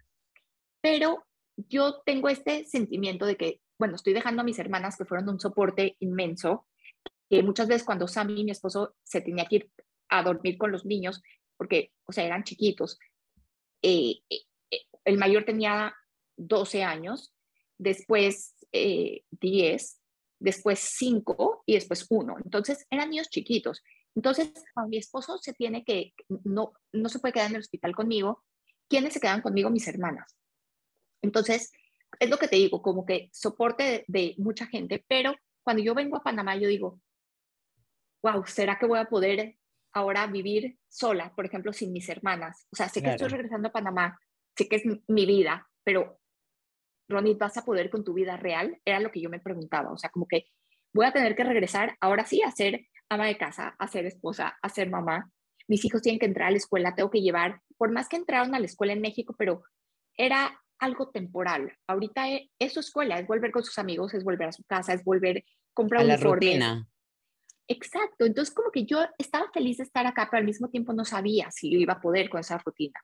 Pero 0.82 1.26
yo 1.58 2.02
tengo 2.06 2.30
este 2.30 2.64
sentimiento 2.66 3.26
de 3.26 3.36
que, 3.36 3.62
bueno, 3.78 3.96
estoy 3.96 4.14
dejando 4.14 4.42
a 4.42 4.46
mis 4.46 4.60
hermanas 4.60 4.98
que 4.98 5.06
fueron 5.06 5.30
un 5.30 5.40
soporte 5.40 5.98
inmenso, 6.00 6.68
que 7.30 7.44
muchas 7.44 7.68
veces 7.68 7.84
cuando 7.84 8.08
Sammy, 8.08 8.44
mi 8.44 8.52
esposo, 8.52 8.96
se 9.04 9.22
tenía 9.22 9.46
que 9.46 9.56
ir 9.58 9.72
a 10.10 10.24
dormir 10.24 10.58
con 10.58 10.72
los 10.72 10.86
niños, 10.86 11.22
porque, 11.58 11.92
o 12.06 12.14
sea, 12.14 12.24
eran 12.26 12.44
chiquitos, 12.44 12.98
eh, 13.82 14.20
eh 14.30 14.42
el 15.06 15.18
mayor 15.18 15.46
tenía 15.46 15.96
12 16.38 16.84
años, 16.84 17.34
después 17.78 18.56
10, 18.72 18.74
eh, 18.74 19.24
después 20.40 20.80
5 20.80 21.64
y 21.66 21.76
después 21.76 22.06
1. 22.10 22.38
Entonces 22.44 22.86
eran 22.90 23.10
niños 23.10 23.30
chiquitos. 23.30 23.82
Entonces, 24.16 24.52
mi 24.88 24.98
esposo 24.98 25.38
se 25.38 25.54
tiene 25.54 25.84
que, 25.84 26.14
no, 26.44 26.74
no 26.94 27.10
se 27.10 27.20
puede 27.20 27.34
quedar 27.34 27.50
en 27.50 27.56
el 27.56 27.62
hospital 27.62 27.96
conmigo, 27.96 28.44
¿quiénes 28.88 29.14
se 29.14 29.20
quedan 29.20 29.42
conmigo? 29.42 29.70
Mis 29.70 29.88
hermanas. 29.88 30.38
Entonces, 31.22 31.72
es 32.20 32.30
lo 32.30 32.38
que 32.38 32.48
te 32.48 32.56
digo, 32.56 32.82
como 32.82 33.06
que 33.06 33.30
soporte 33.34 34.06
de, 34.08 34.36
mucha 34.38 34.68
gente, 34.68 35.04
pero 35.08 35.36
cuando 35.64 35.84
yo 35.84 35.94
vengo 35.94 36.18
a 36.18 36.24
Panamá, 36.24 36.56
yo 36.56 36.68
digo, 36.68 37.02
wow, 38.24 38.46
¿será 38.46 38.80
que 38.80 38.86
voy 38.86 39.00
a 39.00 39.06
poder 39.06 39.58
ahora 39.92 40.28
vivir 40.28 40.78
sola, 40.88 41.34
por 41.36 41.46
ejemplo, 41.46 41.74
sin 41.74 41.92
mis 41.92 42.08
hermanas? 42.08 42.68
O 42.72 42.76
sea, 42.76 42.88
sé 42.88 43.02
que 43.02 43.10
estoy 43.10 43.28
regresando 43.28 43.68
a 43.68 43.74
Panamá, 43.74 44.20
sé 44.58 44.68
que 44.68 44.78
es 44.78 44.84
mi 45.08 45.26
vida, 45.26 45.68
pero 45.84 46.20
Ronnie, 47.08 47.36
¿vas 47.36 47.58
a 47.58 47.66
poder 47.66 47.90
con 47.90 48.04
tu 48.04 48.14
vida 48.14 48.38
real? 48.38 48.80
Era 48.86 49.00
lo 49.00 49.12
que 49.12 49.22
yo 49.22 49.30
me 49.30 49.40
preguntaba, 49.40 49.92
o 49.92 49.98
sea, 49.98 50.10
como 50.10 50.28
que 50.28 50.48
voy 50.94 51.06
a 51.06 51.14
tener 51.14 51.36
que 51.36 51.44
regresar 51.44 51.98
ahora 52.00 52.26
sí 52.26 52.42
a 52.42 52.52
ser 52.52 52.88
ama 53.10 53.28
de 53.28 53.38
casa, 53.38 53.76
a 53.78 53.88
ser 53.88 54.06
esposa, 54.06 54.58
a 54.62 54.70
ser 54.70 54.90
mamá. 54.90 55.32
Mis 55.68 55.86
hijos 55.86 56.02
tienen 56.02 56.20
que 56.20 56.26
entrar 56.26 56.48
a 56.48 56.52
la 56.52 56.58
escuela, 56.58 56.96
tengo 56.96 57.12
que 57.12 57.22
llevar, 57.22 57.62
por 57.78 57.92
más 57.92 58.08
que 58.08 58.16
entraron 58.16 58.56
a 58.56 58.60
la 58.60 58.66
escuela 58.66 58.94
en 58.94 59.02
México, 59.02 59.36
pero 59.38 59.64
era 60.18 60.60
algo 60.80 61.10
temporal. 61.10 61.74
Ahorita 61.88 62.30
e, 62.30 62.50
es 62.60 62.74
su 62.74 62.80
escuela, 62.80 63.20
es 63.20 63.28
volver 63.28 63.52
con 63.52 63.64
sus 63.64 63.78
amigos, 63.78 64.14
es 64.14 64.24
volver 64.24 64.50
a 64.50 64.52
su 64.52 64.64
casa, 64.64 64.94
es 64.94 65.04
volver 65.04 65.40
a 65.40 65.42
comprar 65.74 66.02
a 66.02 66.06
la 66.06 66.18
rutina. 66.18 66.88
Exacto, 67.68 68.26
entonces 68.26 68.54
como 68.54 68.72
que 68.72 68.86
yo 68.86 69.00
estaba 69.18 69.50
feliz 69.52 69.78
de 69.78 69.84
estar 69.84 70.06
acá, 70.06 70.28
pero 70.30 70.40
al 70.40 70.46
mismo 70.46 70.70
tiempo 70.70 70.94
no 70.94 71.04
sabía 71.04 71.50
si 71.52 71.72
yo 71.72 71.80
iba 71.80 71.94
a 71.94 72.02
poder 72.02 72.30
con 72.30 72.40
esa 72.40 72.60
rutina. 72.60 73.00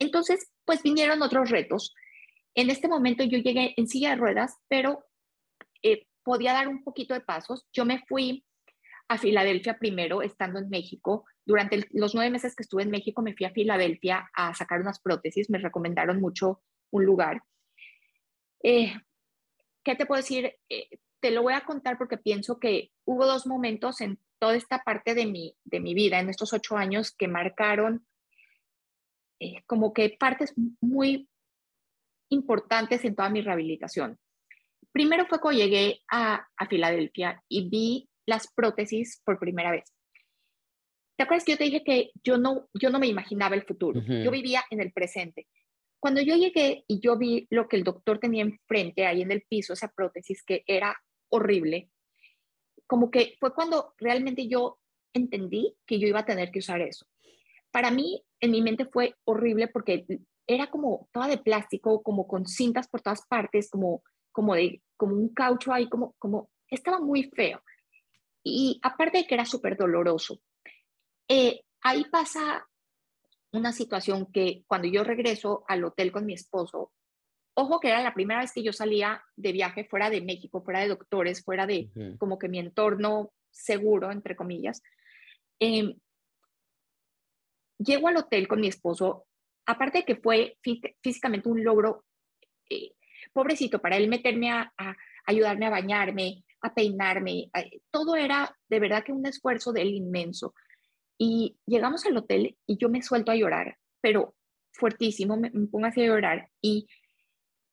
Entonces, 0.00 0.50
pues 0.64 0.82
vinieron 0.82 1.22
otros 1.22 1.50
retos. 1.50 1.94
En 2.54 2.70
este 2.70 2.88
momento 2.88 3.22
yo 3.22 3.38
llegué 3.38 3.74
en 3.76 3.86
silla 3.86 4.10
de 4.10 4.16
ruedas, 4.16 4.56
pero 4.68 5.04
eh, 5.82 6.06
podía 6.24 6.52
dar 6.52 6.66
un 6.66 6.82
poquito 6.82 7.14
de 7.14 7.20
pasos. 7.20 7.66
Yo 7.72 7.84
me 7.84 8.02
fui 8.08 8.44
a 9.08 9.18
Filadelfia 9.18 9.78
primero, 9.78 10.22
estando 10.22 10.58
en 10.58 10.68
México. 10.68 11.26
Durante 11.44 11.86
los 11.90 12.14
nueve 12.14 12.30
meses 12.30 12.56
que 12.56 12.62
estuve 12.62 12.82
en 12.82 12.90
México, 12.90 13.22
me 13.22 13.34
fui 13.34 13.46
a 13.46 13.52
Filadelfia 13.52 14.28
a 14.34 14.54
sacar 14.54 14.80
unas 14.80 15.00
prótesis. 15.00 15.50
Me 15.50 15.58
recomendaron 15.58 16.20
mucho 16.20 16.62
un 16.90 17.04
lugar. 17.04 17.42
Eh, 18.62 18.94
¿Qué 19.84 19.96
te 19.96 20.06
puedo 20.06 20.20
decir? 20.20 20.54
Eh, 20.68 20.98
te 21.20 21.30
lo 21.30 21.42
voy 21.42 21.52
a 21.52 21.64
contar 21.64 21.98
porque 21.98 22.16
pienso 22.16 22.58
que 22.58 22.92
hubo 23.04 23.26
dos 23.26 23.46
momentos 23.46 24.00
en 24.00 24.18
toda 24.38 24.56
esta 24.56 24.82
parte 24.82 25.14
de 25.14 25.26
mi, 25.26 25.56
de 25.64 25.80
mi 25.80 25.92
vida, 25.92 26.18
en 26.18 26.30
estos 26.30 26.52
ocho 26.54 26.76
años, 26.76 27.12
que 27.12 27.28
marcaron 27.28 28.06
eh, 29.40 29.62
como 29.66 29.92
que 29.92 30.16
partes 30.18 30.54
muy 30.80 31.28
importantes 32.30 33.04
en 33.04 33.16
toda 33.16 33.30
mi 33.30 33.40
rehabilitación. 33.40 34.18
Primero 34.92 35.26
fue 35.26 35.40
cuando 35.40 35.60
llegué 35.60 36.00
a, 36.10 36.46
a 36.56 36.66
Filadelfia 36.66 37.42
y 37.48 37.68
vi 37.68 38.08
las 38.26 38.52
prótesis 38.52 39.20
por 39.24 39.38
primera 39.38 39.70
vez. 39.70 39.92
¿Te 41.16 41.24
acuerdas 41.24 41.44
que 41.44 41.52
yo 41.52 41.58
te 41.58 41.64
dije 41.64 41.84
que 41.84 42.10
yo 42.24 42.38
no, 42.38 42.68
yo 42.72 42.90
no 42.90 42.98
me 42.98 43.06
imaginaba 43.06 43.54
el 43.54 43.64
futuro? 43.64 44.00
Yo 44.00 44.30
vivía 44.30 44.64
en 44.70 44.80
el 44.80 44.92
presente. 44.92 45.48
Cuando 45.98 46.22
yo 46.22 46.34
llegué 46.34 46.84
y 46.88 47.00
yo 47.00 47.18
vi 47.18 47.46
lo 47.50 47.68
que 47.68 47.76
el 47.76 47.84
doctor 47.84 48.18
tenía 48.18 48.42
enfrente, 48.42 49.04
ahí 49.04 49.20
en 49.20 49.30
el 49.30 49.42
piso, 49.42 49.74
esa 49.74 49.88
prótesis 49.88 50.42
que 50.42 50.64
era 50.66 50.96
horrible, 51.28 51.90
como 52.86 53.10
que 53.10 53.36
fue 53.38 53.54
cuando 53.54 53.94
realmente 53.98 54.48
yo 54.48 54.78
entendí 55.12 55.76
que 55.86 55.98
yo 55.98 56.08
iba 56.08 56.20
a 56.20 56.24
tener 56.24 56.50
que 56.50 56.60
usar 56.60 56.80
eso. 56.80 57.06
Para 57.70 57.90
mí, 57.90 58.24
en 58.40 58.50
mi 58.50 58.62
mente 58.62 58.86
fue 58.86 59.14
horrible 59.24 59.68
porque 59.68 60.06
era 60.46 60.68
como 60.68 61.08
toda 61.12 61.28
de 61.28 61.38
plástico, 61.38 62.02
como 62.02 62.26
con 62.26 62.46
cintas 62.46 62.88
por 62.88 63.02
todas 63.02 63.26
partes, 63.26 63.70
como, 63.70 64.02
como, 64.32 64.54
de, 64.54 64.82
como 64.96 65.14
un 65.14 65.32
caucho 65.32 65.72
ahí, 65.72 65.88
como, 65.88 66.14
como, 66.18 66.50
estaba 66.68 66.98
muy 66.98 67.24
feo. 67.24 67.62
Y 68.42 68.80
aparte 68.82 69.18
de 69.18 69.26
que 69.26 69.34
era 69.34 69.44
súper 69.44 69.76
doloroso, 69.76 70.40
eh, 71.28 71.60
ahí 71.82 72.04
pasa 72.10 72.66
una 73.52 73.72
situación 73.72 74.26
que 74.32 74.64
cuando 74.66 74.88
yo 74.88 75.04
regreso 75.04 75.64
al 75.68 75.84
hotel 75.84 76.10
con 76.10 76.26
mi 76.26 76.34
esposo, 76.34 76.92
ojo 77.54 77.80
que 77.80 77.88
era 77.88 78.02
la 78.02 78.14
primera 78.14 78.40
vez 78.40 78.52
que 78.52 78.62
yo 78.62 78.72
salía 78.72 79.22
de 79.36 79.52
viaje 79.52 79.84
fuera 79.84 80.08
de 80.08 80.20
México, 80.20 80.62
fuera 80.62 80.80
de 80.80 80.88
doctores, 80.88 81.44
fuera 81.44 81.66
de 81.66 81.90
como 82.18 82.38
que 82.38 82.48
mi 82.48 82.58
entorno 82.58 83.32
seguro, 83.50 84.10
entre 84.10 84.36
comillas. 84.36 84.82
Eh, 85.58 85.94
llego 87.80 88.08
al 88.08 88.16
hotel 88.16 88.46
con 88.46 88.60
mi 88.60 88.68
esposo, 88.68 89.26
aparte 89.66 89.98
de 89.98 90.04
que 90.04 90.16
fue 90.16 90.58
físicamente 91.02 91.48
un 91.48 91.64
logro, 91.64 92.04
eh, 92.68 92.92
pobrecito, 93.32 93.80
para 93.80 93.96
él 93.96 94.08
meterme 94.08 94.50
a, 94.50 94.72
ayudarme 95.26 95.66
a 95.66 95.70
bañarme, 95.70 96.44
a 96.62 96.74
peinarme, 96.74 97.50
todo 97.90 98.16
era 98.16 98.56
de 98.68 98.80
verdad 98.80 99.04
que 99.04 99.12
un 99.12 99.26
esfuerzo 99.26 99.72
de 99.72 99.82
él 99.82 99.94
inmenso. 99.94 100.54
Y 101.18 101.56
llegamos 101.66 102.04
al 102.06 102.16
hotel 102.16 102.56
y 102.66 102.78
yo 102.78 102.88
me 102.88 103.02
suelto 103.02 103.30
a 103.30 103.36
llorar, 103.36 103.76
pero 104.00 104.34
fuertísimo, 104.72 105.36
me, 105.36 105.50
me 105.50 105.66
pongo 105.66 105.86
así 105.86 106.02
a 106.02 106.06
llorar 106.06 106.48
y 106.60 106.86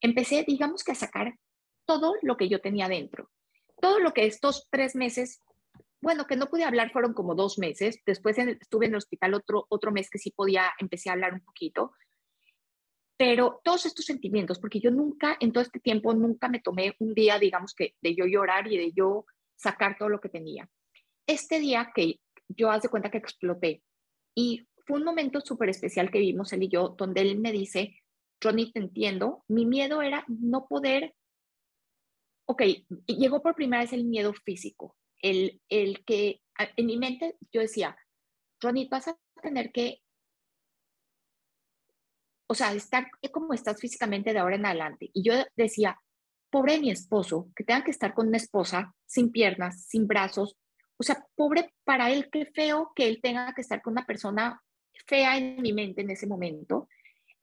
empecé, 0.01 0.43
digamos 0.47 0.83
que 0.83 0.91
a 0.91 0.95
sacar 0.95 1.35
todo 1.85 2.15
lo 2.21 2.37
que 2.37 2.49
yo 2.49 2.59
tenía 2.59 2.87
dentro, 2.87 3.29
todo 3.81 3.99
lo 3.99 4.13
que 4.13 4.25
estos 4.25 4.67
tres 4.69 4.95
meses 4.95 5.41
bueno, 6.01 6.25
que 6.27 6.35
no 6.35 6.47
pude 6.47 6.63
hablar 6.63 6.91
fueron 6.91 7.13
como 7.13 7.35
dos 7.35 7.57
meses. 7.57 7.99
Después 8.05 8.37
estuve 8.37 8.85
en 8.85 8.91
el 8.91 8.97
hospital 8.97 9.33
otro, 9.33 9.65
otro 9.69 9.91
mes 9.91 10.09
que 10.09 10.19
sí 10.19 10.31
podía, 10.31 10.71
empecé 10.79 11.09
a 11.09 11.13
hablar 11.13 11.33
un 11.33 11.41
poquito. 11.41 11.93
Pero 13.17 13.61
todos 13.63 13.87
estos 13.87 14.05
sentimientos, 14.05 14.59
porque 14.59 14.79
yo 14.79 14.91
nunca, 14.91 15.37
en 15.39 15.51
todo 15.51 15.63
este 15.63 15.79
tiempo, 15.79 16.13
nunca 16.13 16.49
me 16.49 16.59
tomé 16.59 16.95
un 16.99 17.15
día, 17.15 17.39
digamos 17.39 17.73
que, 17.73 17.95
de 18.01 18.15
yo 18.15 18.25
llorar 18.25 18.71
y 18.71 18.77
de 18.77 18.91
yo 18.93 19.25
sacar 19.55 19.97
todo 19.97 20.09
lo 20.09 20.21
que 20.21 20.29
tenía. 20.29 20.69
Este 21.25 21.59
día 21.59 21.91
que 21.95 22.19
yo 22.47 22.69
hace 22.69 22.89
cuenta 22.89 23.09
que 23.09 23.17
exploté 23.17 23.83
y 24.35 24.67
fue 24.85 24.99
un 24.99 25.03
momento 25.03 25.41
súper 25.41 25.69
especial 25.69 26.11
que 26.11 26.19
vimos 26.19 26.53
él 26.53 26.63
y 26.63 26.69
yo, 26.69 26.89
donde 26.89 27.21
él 27.21 27.39
me 27.39 27.51
dice, 27.51 27.97
Ronnie, 28.39 28.71
te 28.71 28.79
entiendo, 28.79 29.43
mi 29.47 29.65
miedo 29.65 30.01
era 30.01 30.23
no 30.27 30.67
poder, 30.67 31.15
ok, 32.45 32.61
llegó 33.07 33.41
por 33.41 33.55
primera 33.55 33.81
vez 33.81 33.93
el 33.93 34.05
miedo 34.05 34.33
físico, 34.33 34.95
el, 35.21 35.61
el 35.69 36.03
que 36.05 36.41
en 36.75 36.85
mi 36.85 36.97
mente 36.97 37.37
yo 37.51 37.61
decía, 37.61 37.97
Ronnie, 38.59 38.87
vas 38.89 39.07
a 39.07 39.17
tener 39.41 39.71
que, 39.71 40.01
o 42.47 42.55
sea, 42.55 42.73
estar 42.73 43.09
como 43.31 43.53
estás 43.53 43.79
físicamente 43.79 44.33
de 44.33 44.39
ahora 44.39 44.55
en 44.55 44.65
adelante. 44.65 45.09
Y 45.13 45.23
yo 45.23 45.33
decía, 45.55 45.99
pobre 46.49 46.79
mi 46.79 46.89
esposo, 46.91 47.49
que 47.55 47.63
tenga 47.63 47.83
que 47.83 47.91
estar 47.91 48.13
con 48.13 48.27
una 48.27 48.37
esposa 48.37 48.95
sin 49.05 49.31
piernas, 49.31 49.85
sin 49.85 50.07
brazos. 50.07 50.57
O 50.97 51.03
sea, 51.03 51.25
pobre 51.35 51.73
para 51.83 52.11
él, 52.11 52.29
qué 52.31 52.45
feo 52.45 52.91
que 52.95 53.07
él 53.07 53.19
tenga 53.21 53.53
que 53.53 53.61
estar 53.61 53.81
con 53.81 53.93
una 53.93 54.05
persona 54.05 54.61
fea 55.05 55.37
en 55.37 55.61
mi 55.61 55.73
mente 55.73 56.01
en 56.01 56.09
ese 56.09 56.25
momento. 56.25 56.87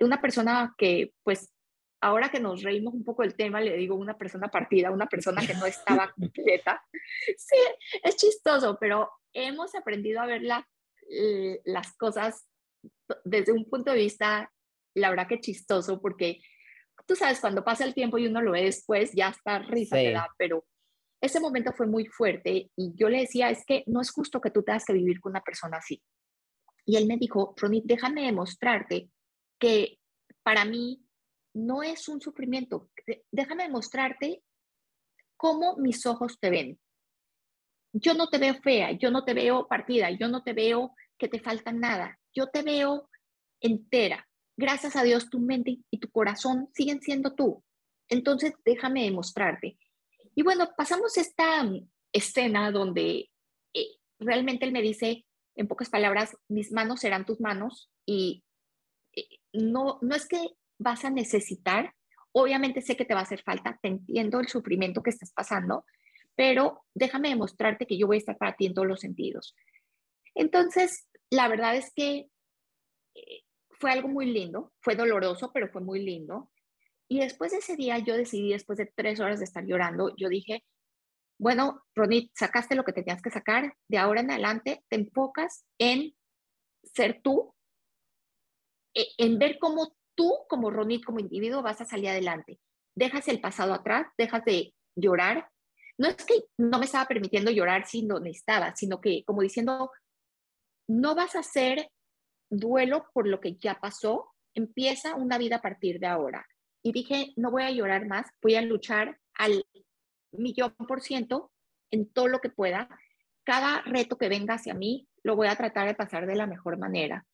Una 0.01 0.21
persona 0.21 0.75
que, 0.77 1.13
pues, 1.23 1.53
ahora 2.05 2.29
que 2.29 2.39
nos 2.39 2.63
reímos 2.63 2.93
un 2.93 3.03
poco 3.03 3.23
del 3.23 3.35
tema, 3.35 3.63
le 3.63 3.77
digo 3.79 3.95
una 3.95 4.19
persona 4.19 4.49
partida, 4.49 4.91
una 4.91 5.07
persona 5.07 5.41
que 5.47 5.55
no 5.55 5.65
estaba 5.67 6.13
completa. 6.13 6.85
Sí, 7.37 7.57
es 8.03 8.17
chistoso, 8.17 8.77
pero 8.79 9.11
hemos 9.33 9.75
aprendido 9.75 10.21
a 10.21 10.27
ver 10.27 10.43
las 10.43 11.97
cosas 11.97 12.47
desde 13.25 13.53
un 13.53 13.69
punto 13.71 13.91
de 13.91 13.99
vista, 13.99 14.53
la 14.95 15.09
verdad 15.09 15.27
que 15.27 15.41
chistoso, 15.41 16.01
porque 16.01 16.41
tú 17.07 17.17
sabes, 17.17 17.41
cuando 17.41 17.65
pasa 17.65 17.85
el 17.85 17.95
tiempo 17.95 18.19
y 18.19 18.27
uno 18.27 18.43
lo 18.43 18.53
ve 18.53 18.65
después, 18.65 19.13
ya 19.15 19.31
está 19.31 19.59
risa 19.61 19.97
te 19.97 20.13
da, 20.13 20.29
pero 20.37 20.67
ese 21.23 21.41
momento 21.41 21.73
fue 21.73 21.87
muy 21.87 22.05
fuerte 22.05 22.71
y 22.77 22.93
yo 22.95 23.09
le 23.09 23.21
decía, 23.21 23.49
es 23.49 23.65
que 23.65 23.83
no 23.87 24.03
es 24.03 24.11
justo 24.11 24.43
que 24.43 24.51
tú 24.51 24.63
tengas 24.63 24.85
que 24.85 24.93
vivir 24.93 25.21
con 25.21 25.31
una 25.33 25.43
persona 25.43 25.79
así. 25.79 26.03
Y 26.85 26.97
él 26.97 27.07
me 27.07 27.17
dijo, 27.17 27.55
Ronnie, 27.57 27.83
déjame 27.83 28.27
demostrarte 28.27 29.09
que 29.59 29.99
para 30.43 30.67
mí 30.67 31.04
no 31.55 31.83
es 31.83 32.09
un 32.09 32.21
sufrimiento. 32.21 32.91
Déjame 33.31 33.69
mostrarte 33.69 34.43
cómo 35.37 35.77
mis 35.77 36.05
ojos 36.05 36.39
te 36.39 36.51
ven. 36.51 36.79
Yo 37.93 38.15
no 38.15 38.29
te 38.29 38.39
veo 38.39 38.55
fea, 38.57 38.93
yo 38.93 39.11
no 39.11 39.25
te 39.25 39.35
veo 39.35 39.69
partida, 39.69 40.11
yo 40.11 40.29
no 40.29 40.43
te 40.43 40.53
veo 40.53 40.95
que 41.17 41.29
te 41.29 41.39
falta 41.39 41.73
nada, 41.73 42.19
yo 42.35 42.49
te 42.49 42.63
veo 42.63 43.09
entera. 43.61 44.29
Gracias 44.57 44.97
a 44.97 45.05
Dios 45.05 45.31
tu 45.31 45.39
mente 45.39 45.79
y 45.91 45.99
tu 45.99 46.11
corazón 46.11 46.69
siguen 46.75 47.01
siendo 47.01 47.35
tú. 47.35 47.65
Entonces 48.09 48.53
déjame 48.65 49.05
demostrarte. 49.05 49.79
Y 50.35 50.43
bueno, 50.43 50.71
pasamos 50.77 51.17
esta 51.17 51.63
mm, 51.63 51.89
escena 52.13 52.71
donde 52.73 53.31
eh, 53.73 53.89
realmente 54.19 54.65
él 54.65 54.73
me 54.73 54.83
dice, 54.83 55.25
en 55.57 55.69
pocas 55.69 55.89
palabras, 55.89 56.37
mis 56.49 56.73
manos 56.73 57.01
serán 57.01 57.25
tus 57.25 57.41
manos 57.41 57.91
y 58.05 58.45
eh, 59.15 59.39
no, 59.53 59.99
no 60.03 60.15
es 60.17 60.27
que 60.27 60.57
vas 60.85 61.05
a 61.05 61.11
necesitar. 61.11 61.93
Obviamente 62.31 62.81
sé 62.81 62.97
que 62.97 63.05
te 63.05 63.15
va 63.15 63.21
a 63.21 63.25
hacer 63.25 63.43
falta, 63.43 63.79
te 63.83 63.89
entiendo 63.89 64.39
el 64.39 64.49
sufrimiento 64.49 65.03
que 65.03 65.11
estás 65.11 65.33
pasando, 65.33 65.85
pero 66.37 66.85
déjame 66.95 67.31
demostrarte 67.31 67.87
que 67.87 67.99
yo 67.99 68.07
voy 68.07 68.17
a 68.17 68.19
estar 68.19 68.37
para 68.37 68.55
ti 68.55 68.67
en 68.67 68.75
todos 68.75 68.87
los 68.87 69.01
sentidos. 69.01 69.57
Entonces, 70.35 71.09
la 71.31 71.49
verdad 71.49 71.77
es 71.77 71.93
que 71.95 72.29
eh, 73.15 73.43
fue 73.71 73.91
algo 73.91 74.09
muy 74.09 74.27
lindo, 74.27 74.73
fue 74.81 74.95
doloroso, 74.95 75.51
pero 75.53 75.69
fue 75.69 75.81
muy 75.81 76.05
lindo. 76.05 76.51
Y 77.09 77.21
después 77.21 77.53
de 77.53 77.59
ese 77.59 77.77
día 77.77 77.99
yo 77.99 78.17
decidí, 78.17 78.53
después 78.53 78.79
de 78.79 78.93
tres 78.95 79.21
horas 79.21 79.39
de 79.39 79.45
estar 79.45 79.65
llorando, 79.65 80.15
yo 80.17 80.29
dije, 80.29 80.65
bueno, 81.39 81.83
Ronit, 81.95 82.31
sacaste 82.35 82.75
lo 82.75 82.85
que 82.85 82.93
tenías 82.93 83.23
que 83.23 83.31
sacar, 83.31 83.75
de 83.89 83.99
ahora 83.99 84.21
en 84.21 84.31
adelante 84.31 84.85
te 84.89 84.97
enfocas 84.97 85.65
en 85.79 86.15
ser 86.83 87.21
tú, 87.23 87.55
e, 88.95 89.07
en 89.19 89.39
ver 89.39 89.59
cómo 89.59 89.97
tú 90.15 90.33
como 90.49 90.71
Ronit, 90.71 91.05
como 91.05 91.21
individuo, 91.21 91.63
vas 91.63 91.81
a 91.81 91.85
salir 91.85 92.09
adelante. 92.09 92.59
Dejas 92.97 93.29
el 93.29 93.41
pasado 93.41 93.75
atrás, 93.75 94.07
dejas 94.17 94.45
de 94.45 94.75
llorar. 94.97 95.49
No 95.99 96.09
es 96.09 96.17
que 96.17 96.45
no 96.59 96.79
me 96.79 96.87
estaba 96.87 97.07
permitiendo 97.07 97.51
llorar 97.51 97.87
si 97.87 98.05
no 98.05 98.21
necesitaba, 98.21 98.75
sino 98.77 99.01
que 99.01 99.25
como 99.25 99.43
diciendo, 99.43 99.91
no 100.89 101.15
vas 101.15 101.35
a 101.35 101.41
hacer 101.41 101.89
duelo 102.51 103.07
por 103.13 103.27
lo 103.27 103.41
que 103.41 103.57
ya 103.57 103.81
pasó, 103.81 104.33
empieza 104.55 105.15
una 105.15 105.39
vida 105.39 105.57
a 105.57 105.63
partir 105.63 105.99
de 105.99 106.07
ahora. 106.07 106.47
Y 106.83 106.93
dije, 106.93 107.33
no 107.37 107.51
voy 107.51 107.63
a 107.63 107.71
llorar 107.71 108.07
más, 108.07 108.27
voy 108.43 108.57
a 108.57 108.63
luchar 108.63 109.19
al 109.35 109.65
millón 110.33 110.75
por 110.77 111.01
ciento 111.01 111.51
en 111.91 112.13
todo 112.13 112.29
lo 112.29 112.41
que 112.41 112.51
pueda. 112.51 112.89
Cada 113.45 113.83
reto 113.83 114.17
que 114.19 114.29
venga 114.29 114.55
hacia 114.55 114.75
mí, 114.75 115.09
lo 115.23 115.37
voy 115.37 115.49
a 115.49 115.57
tratar 115.57 115.87
de 115.87 115.95
pasar 115.95 116.27
de 116.27 116.37
la 116.37 116.47
mejor 116.47 116.79
manera. 116.79 117.27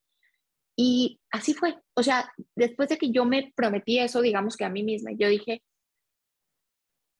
Y 0.82 1.20
así 1.30 1.52
fue. 1.52 1.76
O 1.92 2.02
sea, 2.02 2.32
después 2.56 2.88
de 2.88 2.96
que 2.96 3.10
yo 3.10 3.26
me 3.26 3.52
prometí 3.54 3.98
eso, 3.98 4.22
digamos 4.22 4.56
que 4.56 4.64
a 4.64 4.70
mí 4.70 4.82
misma, 4.82 5.10
yo 5.12 5.28
dije, 5.28 5.62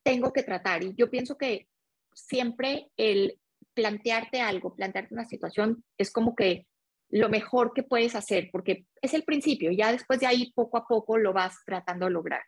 tengo 0.03 0.33
que 0.33 0.41
tratar. 0.41 0.83
Y 0.83 0.95
yo 0.95 1.11
pienso 1.11 1.37
que 1.37 1.67
siempre 2.11 2.89
el 2.97 3.39
plantearte 3.75 4.41
algo, 4.41 4.75
plantearte 4.75 5.13
una 5.13 5.25
situación, 5.25 5.83
es 5.95 6.11
como 6.11 6.35
que 6.35 6.65
lo 7.11 7.29
mejor 7.29 7.73
que 7.75 7.83
puedes 7.83 8.15
hacer, 8.15 8.49
porque 8.51 8.87
es 8.99 9.13
el 9.13 9.25
principio, 9.25 9.69
ya 9.71 9.91
después 9.91 10.19
de 10.19 10.25
ahí 10.25 10.51
poco 10.53 10.77
a 10.77 10.87
poco 10.87 11.19
lo 11.19 11.31
vas 11.31 11.57
tratando 11.63 12.07
de 12.07 12.13
lograr. 12.13 12.41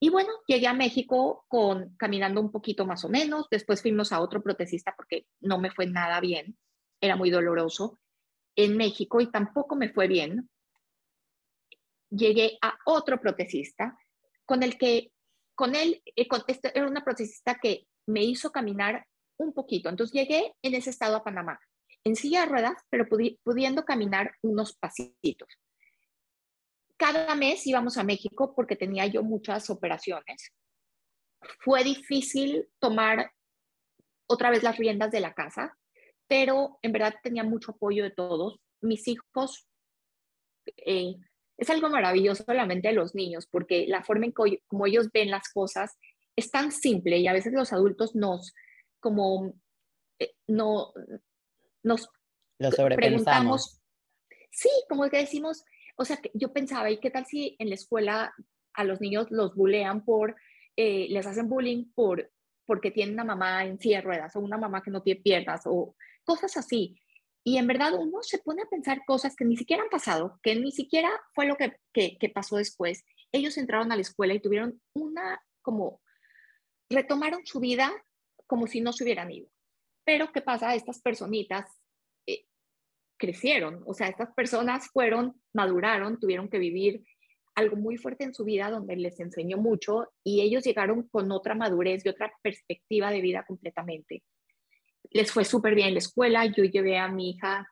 Y 0.00 0.10
bueno, 0.10 0.30
llegué 0.48 0.66
a 0.66 0.74
México 0.74 1.44
con 1.46 1.94
caminando 1.96 2.40
un 2.40 2.50
poquito 2.50 2.84
más 2.84 3.04
o 3.04 3.08
menos, 3.08 3.46
después 3.48 3.80
fuimos 3.80 4.10
a 4.10 4.20
otro 4.20 4.42
protecista 4.42 4.92
porque 4.96 5.26
no 5.38 5.60
me 5.60 5.70
fue 5.70 5.86
nada 5.86 6.18
bien, 6.18 6.58
era 7.00 7.14
muy 7.14 7.30
doloroso 7.30 8.00
en 8.64 8.76
México 8.76 9.20
y 9.20 9.30
tampoco 9.30 9.76
me 9.76 9.90
fue 9.90 10.08
bien, 10.08 10.48
llegué 12.10 12.58
a 12.62 12.76
otro 12.86 13.20
protecista 13.20 13.96
con 14.44 14.62
el 14.62 14.76
que, 14.78 15.12
con 15.54 15.74
él, 15.74 16.02
eh, 16.16 16.28
este, 16.48 16.76
era 16.76 16.88
una 16.88 17.04
protecista 17.04 17.58
que 17.60 17.86
me 18.06 18.24
hizo 18.24 18.50
caminar 18.50 19.06
un 19.36 19.52
poquito. 19.52 19.88
Entonces 19.88 20.12
llegué 20.12 20.54
en 20.62 20.74
ese 20.74 20.90
estado 20.90 21.16
a 21.16 21.24
Panamá, 21.24 21.60
en 22.04 22.16
silla 22.16 22.40
de 22.40 22.46
ruedas, 22.46 22.82
pero 22.90 23.06
pudiendo 23.08 23.84
caminar 23.84 24.34
unos 24.42 24.76
pasitos. 24.76 25.48
Cada 26.96 27.34
mes 27.34 27.66
íbamos 27.66 27.96
a 27.96 28.04
México 28.04 28.54
porque 28.54 28.76
tenía 28.76 29.06
yo 29.06 29.22
muchas 29.22 29.70
operaciones. 29.70 30.52
Fue 31.60 31.82
difícil 31.84 32.68
tomar 32.78 33.32
otra 34.26 34.50
vez 34.50 34.62
las 34.62 34.76
riendas 34.76 35.10
de 35.10 35.20
la 35.20 35.32
casa 35.32 35.78
pero 36.30 36.78
en 36.80 36.92
verdad 36.92 37.16
tenía 37.24 37.42
mucho 37.42 37.72
apoyo 37.72 38.04
de 38.04 38.12
todos. 38.12 38.60
Mis 38.80 39.08
hijos, 39.08 39.66
eh, 40.86 41.16
es 41.58 41.70
algo 41.70 41.90
maravilloso 41.90 42.44
la 42.54 42.66
mente 42.66 42.86
de 42.86 42.94
los 42.94 43.16
niños, 43.16 43.48
porque 43.50 43.86
la 43.88 44.04
forma 44.04 44.26
en 44.26 44.32
que, 44.32 44.62
como 44.68 44.86
ellos 44.86 45.08
ven 45.12 45.32
las 45.32 45.52
cosas 45.52 45.98
es 46.36 46.52
tan 46.52 46.70
simple 46.70 47.18
y 47.18 47.26
a 47.26 47.32
veces 47.32 47.52
los 47.52 47.72
adultos 47.72 48.14
nos, 48.14 48.54
como, 49.00 49.54
eh, 50.20 50.32
no, 50.46 50.92
nos 51.82 52.08
preguntamos. 52.94 53.80
Sí, 54.52 54.70
como 54.88 55.10
que 55.10 55.18
decimos, 55.18 55.64
o 55.96 56.04
sea, 56.04 56.20
yo 56.32 56.52
pensaba, 56.52 56.92
¿y 56.92 57.00
qué 57.00 57.10
tal 57.10 57.26
si 57.26 57.56
en 57.58 57.70
la 57.70 57.74
escuela 57.74 58.32
a 58.74 58.84
los 58.84 59.00
niños 59.00 59.26
los 59.30 59.56
bulean 59.56 60.04
por, 60.04 60.36
eh, 60.76 61.08
les 61.10 61.26
hacen 61.26 61.48
bullying 61.48 61.90
por, 61.92 62.30
porque 62.70 62.92
tienen 62.92 63.14
una 63.14 63.24
mamá 63.24 63.64
en 63.64 63.80
silla 63.80 63.96
de 63.96 64.02
ruedas 64.02 64.36
o 64.36 64.38
una 64.38 64.56
mamá 64.56 64.80
que 64.80 64.92
no 64.92 65.02
tiene 65.02 65.20
piernas 65.22 65.62
o 65.64 65.96
cosas 66.22 66.56
así. 66.56 66.96
Y 67.42 67.56
en 67.56 67.66
verdad 67.66 67.94
uno 67.98 68.22
se 68.22 68.38
pone 68.38 68.62
a 68.62 68.68
pensar 68.70 69.00
cosas 69.04 69.34
que 69.34 69.44
ni 69.44 69.56
siquiera 69.56 69.82
han 69.82 69.88
pasado, 69.88 70.38
que 70.40 70.54
ni 70.54 70.70
siquiera 70.70 71.10
fue 71.34 71.46
lo 71.46 71.56
que, 71.56 71.80
que, 71.92 72.28
pasó 72.32 72.58
después. 72.58 73.04
ellos 73.32 73.58
entraron 73.58 73.90
a 73.90 73.96
la 73.96 74.02
escuela 74.02 74.34
y 74.34 74.40
tuvieron 74.40 74.80
una 74.94 75.42
como, 75.62 76.00
retomaron 76.88 77.44
su 77.44 77.58
vida 77.58 77.90
como 78.46 78.68
si 78.68 78.80
no 78.80 78.92
se 78.92 79.02
hubieran 79.02 79.32
ido. 79.32 79.50
Pero 80.04 80.30
¿qué 80.30 80.40
pasa? 80.40 80.76
Estas 80.76 81.02
personitas 81.02 81.76
eh, 82.28 82.44
crecieron, 83.18 83.82
o 83.84 83.94
sea, 83.94 84.06
estas 84.06 84.32
personas 84.32 84.86
fueron, 84.92 85.42
maduraron, 85.52 86.20
tuvieron 86.20 86.48
que 86.48 86.60
vivir 86.60 87.02
algo 87.60 87.76
muy 87.76 87.96
fuerte 87.96 88.24
en 88.24 88.34
su 88.34 88.44
vida 88.44 88.70
donde 88.70 88.96
les 88.96 89.20
enseñó 89.20 89.58
mucho 89.58 90.08
y 90.24 90.40
ellos 90.40 90.64
llegaron 90.64 91.04
con 91.08 91.30
otra 91.30 91.54
madurez 91.54 92.04
y 92.04 92.08
otra 92.08 92.32
perspectiva 92.42 93.10
de 93.10 93.20
vida 93.20 93.44
completamente. 93.46 94.22
Les 95.10 95.30
fue 95.30 95.44
súper 95.44 95.74
bien 95.74 95.88
en 95.88 95.94
la 95.94 96.00
escuela, 96.00 96.46
yo 96.46 96.64
llevé 96.64 96.98
a 96.98 97.08
mi 97.08 97.30
hija 97.30 97.68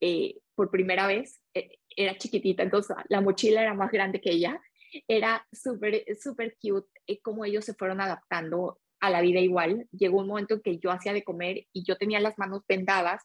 eh, 0.00 0.36
por 0.54 0.70
primera 0.70 1.06
vez, 1.06 1.40
eh, 1.54 1.78
era 1.96 2.16
chiquitita, 2.16 2.62
entonces 2.62 2.96
la 3.08 3.20
mochila 3.20 3.62
era 3.62 3.74
más 3.74 3.90
grande 3.90 4.20
que 4.20 4.30
ella, 4.30 4.60
era 5.08 5.46
súper, 5.52 6.04
súper 6.20 6.56
cute 6.60 6.88
eh, 7.06 7.20
cómo 7.20 7.44
ellos 7.44 7.64
se 7.64 7.74
fueron 7.74 8.00
adaptando 8.00 8.78
a 9.00 9.10
la 9.10 9.20
vida 9.20 9.40
igual. 9.40 9.86
Llegó 9.92 10.20
un 10.20 10.28
momento 10.28 10.54
en 10.54 10.62
que 10.62 10.78
yo 10.78 10.90
hacía 10.90 11.12
de 11.12 11.24
comer 11.24 11.66
y 11.72 11.84
yo 11.84 11.96
tenía 11.96 12.20
las 12.20 12.38
manos 12.38 12.62
vendadas, 12.68 13.22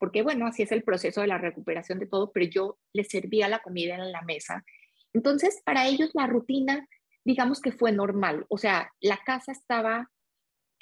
porque 0.00 0.22
bueno, 0.22 0.48
así 0.48 0.64
es 0.64 0.72
el 0.72 0.82
proceso 0.82 1.20
de 1.20 1.28
la 1.28 1.38
recuperación 1.38 2.00
de 2.00 2.08
todo, 2.08 2.32
pero 2.32 2.44
yo 2.46 2.78
les 2.92 3.06
servía 3.06 3.48
la 3.48 3.60
comida 3.60 3.94
en 3.94 4.10
la 4.10 4.22
mesa 4.22 4.64
entonces, 5.12 5.60
para 5.64 5.88
ellos 5.88 6.10
la 6.14 6.26
rutina, 6.26 6.86
digamos 7.24 7.60
que 7.60 7.72
fue 7.72 7.92
normal, 7.92 8.46
o 8.48 8.58
sea, 8.58 8.92
la 9.00 9.18
casa 9.18 9.52
estaba 9.52 10.10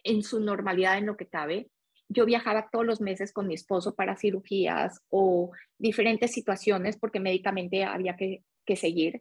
en 0.05 0.23
su 0.23 0.41
normalidad 0.41 0.99
en 0.99 1.07
lo 1.07 1.17
que 1.17 1.29
cabe. 1.29 1.71
Yo 2.09 2.25
viajaba 2.25 2.69
todos 2.71 2.87
los 2.87 3.01
meses 3.01 3.33
con 3.33 3.47
mi 3.47 3.55
esposo 3.55 3.95
para 3.95 4.17
cirugías 4.17 5.03
o 5.11 5.51
diferentes 5.79 6.33
situaciones 6.33 6.97
porque 6.97 7.21
médicamente 7.21 7.85
había 7.85 8.17
que, 8.17 8.43
seguir. 8.77 9.21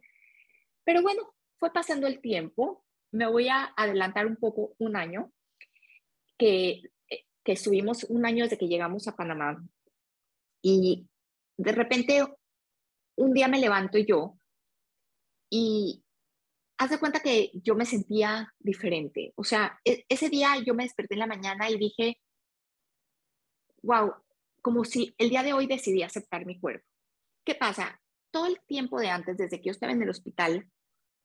Pero 0.84 1.00
bueno, 1.00 1.34
fue 1.58 1.72
pasando 1.72 2.06
el 2.06 2.20
tiempo. 2.20 2.84
Me 3.10 3.26
voy 3.26 3.48
a 3.48 3.72
adelantar 3.76 4.26
un 4.26 4.36
poco 4.36 4.74
un 4.78 4.94
año, 4.94 5.32
que, 6.36 6.82
que 7.42 7.52
estuvimos 7.52 8.04
un 8.04 8.26
año 8.26 8.44
desde 8.44 8.58
que 8.58 8.68
llegamos 8.68 9.08
a 9.08 9.16
Panamá. 9.16 9.62
Y 10.62 11.08
de 11.56 11.72
repente, 11.72 12.24
un 13.16 13.32
día 13.32 13.48
me 13.48 13.58
levanto 13.58 13.98
yo 13.98 14.37
y 15.50 16.04
haz 16.78 16.90
de 16.90 16.98
cuenta 16.98 17.20
que 17.20 17.50
yo 17.54 17.74
me 17.74 17.84
sentía 17.84 18.54
diferente. 18.58 19.32
O 19.36 19.44
sea, 19.44 19.78
e, 19.84 20.04
ese 20.08 20.28
día 20.28 20.56
yo 20.64 20.74
me 20.74 20.84
desperté 20.84 21.14
en 21.14 21.20
la 21.20 21.26
mañana 21.26 21.68
y 21.68 21.78
dije, 21.78 22.20
wow, 23.82 24.14
como 24.62 24.84
si 24.84 25.14
el 25.18 25.30
día 25.30 25.42
de 25.42 25.52
hoy 25.52 25.66
decidí 25.66 26.02
aceptar 26.02 26.46
mi 26.46 26.58
cuerpo. 26.58 26.86
¿Qué 27.44 27.54
pasa? 27.54 28.00
Todo 28.30 28.46
el 28.46 28.60
tiempo 28.66 29.00
de 29.00 29.08
antes, 29.08 29.36
desde 29.36 29.58
que 29.58 29.66
yo 29.66 29.72
estaba 29.72 29.92
en 29.92 30.02
el 30.02 30.10
hospital 30.10 30.70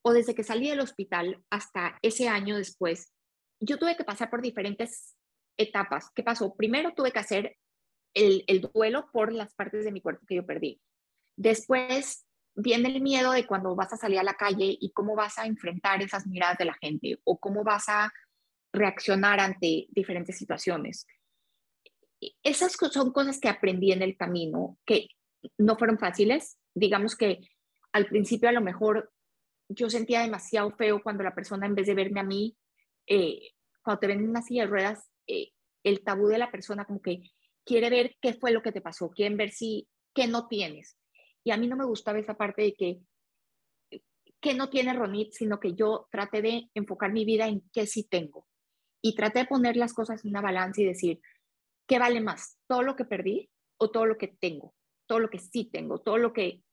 o 0.02 0.14
desde 0.14 0.36
que 0.36 0.44
salí 0.44 0.70
del 0.70 0.80
hospital 0.80 1.44
hasta 1.50 1.98
ese 2.02 2.28
año 2.28 2.58
después, 2.58 3.14
yo 3.60 3.78
tuve 3.78 3.96
que 3.96 4.04
pasar 4.04 4.30
por 4.30 4.42
diferentes 4.42 5.16
etapas. 5.58 6.10
¿Qué 6.16 6.24
pasó? 6.24 6.56
Primero 6.56 6.94
tuve 6.94 7.12
que 7.12 7.20
hacer 7.20 7.58
el, 8.14 8.44
el 8.48 8.62
duelo 8.62 9.10
por 9.12 9.32
las 9.32 9.54
partes 9.54 9.86
de 9.86 9.92
mi 9.92 10.02
cuerpo 10.02 10.26
que 10.28 10.36
yo 10.36 10.46
perdí. 10.46 10.82
Después 11.36 12.26
viene 12.56 12.90
el 12.90 13.02
miedo 13.02 13.32
de 13.32 13.48
cuando 13.48 13.76
vas 13.76 13.94
a 13.94 13.98
salir 13.98 14.20
a 14.20 14.24
la 14.24 14.36
calle 14.36 14.78
y 14.80 14.92
cómo 14.92 15.16
vas 15.16 15.38
a 15.38 15.46
enfrentar 15.46 16.02
esas 16.02 16.28
miradas 16.28 16.58
de 16.58 16.66
la 16.66 16.76
gente 16.76 17.20
o 17.24 17.40
cómo 17.40 17.64
vas 17.64 17.90
a 17.90 18.12
reaccionar 18.72 19.40
ante 19.40 19.88
diferentes 19.90 20.38
situaciones. 20.38 21.08
Esas 22.42 22.74
son 22.74 23.12
cosas 23.12 23.40
que 23.40 23.50
aprendí 23.50 23.92
en 23.92 24.02
el 24.02 24.16
camino, 24.18 24.78
que 24.86 25.08
no 25.58 25.78
fueron 25.78 26.00
fáciles. 26.00 26.58
Digamos 26.74 27.16
que 27.16 27.42
al 27.92 28.06
principio 28.08 28.50
a 28.50 28.54
lo 28.54 28.62
mejor 28.62 29.12
yo 29.70 29.90
sentía 29.90 30.22
demasiado 30.22 30.72
feo 30.72 31.02
cuando 31.02 31.24
la 31.24 31.36
persona 31.36 31.66
en 31.66 31.76
vez 31.76 31.88
de 31.88 31.96
verme 31.96 32.20
a 32.20 32.24
mí, 32.24 32.58
eh, 33.08 33.52
cuando 33.84 34.00
te 34.00 34.08
ven 34.08 34.20
en 34.20 34.30
una 34.30 34.42
silla 34.42 34.64
de 34.64 34.70
ruedas, 34.70 35.10
eh, 35.28 35.52
el 35.84 36.04
tabú 36.04 36.28
de 36.28 36.38
la 36.38 36.52
persona 36.52 36.86
como 36.86 37.02
que 37.02 37.32
quiere 37.66 37.90
ver 37.90 38.16
qué 38.22 38.34
fue 38.34 38.52
lo 38.52 38.62
que 38.62 38.72
te 38.72 38.82
pasó, 38.82 39.10
quieren 39.10 39.38
ver 39.38 39.52
si, 39.52 39.88
qué 40.14 40.28
no 40.28 40.48
tienes. 40.48 40.98
Y 41.44 41.52
a 41.52 41.58
mí 41.58 41.68
no 41.68 41.76
me 41.76 41.86
gustaba 41.86 42.20
esa 42.20 42.36
parte 42.36 42.62
de 42.62 42.74
que, 42.74 43.02
que 44.40 44.54
no 44.54 44.70
tiene 44.70 44.94
Ronit, 44.94 45.34
sino 45.34 45.60
que 45.60 45.74
yo 45.74 46.08
traté 46.12 46.42
de 46.42 46.70
enfocar 46.74 47.12
mi 47.12 47.26
vida 47.26 47.48
en 47.48 47.64
qué 47.72 47.86
sí 47.86 48.04
tengo. 48.04 48.48
Y 49.02 49.16
traté 49.16 49.40
de 49.40 49.46
poner 49.46 49.76
las 49.76 49.94
cosas 49.94 50.24
en 50.24 50.32
una 50.32 50.42
balanza 50.42 50.82
y 50.82 50.86
decir, 50.86 51.20
¿qué 51.88 52.00
vale 52.00 52.22
más? 52.22 52.58
¿Todo 52.68 52.84
lo 52.84 52.96
que 52.96 53.06
perdí 53.06 53.50
o 53.78 53.92
todo 53.92 54.06
lo 54.06 54.18
que 54.18 54.28
tengo? 54.28 54.74
Todo 55.06 55.20
lo 55.20 55.30
que 55.30 55.40
sí 55.40 55.66
tengo, 55.66 56.00
todo 56.00 56.18
lo 56.18 56.32
que 56.32 56.64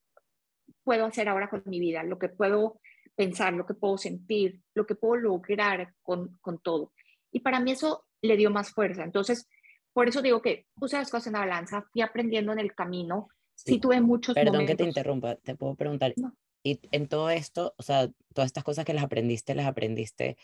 puedo 0.85 1.05
hacer 1.05 1.29
ahora 1.29 1.51
con 1.51 1.62
mi 1.66 1.81
vida, 1.81 2.05
lo 2.05 2.18
que 2.18 2.29
puedo 2.29 2.81
pensar, 3.16 3.53
lo 3.53 3.66
que 3.66 3.75
puedo 3.75 3.99
sentir, 3.99 4.62
lo 4.75 4.87
que 4.87 4.95
puedo 4.95 5.16
lograr 5.16 5.95
con, 6.03 6.39
con 6.41 6.61
todo. 6.61 6.93
Y 7.33 7.41
para 7.41 7.61
mí 7.61 7.73
eso 7.73 8.07
le 8.23 8.37
dio 8.37 8.51
más 8.51 8.71
fuerza. 8.71 9.03
Entonces, 9.03 9.49
por 9.93 10.09
eso 10.09 10.23
digo 10.23 10.41
que 10.41 10.66
puse 10.75 10.97
las 10.97 11.11
cosas 11.11 11.29
en 11.29 11.33
la 11.35 11.41
balanza, 11.41 11.83
fui 11.93 12.03
aprendiendo 12.03 12.53
en 12.53 12.61
el 12.61 12.75
camino 12.75 13.29
sí, 13.64 13.78
tuve 13.78 14.00
muchos 14.00 14.34
Perdón 14.34 14.66
que 14.66 14.74
te 14.74 14.84
interrumpa, 14.84 15.36
te 15.36 15.54
puedo 15.54 15.74
preguntar. 15.74 16.14
Y 16.62 16.80
en 16.92 17.08
todo 17.08 17.30
esto, 17.30 17.74
o 17.78 17.82
sea, 17.82 18.08
todas 18.34 18.46
estas 18.46 18.64
cosas 18.64 18.84
que 18.84 18.94
las 18.94 19.04
aprendiste, 19.04 19.54
las 19.54 19.66
aprendiste 19.66 20.36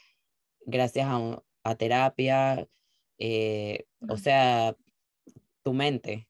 gracias 0.64 1.06
a, 1.08 1.42
a 1.62 1.74
terapia, 1.74 2.66
eh, 3.18 3.86
o 4.08 4.16
sea, 4.16 4.76
tu 5.62 5.72
mente. 5.72 6.28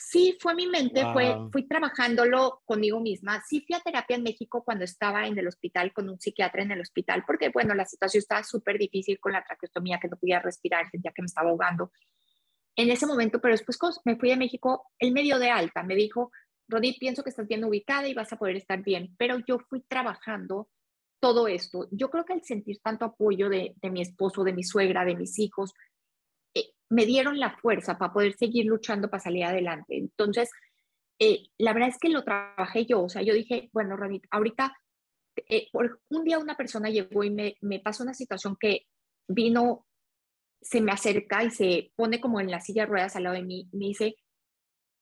Sí, 0.00 0.38
fue 0.40 0.54
mi 0.54 0.68
mente, 0.68 1.02
fue, 1.12 1.34
fui 1.50 1.66
trabajándolo 1.66 2.62
conmigo 2.64 3.00
misma. 3.00 3.42
Sí 3.48 3.64
fui 3.66 3.74
a 3.74 3.80
terapia 3.80 4.14
en 4.14 4.22
México 4.22 4.62
cuando 4.64 4.84
estaba 4.84 5.26
en 5.26 5.36
el 5.36 5.48
hospital 5.48 5.92
con 5.92 6.08
un 6.08 6.20
psiquiatra 6.20 6.62
en 6.62 6.70
el 6.70 6.80
hospital, 6.80 7.24
porque 7.26 7.48
bueno, 7.48 7.74
la 7.74 7.84
situación 7.84 8.20
estaba 8.20 8.44
súper 8.44 8.78
difícil 8.78 9.18
con 9.18 9.32
la 9.32 9.42
traqueostomía, 9.42 9.98
que 9.98 10.06
no 10.06 10.16
podía 10.16 10.38
respirar, 10.38 10.88
sentía 10.88 11.10
que 11.12 11.22
me 11.22 11.26
estaba 11.26 11.50
ahogando 11.50 11.90
en 12.78 12.92
ese 12.92 13.06
momento, 13.06 13.40
pero 13.40 13.54
después 13.54 13.76
me 14.04 14.16
fui 14.16 14.30
a 14.30 14.36
México, 14.36 14.92
el 15.00 15.10
medio 15.10 15.40
de 15.40 15.50
alta 15.50 15.82
me 15.82 15.96
dijo, 15.96 16.30
Rodi, 16.68 16.96
pienso 16.96 17.24
que 17.24 17.30
estás 17.30 17.48
bien 17.48 17.64
ubicada 17.64 18.06
y 18.06 18.14
vas 18.14 18.32
a 18.32 18.38
poder 18.38 18.54
estar 18.54 18.80
bien, 18.82 19.16
pero 19.18 19.38
yo 19.40 19.58
fui 19.58 19.80
trabajando 19.80 20.68
todo 21.20 21.48
esto. 21.48 21.88
Yo 21.90 22.08
creo 22.08 22.24
que 22.24 22.34
al 22.34 22.44
sentir 22.44 22.78
tanto 22.80 23.04
apoyo 23.04 23.48
de, 23.48 23.74
mi 23.90 24.00
esposo, 24.00 24.44
de 24.44 24.52
mi 24.52 24.62
suegra, 24.62 25.04
de 25.04 25.16
mis 25.16 25.40
hijos, 25.40 25.74
eh, 26.54 26.70
me 26.88 27.04
dieron 27.04 27.40
la 27.40 27.56
fuerza 27.56 27.98
para 27.98 28.12
poder 28.12 28.34
seguir 28.34 28.66
luchando 28.66 29.10
para 29.10 29.24
salir 29.24 29.42
adelante. 29.42 29.96
Entonces, 29.96 30.48
eh, 31.18 31.48
la 31.58 31.72
verdad 31.72 31.88
es 31.88 31.98
que 31.98 32.10
lo 32.10 32.22
trabajé 32.22 32.86
yo, 32.86 33.02
o 33.02 33.08
sea, 33.08 33.22
yo 33.22 33.34
dije, 33.34 33.70
bueno, 33.72 33.96
Rodi, 33.96 34.22
ahorita, 34.30 34.72
eh, 35.34 35.66
por 35.72 36.00
un 36.10 36.22
día 36.22 36.38
una 36.38 36.56
persona 36.56 36.90
llegó 36.90 37.24
y 37.24 37.30
me, 37.30 37.56
me 37.60 37.80
pasó 37.80 38.04
una 38.04 38.14
situación 38.14 38.56
que 38.56 38.86
vino 39.26 39.87
se 40.60 40.80
me 40.80 40.92
acerca 40.92 41.44
y 41.44 41.50
se 41.50 41.92
pone 41.96 42.20
como 42.20 42.40
en 42.40 42.50
la 42.50 42.60
silla 42.60 42.82
de 42.82 42.90
ruedas 42.90 43.16
al 43.16 43.24
lado 43.24 43.36
de 43.36 43.42
mí 43.42 43.68
y 43.72 43.76
me 43.76 43.86
dice, 43.86 44.16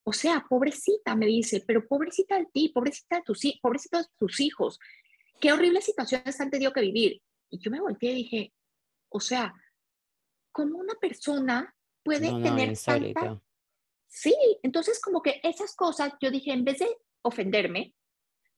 o 0.04 0.12
sea, 0.12 0.46
pobrecita, 0.48 1.16
me 1.16 1.26
dice, 1.26 1.64
pero 1.66 1.86
pobrecita 1.86 2.38
de 2.38 2.46
ti, 2.46 2.68
pobrecita 2.68 3.16
de 3.16 3.22
tus, 3.22 3.40
pobrecita 3.60 3.98
de 3.98 4.08
tus 4.18 4.40
hijos, 4.40 4.78
qué 5.40 5.52
horribles 5.52 5.84
situaciones 5.84 6.40
han 6.40 6.50
tenido 6.50 6.72
que 6.72 6.80
vivir. 6.80 7.22
Y 7.50 7.58
yo 7.58 7.70
me 7.70 7.80
volteé 7.80 8.12
y 8.12 8.16
dije, 8.16 8.54
o 9.08 9.20
sea, 9.20 9.52
¿cómo 10.52 10.78
una 10.78 10.94
persona 10.94 11.74
puede 12.02 12.28
tener 12.42 12.78
tanta... 12.78 13.42
Sí, 14.06 14.34
entonces 14.62 15.00
como 15.00 15.20
que 15.22 15.40
esas 15.42 15.74
cosas, 15.74 16.12
yo 16.20 16.30
dije, 16.30 16.52
en 16.52 16.64
vez 16.64 16.78
de 16.78 16.88
ofenderme, 17.22 17.92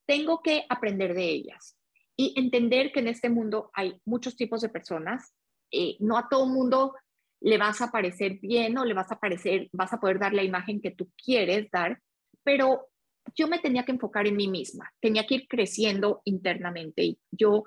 tengo 0.07 0.43
que 0.43 0.65
aprender 0.69 1.15
de 1.15 1.25
ellas 1.25 1.77
y 2.17 2.39
entender 2.39 2.93
que 2.93 3.01
en 3.01 3.09
este 3.09 3.31
mundo 3.31 3.71
hay 3.73 4.01
muchos 4.05 4.37
tipos 4.37 4.61
de 4.61 4.69
personas 4.69 5.35
eh, 5.71 5.97
no 6.01 6.17
a 6.17 6.29
todo 6.29 6.47
mundo 6.47 6.95
le 7.41 7.59
vas 7.59 7.81
a 7.81 7.91
parecer 7.91 8.39
bien 8.41 8.77
o 8.79 8.85
le 8.85 8.95
vas 8.95 9.11
a 9.13 9.19
parecer, 9.19 9.69
vas 9.73 9.93
a 9.93 10.01
poder 10.01 10.19
dar 10.19 10.35
la 10.35 10.43
imagen 10.43 10.81
que 10.81 10.91
tú 10.91 11.11
quieres 11.17 11.71
dar, 11.71 12.01
pero 12.43 12.89
yo 13.35 13.47
me 13.49 13.59
tenía 13.59 13.85
que 13.85 13.93
enfocar 13.93 14.27
en 14.27 14.37
mí 14.37 14.49
misma, 14.49 14.93
tenía 15.01 15.27
que 15.27 15.37
ir 15.37 15.49
creciendo 15.49 16.23
internamente 16.25 17.03
y 17.05 17.19
yo 17.31 17.65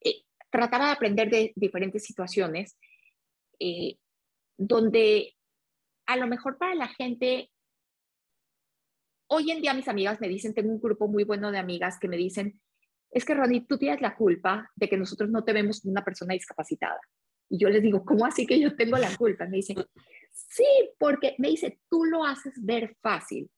eh, 0.00 0.22
trataba 0.50 0.86
de 0.86 0.92
aprender 0.92 1.30
de 1.30 1.52
diferentes 1.54 2.04
situaciones 2.04 2.76
eh, 3.60 3.96
donde 4.56 5.34
a 6.06 6.16
lo 6.16 6.26
mejor 6.26 6.58
para 6.58 6.74
la 6.74 6.88
gente, 6.88 7.50
hoy 9.28 9.50
en 9.50 9.60
día 9.60 9.74
mis 9.74 9.88
amigas 9.88 10.20
me 10.20 10.28
dicen, 10.28 10.54
tengo 10.54 10.72
un 10.72 10.80
grupo 10.80 11.06
muy 11.06 11.24
bueno 11.24 11.52
de 11.52 11.58
amigas 11.58 11.98
que 12.00 12.08
me 12.08 12.16
dicen, 12.16 12.60
es 13.10 13.24
que 13.24 13.34
Ronnie, 13.34 13.66
tú 13.66 13.78
tienes 13.78 14.00
la 14.00 14.16
culpa 14.16 14.70
de 14.74 14.88
que 14.88 14.96
nosotros 14.96 15.30
no 15.30 15.44
te 15.44 15.52
vemos 15.52 15.80
como 15.80 15.92
una 15.92 16.04
persona 16.04 16.34
discapacitada. 16.34 16.98
Y 17.48 17.58
yo 17.58 17.68
les 17.68 17.82
digo, 17.82 18.04
¿cómo 18.04 18.26
así 18.26 18.46
que 18.46 18.58
yo 18.58 18.76
tengo 18.76 18.96
la 18.98 19.14
culpa? 19.16 19.46
Me 19.46 19.56
dicen, 19.58 19.76
sí, 20.32 20.64
porque 20.98 21.34
me 21.38 21.48
dice, 21.48 21.80
tú 21.88 22.04
lo 22.04 22.24
haces 22.24 22.54
ver 22.62 22.96
fácil. 23.00 23.50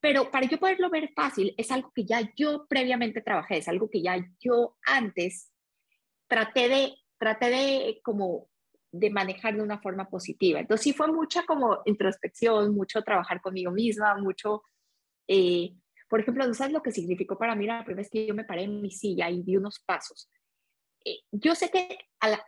Pero 0.00 0.30
para 0.30 0.46
yo 0.46 0.58
poderlo 0.58 0.90
ver 0.90 1.10
fácil 1.14 1.54
es 1.56 1.70
algo 1.70 1.90
que 1.94 2.04
ya 2.04 2.30
yo 2.36 2.66
previamente 2.68 3.22
trabajé, 3.22 3.58
es 3.58 3.68
algo 3.68 3.88
que 3.88 4.02
ya 4.02 4.16
yo 4.38 4.76
antes 4.86 5.50
traté 6.28 6.68
de, 6.68 6.94
traté 7.18 7.50
de 7.50 8.00
como 8.02 8.48
de 8.92 9.10
manejar 9.10 9.56
de 9.56 9.62
una 9.62 9.80
forma 9.80 10.08
positiva. 10.08 10.60
Entonces 10.60 10.84
sí 10.84 10.92
fue 10.92 11.10
mucha 11.10 11.44
como 11.46 11.78
introspección, 11.86 12.74
mucho 12.74 13.02
trabajar 13.02 13.40
conmigo 13.40 13.72
misma, 13.72 14.16
mucho 14.16 14.62
eh, 15.26 15.74
por 16.08 16.20
ejemplo, 16.20 16.46
¿no 16.46 16.54
sabes 16.54 16.72
lo 16.72 16.82
que 16.82 16.92
significó 16.92 17.36
para 17.38 17.54
mí 17.54 17.66
la 17.66 17.84
primera 17.84 18.02
vez 18.02 18.10
que 18.10 18.26
yo 18.26 18.34
me 18.34 18.44
paré 18.44 18.64
en 18.64 18.80
mi 18.80 18.90
silla 18.90 19.30
y 19.30 19.42
di 19.42 19.56
unos 19.56 19.80
pasos? 19.80 20.30
Eh, 21.04 21.20
yo 21.32 21.54
sé 21.54 21.70
que 21.70 21.98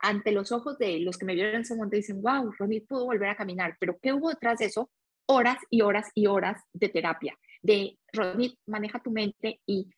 ante 0.01 0.31
los 0.31 0.51
ojos 0.51 0.77
de 0.77 0.99
los 0.99 1.17
que 1.17 1.25
me 1.25 1.35
vieron 1.35 1.55
en 1.55 1.61
ese 1.61 1.75
momento 1.75 1.95
dicen, 1.95 2.21
wow, 2.21 2.51
Ronnie 2.57 2.81
pudo 2.81 3.05
volver 3.05 3.29
a 3.29 3.35
caminar, 3.35 3.77
pero 3.79 3.97
¿qué 4.01 4.13
hubo 4.13 4.29
detrás 4.29 4.59
de 4.59 4.65
eso? 4.65 4.89
Horas 5.27 5.59
y 5.69 5.81
horas 5.81 6.09
y 6.15 6.25
horas 6.25 6.63
de 6.73 6.89
terapia, 6.89 7.37
de 7.61 7.97
Ronnie, 8.13 8.57
maneja 8.65 9.01
tu 9.01 9.11
mente 9.11 9.61
y 9.65 9.89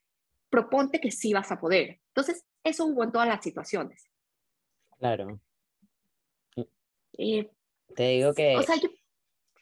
proponte 0.49 0.99
que 0.99 1.11
sí 1.11 1.33
vas 1.33 1.51
a 1.51 1.59
poder. 1.59 1.99
Entonces, 2.07 2.43
eso 2.63 2.85
hubo 2.85 3.03
en 3.03 3.11
todas 3.11 3.27
las 3.27 3.43
situaciones. 3.43 4.09
Claro. 4.97 5.39
Eh, 7.17 7.49
te 7.95 8.03
digo 8.09 8.33
que... 8.33 8.57
O 8.57 8.63
sea, 8.63 8.75
yo... 8.75 8.89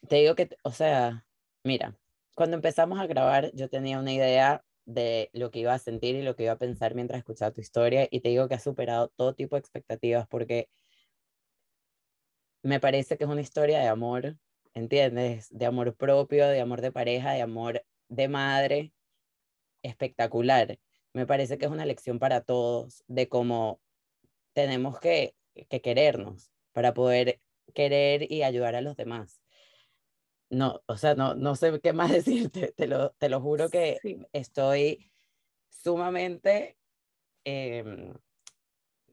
Te 0.07 0.15
digo 0.17 0.35
que, 0.35 0.49
o 0.63 0.71
sea, 0.71 1.25
mira, 1.63 1.95
cuando 2.33 2.55
empezamos 2.55 2.99
a 2.99 3.07
grabar 3.07 3.51
yo 3.53 3.69
tenía 3.69 3.99
una 3.99 4.13
idea 4.13 4.63
de 4.87 5.29
lo 5.33 5.51
que 5.51 5.59
iba 5.59 5.73
a 5.73 5.79
sentir 5.79 6.15
y 6.15 6.23
lo 6.23 6.35
que 6.35 6.43
iba 6.43 6.53
a 6.53 6.57
pensar 6.57 6.95
mientras 6.95 7.19
escuchaba 7.19 7.51
tu 7.51 7.61
historia 7.61 8.07
y 8.09 8.21
te 8.21 8.29
digo 8.29 8.47
que 8.47 8.55
ha 8.55 8.59
superado 8.59 9.09
todo 9.09 9.35
tipo 9.35 9.55
de 9.55 9.59
expectativas 9.59 10.27
porque 10.27 10.69
me 12.63 12.79
parece 12.79 13.17
que 13.17 13.25
es 13.25 13.29
una 13.29 13.41
historia 13.41 13.79
de 13.79 13.87
amor, 13.87 14.37
¿entiendes? 14.73 15.49
De 15.51 15.65
amor 15.65 15.95
propio, 15.95 16.47
de 16.47 16.61
amor 16.61 16.81
de 16.81 16.91
pareja, 16.91 17.33
de 17.33 17.41
amor 17.41 17.83
de 18.07 18.27
madre, 18.29 18.93
espectacular. 19.83 20.79
Me 21.13 21.25
parece 21.25 21.57
que 21.57 21.65
es 21.65 21.71
una 21.71 21.85
lección 21.85 22.17
para 22.19 22.41
todos 22.41 23.03
de 23.07 23.27
cómo 23.27 23.81
tenemos 24.53 24.99
que, 24.99 25.35
que 25.69 25.81
querernos 25.81 26.51
para 26.71 26.93
poder 26.93 27.41
querer 27.73 28.31
y 28.31 28.43
ayudar 28.43 28.75
a 28.75 28.81
los 28.81 28.95
demás 28.95 29.41
no, 30.49 30.81
o 30.85 30.97
sea, 30.97 31.15
no, 31.15 31.35
no 31.35 31.55
sé 31.55 31.79
qué 31.81 31.93
más 31.93 32.11
decirte, 32.51 32.73
te 32.75 32.87
lo, 32.87 33.11
te 33.11 33.29
lo 33.29 33.41
juro 33.41 33.69
que 33.69 33.97
estoy 34.33 35.11
sumamente, 35.69 36.77
em, 37.43 38.13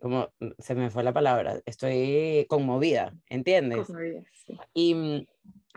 como 0.00 0.32
se 0.58 0.74
me 0.74 0.90
fue 0.90 1.02
la 1.02 1.12
palabra, 1.12 1.60
estoy 1.66 2.46
conmovida, 2.48 3.14
¿entiendes? 3.28 3.88
y, 4.74 5.26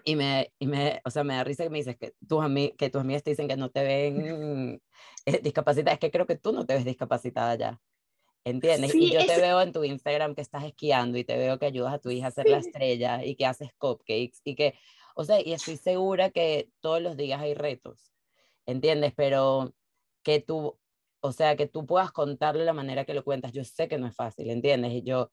y, 0.04 0.16
me, 0.16 0.52
y 0.60 0.68
me, 0.68 1.02
o 1.06 1.10
sea, 1.10 1.24
me 1.24 1.36
da 1.36 1.44
risa 1.44 1.64
que 1.64 1.70
me 1.70 1.78
dices 1.78 1.98
que 1.98 2.14
tus, 2.28 2.44
que 2.78 2.90
tus 2.90 3.02
amigas 3.02 3.24
te 3.24 3.32
dicen 3.32 3.48
que 3.48 3.58
no 3.58 3.70
te 3.70 3.84
ven 3.84 4.82
eh, 5.26 5.40
discapacitada, 5.42 5.94
es 5.94 6.00
que 6.00 6.12
creo 6.12 6.26
que 6.26 6.36
tú 6.36 6.52
no 6.52 6.66
te 6.66 6.74
ves 6.76 6.86
discapacitada 6.86 7.56
ya. 7.56 7.82
¿Entiendes? 8.44 8.96
y 8.96 9.12
yo 9.12 9.26
te 9.26 9.42
veo 9.42 9.62
en 9.62 9.74
tu 9.74 9.84
Instagram 9.84 10.34
que 10.34 10.40
estás 10.40 10.64
esquiando 10.64 11.18
y 11.18 11.26
te 11.26 11.36
veo 11.36 11.60
que 11.60 11.66
ayudas 11.66 11.94
a 11.94 12.00
tu 12.00 12.10
hija 12.12 12.28
a 12.28 12.30
hacer 12.30 12.48
la 12.48 12.60
estrella 12.60 13.26
y 13.26 13.36
que 13.36 13.46
haces 13.46 13.74
cupcakes 13.78 14.40
y 14.46 14.56
que, 14.56 14.76
o 15.18 15.24
sea, 15.24 15.42
y 15.44 15.54
estoy 15.54 15.78
segura 15.78 16.30
que 16.30 16.70
todos 16.80 17.02
los 17.02 17.18
días 17.18 17.42
hay 17.42 17.56
retos, 17.56 18.14
¿entiendes? 18.68 19.14
Pero 19.16 19.74
que 20.24 20.40
tú, 20.40 20.78
o 21.22 21.32
sea, 21.32 21.56
que 21.56 21.66
tú 21.68 21.88
puedas 21.88 22.12
contarle 22.12 22.66
la 22.66 22.74
manera 22.74 23.04
que 23.04 23.16
lo 23.16 23.24
cuentas, 23.24 23.52
yo 23.52 23.64
sé 23.64 23.88
que 23.88 23.98
no 23.98 24.06
es 24.06 24.16
fácil, 24.16 24.52
¿entiendes? 24.52 24.94
Y 24.94 25.02
yo, 25.02 25.32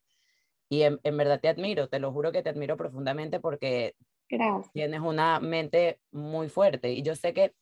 y 0.69 0.81
en, 0.81 0.99
verdad 1.03 1.39
te 1.39 1.49
admiro, 1.49 1.87
te 1.87 1.99
lo 1.99 2.11
juro 2.11 2.31
que 2.31 2.41
te 2.41 2.49
admiro 2.49 2.77
profundamente 2.77 3.39
porque 3.39 3.95
tienes 4.73 5.01
una 5.01 5.39
mente 5.39 5.99
muy 6.11 6.49
fuerte 6.49 6.91
y 6.91 7.03
yo 7.03 7.15
sé 7.15 7.35
que, 7.35 7.53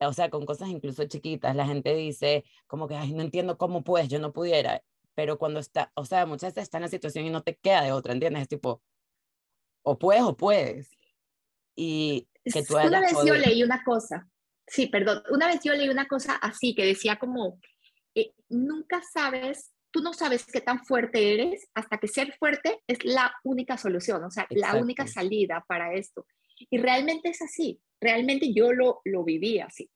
o 0.00 0.12
sea, 0.12 0.30
con 0.30 0.46
cosas 0.46 0.70
incluso 0.70 1.04
chiquitas, 1.04 1.54
la 1.54 1.66
gente 1.66 1.94
dice 1.94 2.44
como 2.66 2.88
que, 2.88 2.96
ay, 2.96 3.12
no 3.12 3.22
entiendo 3.22 3.56
cómo 3.58 3.84
puedes, 3.84 4.08
yo 4.08 4.18
no 4.18 4.32
pudiera, 4.32 4.82
pero 5.14 5.38
cuando 5.38 5.60
está, 5.60 5.92
o 5.94 6.04
sea, 6.04 6.26
muchas 6.26 6.52
veces 6.52 6.64
está 6.64 6.78
en 6.78 6.82
la 6.82 6.88
situación 6.88 7.26
y 7.26 7.30
no 7.30 7.44
te 7.44 7.54
queda 7.56 7.82
de 7.82 7.92
otra, 7.92 8.12
¿entiendes? 8.12 8.42
Es 8.42 8.48
tipo, 8.48 8.82
o 9.84 9.98
puedes 9.98 10.22
o 10.24 10.36
puedes 10.36 10.90
y 11.74 12.28
que 12.44 12.62
tú 12.62 12.76
Una 12.76 13.00
vez 13.00 13.12
yo 13.24 13.34
leí 13.34 13.62
una 13.62 13.82
cosa, 13.84 14.28
sí, 14.66 14.86
perdón, 14.86 15.22
una 15.30 15.46
vez 15.46 15.60
yo 15.64 15.72
leí 15.72 15.88
una 15.88 16.06
cosa 16.06 16.36
así 16.36 16.74
que 16.74 16.84
decía 16.84 17.18
como, 17.18 17.58
eh, 18.14 18.32
nunca 18.48 19.02
sabes, 19.02 19.72
tú 19.90 20.00
no 20.02 20.12
sabes 20.12 20.44
qué 20.46 20.60
tan 20.60 20.84
fuerte 20.84 21.34
eres 21.34 21.68
hasta 21.74 21.98
que 21.98 22.08
ser 22.08 22.34
fuerte 22.38 22.80
es 22.86 23.04
la 23.04 23.34
única 23.44 23.76
solución, 23.78 24.22
o 24.24 24.30
sea, 24.30 24.46
la 24.50 24.76
única 24.76 25.06
salida 25.06 25.64
para 25.66 25.94
esto. 25.94 26.26
Y 26.70 26.78
realmente 26.78 27.30
es 27.30 27.42
así, 27.42 27.80
realmente 28.00 28.52
yo 28.52 28.72
lo, 28.72 29.00
lo 29.04 29.24
viví 29.24 29.60
así. 29.60 29.90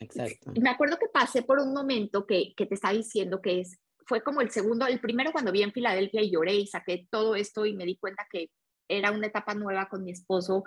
Exacto. 0.00 0.52
Me 0.60 0.70
acuerdo 0.70 0.98
que 0.98 1.06
pasé 1.06 1.42
por 1.42 1.60
un 1.60 1.72
momento 1.72 2.26
que, 2.26 2.54
que 2.56 2.66
te 2.66 2.74
está 2.74 2.90
diciendo 2.90 3.40
que 3.40 3.60
es, 3.60 3.78
fue 4.06 4.22
como 4.22 4.40
el 4.40 4.50
segundo, 4.50 4.86
el 4.86 5.00
primero 5.00 5.32
cuando 5.32 5.52
vi 5.52 5.62
en 5.62 5.72
Filadelfia 5.72 6.22
y 6.22 6.32
lloré 6.32 6.54
y 6.54 6.66
saqué 6.66 7.06
todo 7.10 7.36
esto 7.36 7.64
y 7.66 7.74
me 7.74 7.84
di 7.84 7.96
cuenta 7.96 8.26
que 8.30 8.50
era 8.96 9.10
una 9.10 9.26
etapa 9.26 9.54
nueva 9.54 9.88
con 9.88 10.04
mi 10.04 10.12
esposo. 10.12 10.64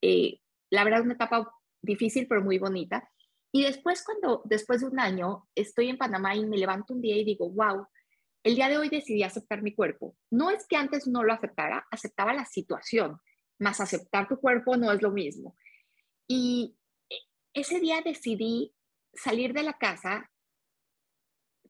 Eh, 0.00 0.40
la 0.70 0.84
verdad, 0.84 1.02
una 1.02 1.14
etapa 1.14 1.52
difícil, 1.82 2.26
pero 2.28 2.42
muy 2.42 2.58
bonita. 2.58 3.08
Y 3.52 3.62
después, 3.62 4.04
cuando 4.04 4.42
después 4.44 4.80
de 4.80 4.88
un 4.88 5.00
año 5.00 5.48
estoy 5.54 5.88
en 5.88 5.98
Panamá 5.98 6.34
y 6.34 6.46
me 6.46 6.58
levanto 6.58 6.94
un 6.94 7.00
día 7.00 7.16
y 7.16 7.24
digo, 7.24 7.50
wow, 7.50 7.86
el 8.44 8.54
día 8.54 8.68
de 8.68 8.78
hoy 8.78 8.88
decidí 8.88 9.22
aceptar 9.22 9.62
mi 9.62 9.74
cuerpo. 9.74 10.16
No 10.30 10.50
es 10.50 10.66
que 10.68 10.76
antes 10.76 11.06
no 11.06 11.24
lo 11.24 11.32
aceptara, 11.32 11.86
aceptaba 11.90 12.32
la 12.32 12.44
situación, 12.44 13.18
más 13.58 13.80
aceptar 13.80 14.28
tu 14.28 14.38
cuerpo 14.38 14.76
no 14.76 14.92
es 14.92 15.02
lo 15.02 15.10
mismo. 15.10 15.56
Y 16.28 16.76
ese 17.54 17.80
día 17.80 18.02
decidí 18.04 18.74
salir 19.14 19.52
de 19.52 19.62
la 19.62 19.72
casa, 19.72 20.30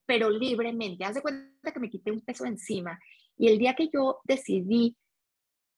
pero 0.05 0.29
libremente. 0.29 1.05
Haz 1.05 1.15
de 1.15 1.23
cuenta 1.23 1.73
que 1.73 1.81
me 1.81 1.91
quité 1.91 2.11
un 2.11 2.21
peso 2.21 2.45
encima. 2.45 2.99
Y 3.39 3.49
el 3.49 3.59
día 3.59 3.75
que 3.75 3.89
yo 3.93 4.21
decidí 4.25 4.97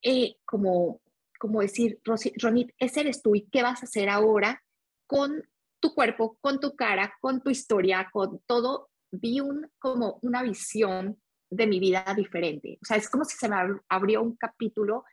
eh, 0.03 0.37
como, 0.45 1.01
como 1.39 1.61
decir, 1.61 2.01
Ronit, 2.05 2.71
ese 2.79 3.01
eres 3.01 3.23
tú 3.23 3.35
y 3.35 3.49
qué 3.51 3.63
vas 3.63 3.83
a 3.83 3.87
hacer 3.87 4.09
ahora 4.09 4.63
con 5.07 5.43
tu 5.81 5.95
cuerpo, 5.95 6.37
con 6.41 6.61
tu 6.61 6.77
cara, 6.77 7.15
con 7.21 7.43
tu 7.43 7.51
historia, 7.51 8.09
con 8.13 8.41
todo. 8.47 8.91
Vi 9.11 9.41
un, 9.41 9.71
como 9.79 10.19
una 10.23 10.43
visión 10.43 11.21
de 11.51 11.67
mi 11.67 11.81
vida 11.81 12.05
diferente. 12.17 12.79
O 12.83 12.85
sea, 12.85 12.97
es 12.97 13.09
como 13.09 13.25
si 13.25 13.37
se 13.37 13.49
me 13.49 13.57
abrió 13.89 14.23
un 14.23 14.37
capítulo 14.37 15.05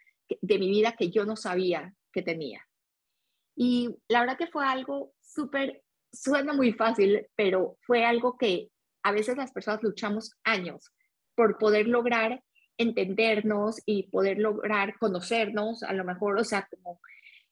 de 0.41 0.59
mi 0.59 0.69
vida 0.69 0.95
que 0.97 1.09
yo 1.09 1.25
no 1.25 1.35
sabía 1.35 1.93
que 2.11 2.21
tenía. 2.21 2.65
Y 3.55 3.95
la 4.09 4.21
verdad 4.21 4.37
que 4.37 4.47
fue 4.47 4.65
algo 4.65 5.13
súper, 5.21 5.83
suena 6.11 6.53
muy 6.53 6.73
fácil, 6.73 7.27
pero 7.35 7.77
fue 7.81 8.03
algo 8.05 8.37
que 8.37 8.69
a 9.03 9.11
veces 9.11 9.37
las 9.37 9.51
personas 9.51 9.81
luchamos 9.83 10.33
años 10.43 10.91
por 11.35 11.57
poder 11.57 11.87
lograr 11.87 12.43
entendernos 12.77 13.81
y 13.85 14.03
poder 14.09 14.39
lograr 14.39 14.97
conocernos, 14.97 15.83
a 15.83 15.93
lo 15.93 16.03
mejor, 16.03 16.39
o 16.39 16.43
sea, 16.43 16.67
como, 16.69 16.99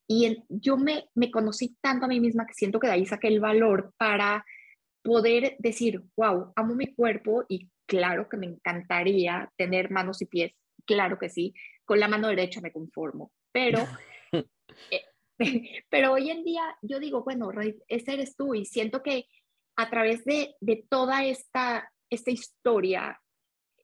y 0.08 0.44
yo 0.50 0.78
me, 0.78 1.06
me 1.16 1.32
conocí 1.32 1.76
tanto 1.82 2.06
a 2.06 2.10
mí 2.10 2.20
misma 2.20 2.46
que 2.46 2.54
siento 2.54 2.80
que 2.80 2.88
de 2.88 2.94
ahí 2.94 3.06
saqué 3.06 3.28
el 3.28 3.40
valor 3.40 3.94
para 3.98 4.46
poder 5.02 5.56
decir, 5.60 6.02
wow, 6.16 6.52
amo 6.56 6.76
mi 6.76 6.94
cuerpo 6.94 7.46
y 7.48 7.70
claro 7.86 8.28
que 8.30 8.38
me 8.38 8.48
encantaría 8.48 9.52
tener 9.58 9.92
manos 9.92 10.22
y 10.22 10.26
pies, 10.26 10.54
claro 10.86 11.18
que 11.18 11.30
sí, 11.30 11.54
con 11.86 12.00
la 12.00 12.08
mano 12.08 12.28
derecha 12.28 12.62
me 12.62 12.72
conformo, 12.72 13.32
pero, 13.52 13.80
eh, 14.92 15.06
pero 15.90 16.14
hoy 16.14 16.32
en 16.32 16.44
día 16.44 16.78
yo 16.82 17.00
digo, 17.00 17.24
bueno, 17.24 17.50
ese 17.88 18.14
eres 18.14 18.36
tú 18.36 18.56
y 18.56 18.66
siento 18.66 19.02
que 19.02 19.26
a 19.76 19.90
través 19.90 20.24
de, 20.26 20.56
de 20.62 20.86
toda 20.90 21.26
esta, 21.26 21.92
esta 22.10 22.32
historia 22.32 23.20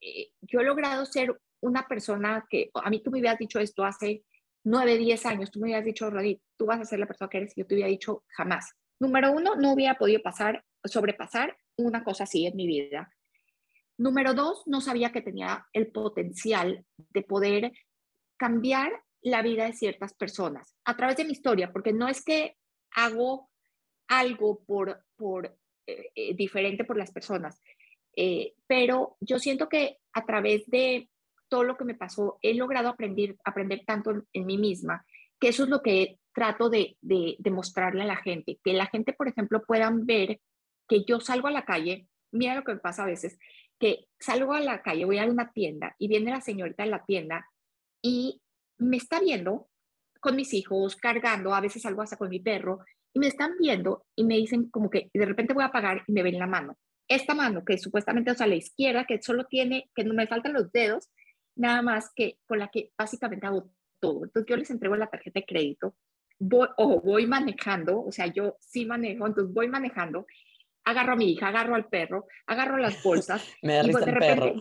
eh, 0.02 0.32
yo 0.42 0.60
he 0.60 0.64
logrado 0.64 1.06
ser 1.06 1.40
una 1.62 1.88
persona 1.88 2.46
que, 2.50 2.70
a 2.74 2.90
mí 2.90 3.02
tú 3.02 3.12
me 3.12 3.20
habías 3.20 3.38
dicho 3.38 3.60
esto 3.60 3.84
hace 3.84 4.24
nueve, 4.64 4.98
diez 4.98 5.26
años, 5.26 5.52
tú 5.52 5.60
me 5.60 5.70
habías 5.70 5.86
dicho, 5.86 6.10
Rodit, 6.10 6.42
tú 6.58 6.66
vas 6.66 6.80
a 6.80 6.86
ser 6.86 7.00
la 7.00 7.08
persona 7.08 7.30
que 7.30 7.38
eres, 7.38 7.58
y 7.58 7.62
yo 7.62 7.68
te 7.68 7.76
hubiera 7.76 7.90
dicho 7.90 8.24
jamás. 8.28 8.74
Número 9.00 9.32
uno, 9.32 9.56
no 9.56 9.74
hubiera 9.74 9.96
podido 9.96 10.22
pasar, 10.22 10.64
sobrepasar 10.84 11.58
una 11.78 12.04
cosa 12.04 12.26
así 12.26 12.46
en 12.46 12.56
mi 12.56 12.68
vida. 12.68 13.14
Número 13.98 14.34
dos, 14.34 14.64
no 14.66 14.82
sabía 14.82 15.12
que 15.12 15.22
tenía 15.22 15.68
el 15.74 15.92
potencial 15.92 16.86
de 16.98 17.22
poder 17.22 17.72
cambiar 18.38 18.92
la 19.22 19.42
vida 19.42 19.66
de 19.66 19.74
ciertas 19.74 20.14
personas 20.14 20.76
a 20.86 20.96
través 20.96 21.18
de 21.18 21.26
mi 21.26 21.32
historia, 21.32 21.72
porque 21.72 21.92
no 21.92 22.08
es 22.08 22.24
que 22.24 22.58
hago 22.92 23.50
algo 24.08 24.64
por, 24.64 25.04
por 25.16 25.58
eh, 25.86 26.12
eh, 26.16 26.34
diferente 26.36 26.84
por 26.84 26.98
las 26.98 27.12
personas, 27.12 27.62
eh, 28.22 28.54
pero 28.68 29.16
yo 29.22 29.40
siento 29.40 29.70
que 29.70 30.00
a 30.12 30.26
través 30.26 30.66
de 30.68 31.08
todo 31.48 31.64
lo 31.64 31.78
que 31.78 31.86
me 31.86 31.96
pasó, 31.96 32.38
he 32.42 32.54
logrado 32.54 32.90
aprender, 32.90 33.38
aprender 33.46 33.84
tanto 33.88 34.12
en, 34.34 34.46
mí 34.46 34.58
misma, 34.58 35.06
que 35.40 35.48
eso 35.48 35.64
es 35.64 35.70
lo 35.70 35.82
que 35.82 36.20
trato 36.34 36.70
de, 36.70 36.98
de, 37.00 37.38
mostrarle 37.50 38.02
a 38.04 38.08
la 38.08 38.18
gente, 38.18 38.60
que 38.62 38.74
la 38.74 38.88
gente, 38.88 39.14
por 39.14 39.30
ejemplo, 39.30 39.64
puedan 39.66 40.06
ver 40.06 40.42
que 40.90 41.06
yo 41.06 41.22
salgo 41.22 41.48
a 41.48 41.52
la 41.52 41.64
calle, 41.64 42.10
mira 42.34 42.56
lo 42.56 42.66
que 42.66 42.74
me 42.74 42.80
pasa 42.80 43.04
a 43.04 43.06
veces, 43.06 43.40
que 43.80 44.08
salgo 44.20 44.52
a 44.52 44.60
la 44.60 44.82
calle, 44.82 45.06
voy 45.06 45.18
a 45.18 45.26
una 45.26 45.54
tienda 45.54 45.96
y 45.98 46.10
viene 46.10 46.32
la 46.32 46.42
señorita 46.42 46.84
de 46.84 46.90
la 46.90 47.06
tienda 47.06 47.48
y 48.02 48.42
me 48.80 48.98
está 48.98 49.22
viendo 49.22 49.70
con 50.20 50.36
mis 50.36 50.54
hijos, 50.54 50.98
cargando, 50.98 51.56
a 51.56 51.62
veces 51.62 51.84
salgo 51.84 52.02
hasta 52.02 52.18
con 52.18 52.30
mi 52.30 52.42
perro, 52.42 52.80
y 53.14 53.20
me 53.20 53.28
están 53.28 53.54
viendo 53.58 54.04
y 54.14 54.26
me 54.26 54.36
dicen 54.36 54.70
como 54.70 54.90
que 54.90 55.10
de 55.14 55.26
repente 55.26 55.54
voy 55.54 55.64
a 55.64 55.72
pagar 55.72 56.04
y 56.06 56.12
me 56.12 56.22
ven 56.22 56.38
la 56.38 56.48
mano 56.48 56.78
esta 57.10 57.34
mano, 57.34 57.66
que 57.66 57.78
supuestamente, 57.78 58.32
es 58.32 58.42
a 58.42 58.48
la 58.48 58.56
izquierda, 58.56 59.06
que 59.06 59.22
solo 59.22 59.46
tiene, 59.46 59.90
que 59.96 60.04
no 60.04 60.14
me 60.14 60.28
faltan 60.28 60.54
los 60.54 60.72
dedos, 60.72 61.10
nada 61.56 61.82
más 61.82 62.12
que 62.16 62.38
con 62.46 62.60
la 62.60 62.70
que 62.70 62.92
básicamente 62.98 63.48
hago 63.48 63.70
todo. 64.00 64.24
Entonces 64.24 64.50
yo 64.50 64.56
les 64.56 64.70
entrego 64.70 64.96
la 64.96 65.10
tarjeta 65.10 65.40
de 65.40 65.46
crédito 65.46 65.96
voy, 66.40 66.68
o 66.78 67.02
voy 67.02 67.28
manejando, 67.28 68.02
o 68.02 68.12
sea, 68.12 68.28
yo 68.28 68.58
sí 68.60 68.86
manejo, 68.86 69.28
entonces 69.28 69.54
voy 69.54 69.68
manejando, 69.68 70.26
agarro 70.86 71.14
a 71.14 71.18
mi 71.18 71.32
hija, 71.32 71.50
agarro 71.50 71.76
al 71.76 71.88
perro, 71.88 72.28
agarro 72.48 72.78
las 72.78 73.04
bolsas. 73.04 73.46
Me 73.62 73.76
da 73.76 73.84
risa 73.84 74.00
el 74.06 74.18
perro. 74.18 74.54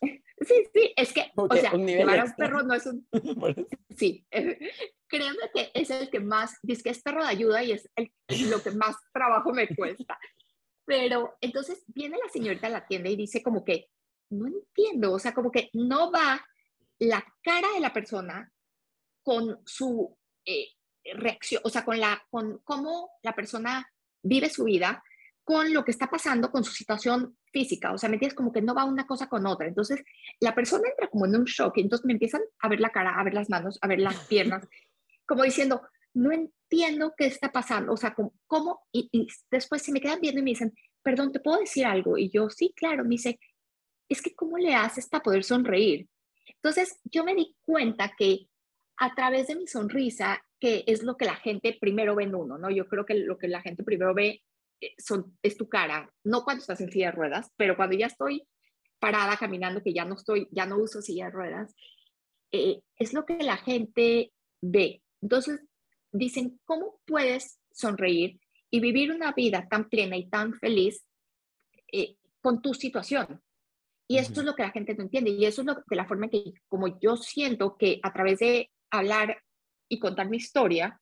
Sí, 0.44 0.54
sí, 0.74 0.92
es 0.96 1.12
que, 1.12 1.30
o 1.36 1.54
sea, 1.54 1.70
llevar 1.70 2.18
a 2.18 2.24
un 2.24 2.32
perro 2.32 2.62
no 2.64 2.74
es 2.74 2.84
un... 2.84 3.06
sí, 3.96 4.26
creo 5.06 5.34
que 5.54 5.70
es 5.72 5.88
el 5.90 6.10
que 6.10 6.18
más, 6.18 6.58
dice 6.64 6.82
que 6.82 6.90
es 6.90 7.00
perro 7.00 7.22
de 7.22 7.30
ayuda 7.30 7.62
y 7.62 7.70
es 7.70 7.88
el, 7.94 8.10
lo 8.50 8.60
que 8.60 8.72
más 8.72 8.96
trabajo 9.12 9.52
me 9.52 9.68
cuesta. 9.68 10.18
Pero 10.84 11.36
entonces 11.40 11.84
viene 11.86 12.18
la 12.22 12.30
señorita 12.30 12.66
a 12.66 12.70
la 12.70 12.86
tienda 12.86 13.08
y 13.08 13.16
dice 13.16 13.42
como 13.42 13.64
que, 13.64 13.90
no 14.30 14.46
entiendo, 14.46 15.12
o 15.12 15.18
sea, 15.18 15.34
como 15.34 15.50
que 15.50 15.70
no 15.74 16.10
va 16.10 16.44
la 16.98 17.24
cara 17.42 17.68
de 17.74 17.80
la 17.80 17.92
persona 17.92 18.50
con 19.22 19.60
su 19.64 20.16
eh, 20.44 20.68
reacción, 21.14 21.62
o 21.64 21.70
sea, 21.70 21.84
con, 21.84 22.00
la, 22.00 22.22
con 22.30 22.58
cómo 22.64 23.10
la 23.22 23.34
persona 23.34 23.88
vive 24.22 24.48
su 24.48 24.64
vida, 24.64 25.02
con 25.44 25.72
lo 25.72 25.84
que 25.84 25.90
está 25.90 26.08
pasando 26.08 26.50
con 26.50 26.64
su 26.64 26.72
situación 26.72 27.36
física, 27.52 27.92
o 27.92 27.98
sea, 27.98 28.08
me 28.08 28.16
entiendes 28.16 28.36
como 28.36 28.52
que 28.52 28.62
no 28.62 28.74
va 28.74 28.84
una 28.84 29.06
cosa 29.06 29.28
con 29.28 29.46
otra. 29.46 29.66
Entonces, 29.66 30.02
la 30.40 30.54
persona 30.54 30.88
entra 30.88 31.08
como 31.08 31.26
en 31.26 31.36
un 31.36 31.44
shock 31.44 31.76
y 31.76 31.82
entonces 31.82 32.06
me 32.06 32.12
empiezan 32.12 32.42
a 32.60 32.68
ver 32.68 32.80
la 32.80 32.90
cara, 32.90 33.18
a 33.18 33.24
ver 33.24 33.34
las 33.34 33.50
manos, 33.50 33.78
a 33.82 33.88
ver 33.88 34.00
las 34.00 34.16
piernas, 34.28 34.66
como 35.26 35.42
diciendo, 35.42 35.82
no 36.14 36.32
entiendo 36.32 37.14
qué 37.16 37.26
está 37.26 37.52
pasando, 37.52 37.92
o 37.92 37.96
sea, 37.96 38.14
cómo, 38.46 38.80
y, 38.92 39.08
y, 39.12 39.26
después 39.50 39.82
se 39.82 39.92
me 39.92 40.00
quedan 40.00 40.20
viendo 40.20 40.40
y 40.40 40.44
me 40.44 40.50
dicen, 40.50 40.72
perdón, 41.02 41.32
¿te 41.32 41.40
puedo 41.40 41.58
decir 41.58 41.84
algo? 41.86 42.18
Y 42.18 42.30
yo, 42.30 42.50
sí, 42.50 42.72
claro, 42.76 43.02
me 43.04 43.10
dice, 43.10 43.38
es 44.08 44.22
que 44.22 44.34
¿cómo 44.34 44.58
le 44.58 44.74
haces 44.74 45.08
para 45.08 45.22
poder 45.22 45.44
sonreír? 45.44 46.08
Entonces, 46.56 47.00
yo 47.04 47.24
me 47.24 47.34
di 47.34 47.56
cuenta 47.62 48.12
que 48.16 48.48
a 48.98 49.14
través 49.14 49.48
de 49.48 49.56
mi 49.56 49.66
sonrisa, 49.66 50.42
que 50.60 50.84
es 50.86 51.02
lo 51.02 51.16
que 51.16 51.24
la 51.24 51.36
gente 51.36 51.76
primero 51.80 52.14
ve 52.14 52.24
en 52.24 52.34
uno, 52.34 52.58
¿no? 52.58 52.70
Yo 52.70 52.86
creo 52.86 53.04
que 53.04 53.14
lo 53.14 53.36
que 53.36 53.48
la 53.48 53.62
gente 53.62 53.82
primero 53.82 54.14
ve 54.14 54.42
eh, 54.80 54.94
son, 54.98 55.36
es 55.42 55.56
tu 55.56 55.68
cara, 55.68 56.12
no 56.24 56.44
cuando 56.44 56.60
estás 56.60 56.80
en 56.80 56.90
silla 56.90 57.06
de 57.06 57.12
ruedas, 57.12 57.50
pero 57.56 57.76
cuando 57.76 57.96
ya 57.96 58.06
estoy 58.06 58.46
parada 59.00 59.36
caminando, 59.36 59.82
que 59.82 59.92
ya 59.92 60.04
no 60.04 60.14
estoy, 60.14 60.46
ya 60.52 60.66
no 60.66 60.76
uso 60.76 61.02
silla 61.02 61.26
de 61.26 61.30
ruedas, 61.32 61.74
eh, 62.52 62.80
es 62.96 63.12
lo 63.12 63.24
que 63.24 63.38
la 63.38 63.56
gente 63.56 64.32
ve. 64.60 65.02
Entonces, 65.20 65.60
dicen, 66.12 66.60
¿cómo 66.64 67.00
puedes 67.06 67.58
sonreír 67.72 68.40
y 68.70 68.80
vivir 68.80 69.12
una 69.12 69.32
vida 69.32 69.66
tan 69.68 69.88
plena 69.88 70.16
y 70.16 70.28
tan 70.28 70.54
feliz 70.54 71.04
eh, 71.90 72.16
con 72.40 72.62
tu 72.62 72.74
situación? 72.74 73.42
Y 74.08 74.18
esto 74.18 74.40
es 74.40 74.46
lo 74.46 74.54
que 74.54 74.62
la 74.62 74.70
gente 74.70 74.94
no 74.94 75.04
entiende 75.04 75.30
y 75.30 75.44
eso 75.46 75.62
es 75.62 75.66
lo, 75.66 75.74
de 75.74 75.96
la 75.96 76.06
forma 76.06 76.26
en 76.26 76.30
que, 76.30 76.52
como 76.68 77.00
yo 77.00 77.16
siento 77.16 77.76
que 77.76 77.98
a 78.02 78.12
través 78.12 78.40
de 78.40 78.70
hablar 78.90 79.42
y 79.88 79.98
contar 79.98 80.28
mi 80.28 80.36
historia, 80.36 81.00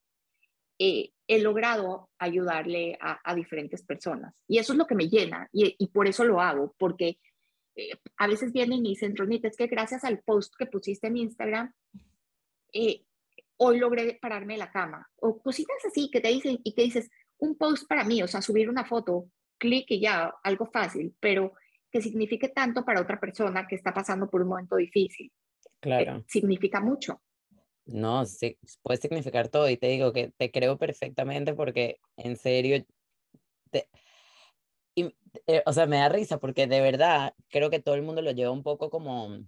eh, 0.79 1.11
he 1.27 1.39
logrado 1.39 2.09
ayudarle 2.17 2.97
a, 2.99 3.35
diferentes 3.35 3.83
personas. 3.83 4.33
Y 4.47 4.57
eso 4.57 4.73
es 4.73 4.79
lo 4.79 4.87
que 4.87 4.95
me 4.95 5.07
llena 5.07 5.47
y, 5.53 5.87
por 5.93 6.07
eso 6.07 6.25
lo 6.25 6.41
hago, 6.41 6.75
porque 6.77 7.19
eh, 7.75 7.91
a 8.17 8.27
veces 8.27 8.51
vienen 8.51 8.85
y 8.85 8.89
dicen, 8.89 9.15
Ronita, 9.15 9.47
es 9.47 9.55
que 9.55 9.67
gracias 9.67 10.03
al 10.03 10.21
post 10.23 10.53
que 10.57 10.65
pusiste 10.65 11.07
en 11.07 11.17
Instagram, 11.17 11.73
eh, 12.73 13.03
hoy 13.63 13.77
logré 13.77 14.17
pararme 14.19 14.53
de 14.53 14.59
la 14.59 14.71
cama. 14.71 15.07
O 15.17 15.39
cositas 15.39 15.77
así 15.85 16.09
que 16.11 16.19
te 16.19 16.29
dicen 16.29 16.59
y 16.63 16.73
que 16.73 16.81
dices, 16.81 17.09
un 17.37 17.55
post 17.55 17.87
para 17.87 18.03
mí, 18.03 18.23
o 18.23 18.27
sea, 18.27 18.41
subir 18.41 18.67
una 18.67 18.85
foto, 18.85 19.27
clic 19.59 19.85
y 19.91 20.01
ya, 20.01 20.33
algo 20.43 20.65
fácil, 20.65 21.15
pero 21.19 21.53
que 21.91 22.01
signifique 22.01 22.49
tanto 22.49 22.83
para 22.83 23.01
otra 23.01 23.19
persona 23.19 23.67
que 23.67 23.75
está 23.75 23.93
pasando 23.93 24.27
por 24.27 24.41
un 24.41 24.47
momento 24.47 24.77
difícil. 24.77 25.31
Claro. 25.79 26.23
significa 26.27 26.79
mucho. 26.79 27.21
No, 27.85 28.25
sí, 28.25 28.57
puede 28.81 28.99
significar 28.99 29.49
todo 29.49 29.69
y 29.69 29.77
te 29.77 29.87
digo 29.87 30.13
que 30.13 30.31
te 30.37 30.51
creo 30.51 30.77
perfectamente 30.77 31.53
porque 31.53 31.99
en 32.17 32.37
serio, 32.37 32.83
te, 33.71 33.87
eh, 34.95 35.63
o 35.65 35.73
sea, 35.73 35.85
me 35.85 35.97
da 35.97 36.09
risa 36.09 36.39
porque 36.39 36.67
de 36.67 36.81
verdad 36.81 37.33
creo 37.49 37.69
que 37.69 37.79
todo 37.79 37.95
el 37.95 38.01
mundo 38.01 38.21
lo 38.21 38.31
lleva 38.31 38.51
un 38.51 38.63
poco 38.63 38.89
como 38.89 39.39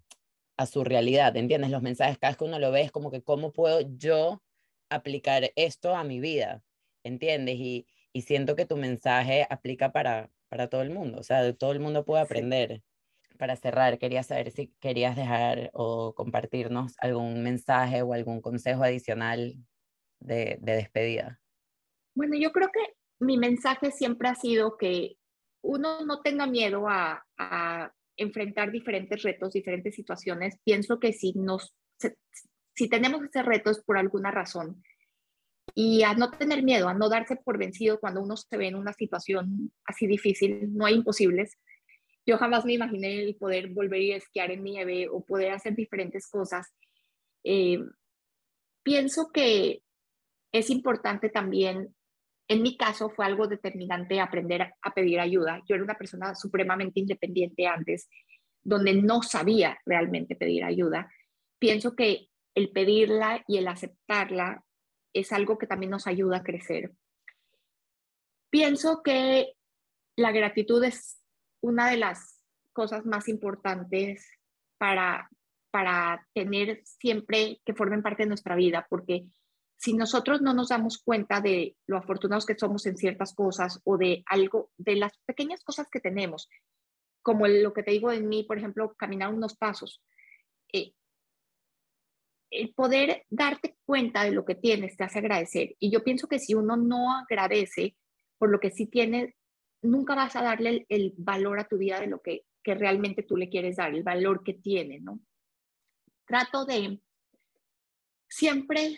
a 0.58 0.66
su 0.66 0.84
realidad, 0.84 1.36
¿entiendes? 1.36 1.72
Los 1.72 1.82
mensajes, 1.82 2.18
cada 2.18 2.32
vez 2.32 2.38
que 2.38 2.44
uno 2.44 2.60
lo 2.60 2.72
ve 2.72 2.82
es 2.82 2.92
como 2.92 3.12
que 3.12 3.24
cómo 3.24 3.52
puedo 3.52 3.82
yo 3.82 4.42
aplicar 4.90 5.52
esto 5.56 5.96
a 5.96 6.04
mi 6.04 6.20
vida, 6.20 6.64
¿entiendes? 7.04 7.56
Y, 7.56 7.88
y 8.12 8.22
siento 8.22 8.56
que 8.56 8.66
tu 8.66 8.78
mensaje 8.78 9.48
aplica 9.50 9.92
para, 9.92 10.30
para 10.50 10.70
todo 10.70 10.82
el 10.82 10.92
mundo, 10.92 11.20
o 11.20 11.24
sea, 11.24 11.54
todo 11.54 11.72
el 11.72 11.80
mundo 11.80 12.06
puede 12.06 12.24
aprender 12.24 12.84
para 13.38 13.56
cerrar, 13.56 13.98
quería 13.98 14.24
saber 14.24 14.52
si 14.52 14.68
querías 14.80 15.16
dejar 15.16 15.70
o 15.74 16.14
compartirnos 16.16 16.94
algún 17.00 17.44
mensaje 17.44 18.02
o 18.02 18.14
algún 18.14 18.42
consejo 18.42 18.84
adicional 18.84 19.56
de, 20.20 20.58
despedida. 20.62 21.42
Bueno, 22.16 22.38
yo 22.38 22.52
creo 22.52 22.70
que 22.72 22.96
mi 23.20 23.38
mensaje 23.38 23.92
siempre 23.92 24.30
ha 24.30 24.36
sido 24.36 24.78
que 24.78 25.18
uno 25.62 26.06
no 26.06 26.22
tenga 26.22 26.46
miedo 26.46 26.86
a, 26.88 27.26
enfrentar 28.18 28.72
diferentes 28.72 29.22
retos, 29.24 29.54
diferentes 29.54 29.96
situaciones. 29.96 30.58
Pienso 30.64 31.00
que 31.00 31.14
si, 31.14 31.34
nos, 31.34 31.74
si 32.76 32.90
tenemos 32.90 33.24
ese 33.24 33.44
reto 33.44 33.72
es 33.72 33.82
por 33.84 33.98
alguna 33.98 34.32
razón. 34.32 34.84
Y 35.76 36.04
a 36.04 36.14
no 36.14 36.30
tener 36.30 36.64
miedo, 36.64 36.88
a 36.90 36.94
no 36.94 37.10
darse 37.10 37.36
por 37.38 37.58
vencido 37.58 38.00
cuando 38.00 38.22
uno 38.22 38.36
se 38.38 38.58
ve 38.58 38.68
en 38.68 38.76
una 38.76 38.94
situación 38.94 39.72
así 39.86 40.08
difícil, 40.08 40.76
no 40.76 40.86
hay 40.86 40.96
imposibles 40.96 41.58
yo 42.26 42.38
jamás 42.38 42.66
me 42.66 42.74
imaginé 42.74 43.22
el 43.22 43.36
poder 43.36 43.70
volver 43.70 44.14
a 44.14 44.18
esquiar 44.18 44.52
en 44.52 44.64
nieve 44.64 45.10
o 45.10 45.24
poder 45.26 45.52
hacer 45.52 45.76
diferentes 45.76 46.28
cosas. 46.28 46.74
Eh, 47.44 47.80
pienso 48.82 49.32
que 49.32 49.82
es 50.54 50.70
importante 50.70 51.30
también, 51.30 51.94
en 52.48 52.62
mi 52.62 52.78
caso 52.78 53.10
fue 53.10 53.26
algo 53.26 53.48
determinante 53.48 54.20
aprender 54.20 54.74
a 54.82 54.94
pedir 54.94 55.20
ayuda. 55.20 55.62
Yo 55.68 55.76
era 55.76 55.84
una 55.84 55.98
persona 55.98 56.36
supremamente 56.36 57.00
independiente 57.00 57.68
antes, 57.68 58.10
donde 58.62 58.94
no 58.94 59.22
sabía 59.22 59.80
realmente 59.86 60.36
pedir 60.36 60.64
ayuda. 60.64 61.12
Pienso 61.60 61.96
que 61.96 62.30
el 62.56 62.72
pedirla 62.72 63.44
y 63.48 63.58
el 63.58 63.68
aceptarla 63.68 64.64
es 65.14 65.32
algo 65.32 65.58
que 65.58 65.68
también 65.68 65.92
nos 65.92 66.08
ayuda 66.08 66.38
a 66.38 66.44
crecer. 66.44 66.92
Pienso 68.50 69.02
que 69.04 69.54
la 70.16 70.32
gratitud 70.32 70.84
es 70.84 71.20
una 71.62 71.90
de 71.90 71.98
las 71.98 72.42
cosas 72.74 73.06
más 73.06 73.28
importantes 73.28 74.30
para, 74.78 75.30
para 75.72 76.28
tener 76.34 76.82
siempre 76.84 77.62
que 77.66 77.74
formen 77.74 78.04
parte 78.04 78.24
de 78.24 78.30
nuestra 78.30 78.56
vida, 78.56 78.86
porque 78.90 79.26
si 79.84 79.94
nosotros 79.94 80.42
no 80.42 80.54
nos 80.54 80.70
damos 80.70 80.98
cuenta 80.98 81.42
de 81.42 81.76
lo 81.88 81.98
afortunados 81.98 82.46
que 82.46 82.58
somos 82.58 82.86
en 82.86 82.96
ciertas 82.96 83.36
cosas 83.36 83.82
o 83.84 83.98
de 83.98 84.24
algo, 84.28 84.72
de 84.78 84.96
las 84.96 85.12
pequeñas 85.26 85.62
cosas 85.62 85.90
que 85.92 86.00
tenemos, 86.00 86.48
como 87.22 87.46
lo 87.48 87.74
que 87.74 87.84
te 87.84 87.92
digo 87.92 88.10
en 88.10 88.30
mí, 88.30 88.46
por 88.46 88.58
ejemplo, 88.58 88.96
caminar 88.96 89.34
unos 89.34 89.58
pasos, 89.58 90.02
eh, 90.72 90.94
el 92.50 92.74
poder 92.74 93.26
darte 93.30 93.76
cuenta 93.84 94.24
de 94.24 94.32
lo 94.32 94.46
que 94.46 94.56
tienes 94.56 94.96
te 94.96 95.04
hace 95.04 95.20
agradecer. 95.20 95.76
Y 95.80 95.92
yo 95.92 96.02
pienso 96.02 96.30
que 96.30 96.40
si 96.40 96.54
uno 96.54 96.78
no 96.78 97.18
agradece 97.18 97.98
por 98.38 98.50
lo 98.52 98.62
que 98.62 98.72
sí 98.72 98.86
tiene, 98.86 99.36
nunca 99.82 100.16
vas 100.16 100.38
a 100.38 100.44
darle 100.44 100.86
el, 100.88 101.14
valor 101.18 101.60
a 101.60 101.68
tu 101.68 101.78
vida 101.78 102.00
de 102.00 102.08
lo 102.08 102.22
que, 102.22 102.46
que, 102.64 102.74
realmente 102.74 103.24
tú 103.24 103.36
le 103.36 103.50
quieres 103.50 103.76
dar, 103.76 103.94
el 103.94 104.04
valor 104.04 104.46
que 104.46 104.54
tiene, 104.54 105.02
¿no? 105.02 105.20
Trato 106.26 106.64
de 106.64 107.02
siempre 108.30 108.98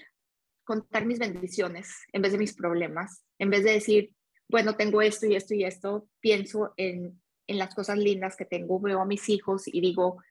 contar 0.66 1.06
mis 1.06 1.20
bendiciones 1.20 1.90
en 2.12 2.22
vez 2.22 2.34
de 2.34 2.38
mis 2.38 2.56
problemas, 2.56 3.24
en 3.40 3.50
vez 3.50 3.64
de 3.64 3.72
decir, 3.72 4.12
bueno, 4.50 4.76
tengo 4.76 5.02
esto 5.02 5.26
y 5.26 5.36
esto 5.36 5.54
y 5.54 5.64
esto, 5.64 6.10
pienso 6.20 6.74
en, 6.78 7.22
en 7.48 7.58
las 7.58 7.74
cosas 7.74 7.98
lindas 7.98 8.36
que 8.36 8.46
tengo, 8.46 8.80
veo 8.80 9.00
a 9.00 9.06
mis 9.06 9.30
hijos 9.30 9.68
y 9.68 9.80
digo, 9.82 10.22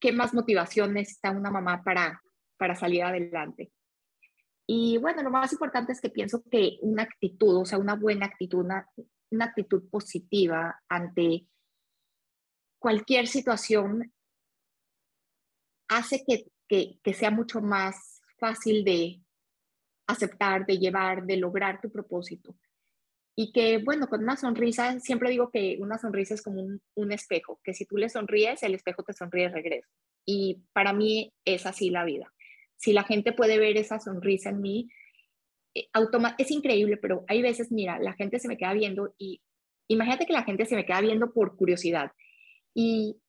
¿qué 0.00 0.12
más 0.12 0.32
motivación 0.32 0.94
necesita 0.94 1.30
una 1.30 1.50
mamá 1.50 1.82
para, 1.84 2.22
para 2.56 2.74
salir 2.74 3.02
adelante? 3.02 3.70
Y 4.66 4.98
bueno, 4.98 5.22
lo 5.22 5.30
más 5.30 5.52
importante 5.52 5.92
es 5.92 6.00
que 6.00 6.10
pienso 6.10 6.42
que 6.48 6.78
una 6.82 7.02
actitud, 7.02 7.56
o 7.56 7.64
sea, 7.64 7.78
una 7.78 7.96
buena 7.96 8.26
actitud, 8.26 8.60
una, 8.60 8.86
una 9.30 9.46
actitud 9.46 9.88
positiva 9.90 10.80
ante 10.88 11.46
cualquier 12.78 13.26
situación 13.26 14.12
hace 15.88 16.24
que, 16.24 16.46
que, 17.02 17.14
sea 17.14 17.32
mucho 17.32 17.60
más 17.60 18.22
fácil 18.38 18.84
de 18.84 19.20
aceptar, 20.10 20.66
de 20.66 20.78
llevar, 20.78 21.24
de 21.24 21.36
lograr 21.36 21.80
tu 21.80 21.90
propósito. 21.90 22.54
Y 23.36 23.52
que, 23.52 23.78
bueno, 23.78 24.08
con 24.08 24.22
una 24.22 24.36
sonrisa, 24.36 24.98
siempre 25.00 25.30
digo 25.30 25.50
que 25.50 25.78
una 25.80 25.98
sonrisa 25.98 26.34
es 26.34 26.42
como 26.42 26.62
un, 26.94 27.12
espejo, 27.12 27.60
que 27.64 27.74
si 27.74 27.86
tú 27.86 27.96
le 27.96 28.08
sonríes, 28.08 28.62
el 28.62 28.74
espejo 28.74 29.02
te 29.02 29.12
sonríe 29.12 29.44
de 29.44 29.54
regreso. 29.54 29.88
Y 30.26 30.62
para 30.72 30.92
mí 30.92 31.32
es 31.44 31.64
así 31.64 31.90
la 31.90 32.04
vida. 32.04 32.32
Si 32.76 32.92
la 32.92 33.04
gente 33.04 33.32
puede 33.32 33.58
ver 33.58 33.76
esa 33.76 33.98
sonrisa 33.98 34.50
en 34.50 34.60
mí, 34.60 34.88
eh, 35.74 35.88
es 36.38 36.50
increíble, 36.50 36.96
pero 36.96 37.24
hay 37.28 37.42
veces, 37.42 37.70
mira, 37.70 37.98
la 37.98 38.14
gente 38.14 38.38
se 38.38 38.48
me 38.48 38.56
queda 38.56 38.74
viendo 38.74 39.14
y 39.18 39.40
imagínate 39.88 40.26
que 40.26 40.32
la 40.32 40.44
gente 40.44 40.66
se 40.66 40.76
me 40.76 40.84
queda 40.84 41.00
viendo 41.00 41.32
por 41.32 41.56
curiosidad 41.56 42.12
y, 42.74 43.20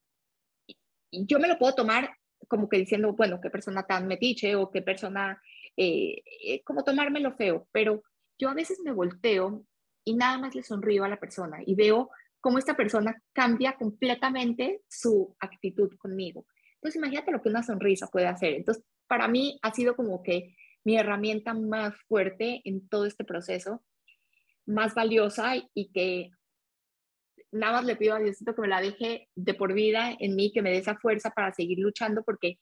yo 1.14 1.40
me 1.40 1.50
lo 1.50 1.58
puedo 1.58 1.76
tomar 1.76 2.16
como 2.48 2.70
que 2.70 2.78
diciendo, 2.78 3.12
bueno, 3.14 3.42
qué 3.42 3.50
persona 3.50 3.84
tan 3.84 4.08
metiche 4.08 4.56
o 4.56 4.72
qué 4.72 4.82
persona 4.82 5.42
eh, 5.78 6.22
eh, 6.45 6.63
como 6.63 6.84
tomármelo 6.84 7.34
feo, 7.36 7.67
pero 7.72 8.03
yo 8.38 8.49
a 8.49 8.53
veces 8.53 8.80
me 8.84 8.91
volteo 8.91 9.65
y 10.03 10.15
nada 10.15 10.38
más 10.38 10.55
le 10.55 10.63
sonrío 10.63 11.03
a 11.03 11.09
la 11.09 11.19
persona 11.19 11.59
y 11.65 11.76
veo 11.76 12.09
cómo 12.39 12.57
esta 12.57 12.76
persona 12.76 13.22
cambia 13.34 13.74
completamente 13.78 14.82
su 14.89 15.36
actitud 15.39 15.95
conmigo. 15.97 16.45
Entonces, 16.76 16.97
imagínate 16.97 17.32
lo 17.32 17.41
que 17.41 17.49
una 17.49 17.61
sonrisa 17.61 18.07
puede 18.07 18.28
hacer. 18.28 18.55
Entonces, 18.55 18.84
para 19.07 19.28
mí 19.28 19.59
ha 19.61 19.72
sido 19.72 19.95
como 19.95 20.24
que 20.24 20.55
mi 20.84 20.97
herramienta 20.97 21.53
más 21.53 21.95
fuerte 22.07 22.61
en 22.65 22.88
todo 22.89 23.05
este 23.05 23.24
proceso, 23.24 23.84
más 24.65 24.95
valiosa 24.95 25.53
y 25.76 25.91
que 25.91 26.32
nada 27.51 27.74
más 27.74 27.86
le 27.86 27.95
pido 27.95 28.15
a 28.15 28.19
Diosito 28.19 28.55
que 28.55 28.61
me 28.61 28.67
la 28.67 28.82
deje 28.82 29.30
de 29.36 29.53
por 29.53 29.74
vida 29.74 30.15
en 30.19 30.36
mí, 30.36 30.51
que 30.51 30.61
me 30.61 30.72
dé 30.72 30.78
esa 30.78 30.95
fuerza 30.95 31.32
para 31.32 31.53
seguir 31.53 31.80
luchando, 31.80 32.24
porque 32.24 32.59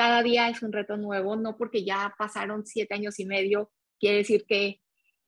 cada 0.00 0.22
día 0.22 0.48
es 0.48 0.62
un 0.62 0.72
reto 0.72 0.96
nuevo, 0.96 1.36
no 1.36 1.58
porque 1.58 1.84
ya 1.84 2.14
pasaron 2.16 2.64
siete 2.64 2.94
años 2.94 3.20
y 3.20 3.26
medio, 3.26 3.70
quiere 3.98 4.16
decir 4.16 4.46
que 4.46 4.80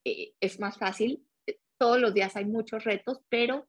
eh, 0.02 0.32
es 0.40 0.60
más 0.60 0.78
fácil. 0.78 1.28
Todos 1.76 2.00
los 2.00 2.14
días 2.14 2.36
hay 2.36 2.46
muchos 2.46 2.82
retos, 2.82 3.20
pero 3.28 3.68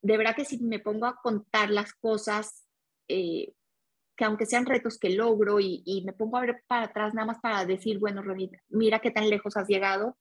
de 0.00 0.16
verdad 0.16 0.34
que 0.34 0.46
si 0.46 0.58
me 0.62 0.78
pongo 0.78 1.04
a 1.04 1.20
contar 1.20 1.68
las 1.68 1.92
cosas, 1.92 2.66
eh, 3.06 3.52
que 4.16 4.24
aunque 4.24 4.46
sean 4.46 4.64
retos 4.64 4.98
que 4.98 5.10
logro 5.10 5.60
y, 5.60 6.02
me 6.06 6.14
pongo 6.14 6.38
a 6.38 6.40
ver 6.40 6.62
para 6.66 6.86
atrás 6.86 7.12
nada 7.12 7.26
más 7.26 7.38
para 7.38 7.66
decir, 7.66 7.98
bueno, 7.98 8.22
mira 8.70 9.00
qué 9.00 9.10
tan 9.10 9.28
lejos 9.28 9.58
has 9.58 9.68
llegado, 9.68 10.16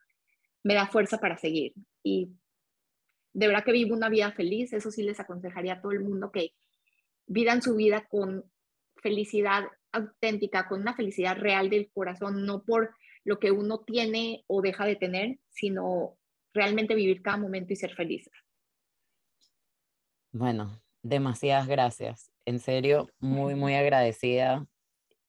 me 0.66 0.74
da 0.74 0.86
fuerza 0.86 1.18
para 1.20 1.38
seguir. 1.38 1.76
Y 2.03 2.34
de 3.32 3.47
verdad 3.47 3.64
que 3.64 3.72
vivo 3.72 3.95
una 3.95 4.10
vida 4.10 4.34
feliz, 4.34 4.74
eso 4.74 4.91
sí 4.91 5.03
les 5.03 5.22
aconsejaría 5.22 5.76
a 5.76 5.82
todo 5.82 5.93
el 5.93 6.01
mundo 6.01 6.30
que 6.30 6.55
vivan 7.30 7.62
su 7.62 7.76
vida 7.76 8.06
con 8.10 8.44
felicidad 8.98 9.64
auténtica, 9.92 10.68
con 10.68 10.82
una 10.82 10.96
felicidad 10.96 11.38
real 11.38 11.70
del 11.70 11.90
corazón, 11.92 12.46
no 12.46 12.64
por 12.64 12.96
lo 13.24 13.40
que 13.40 13.52
uno 13.52 13.80
tiene 13.80 14.44
o 14.48 14.62
deja 14.62 14.86
de 14.86 14.96
tener, 14.96 15.40
sino 15.50 16.18
realmente 16.54 16.96
vivir 16.96 17.22
cada 17.22 17.38
momento 17.38 17.72
y 17.72 17.76
ser 17.76 17.94
felices. 17.96 18.34
Bueno, 20.32 20.82
demasiadas 21.02 21.68
gracias. 21.68 22.32
En 22.46 22.60
serio, 22.60 23.10
muy, 23.20 23.56
muy 23.56 23.76
agradecida, 23.76 24.68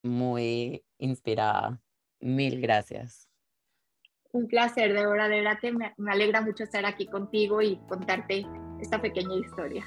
muy 0.03 0.82
inspirada. 0.98 1.80
Mil 2.18 2.61
gracias. 2.61 3.28
Un 4.32 4.46
placer, 4.46 4.92
de 4.92 5.07
verdad, 5.07 5.28
de 5.28 5.36
verdad 5.36 5.59
que 5.61 5.72
me, 5.72 5.92
me 5.96 6.12
alegra 6.12 6.40
mucho 6.40 6.64
estar 6.64 6.84
aquí 6.86 7.07
contigo 7.07 7.61
y 7.61 7.76
contarte 7.88 8.46
esta 8.80 9.01
pequeña 9.01 9.36
historia. 9.36 9.84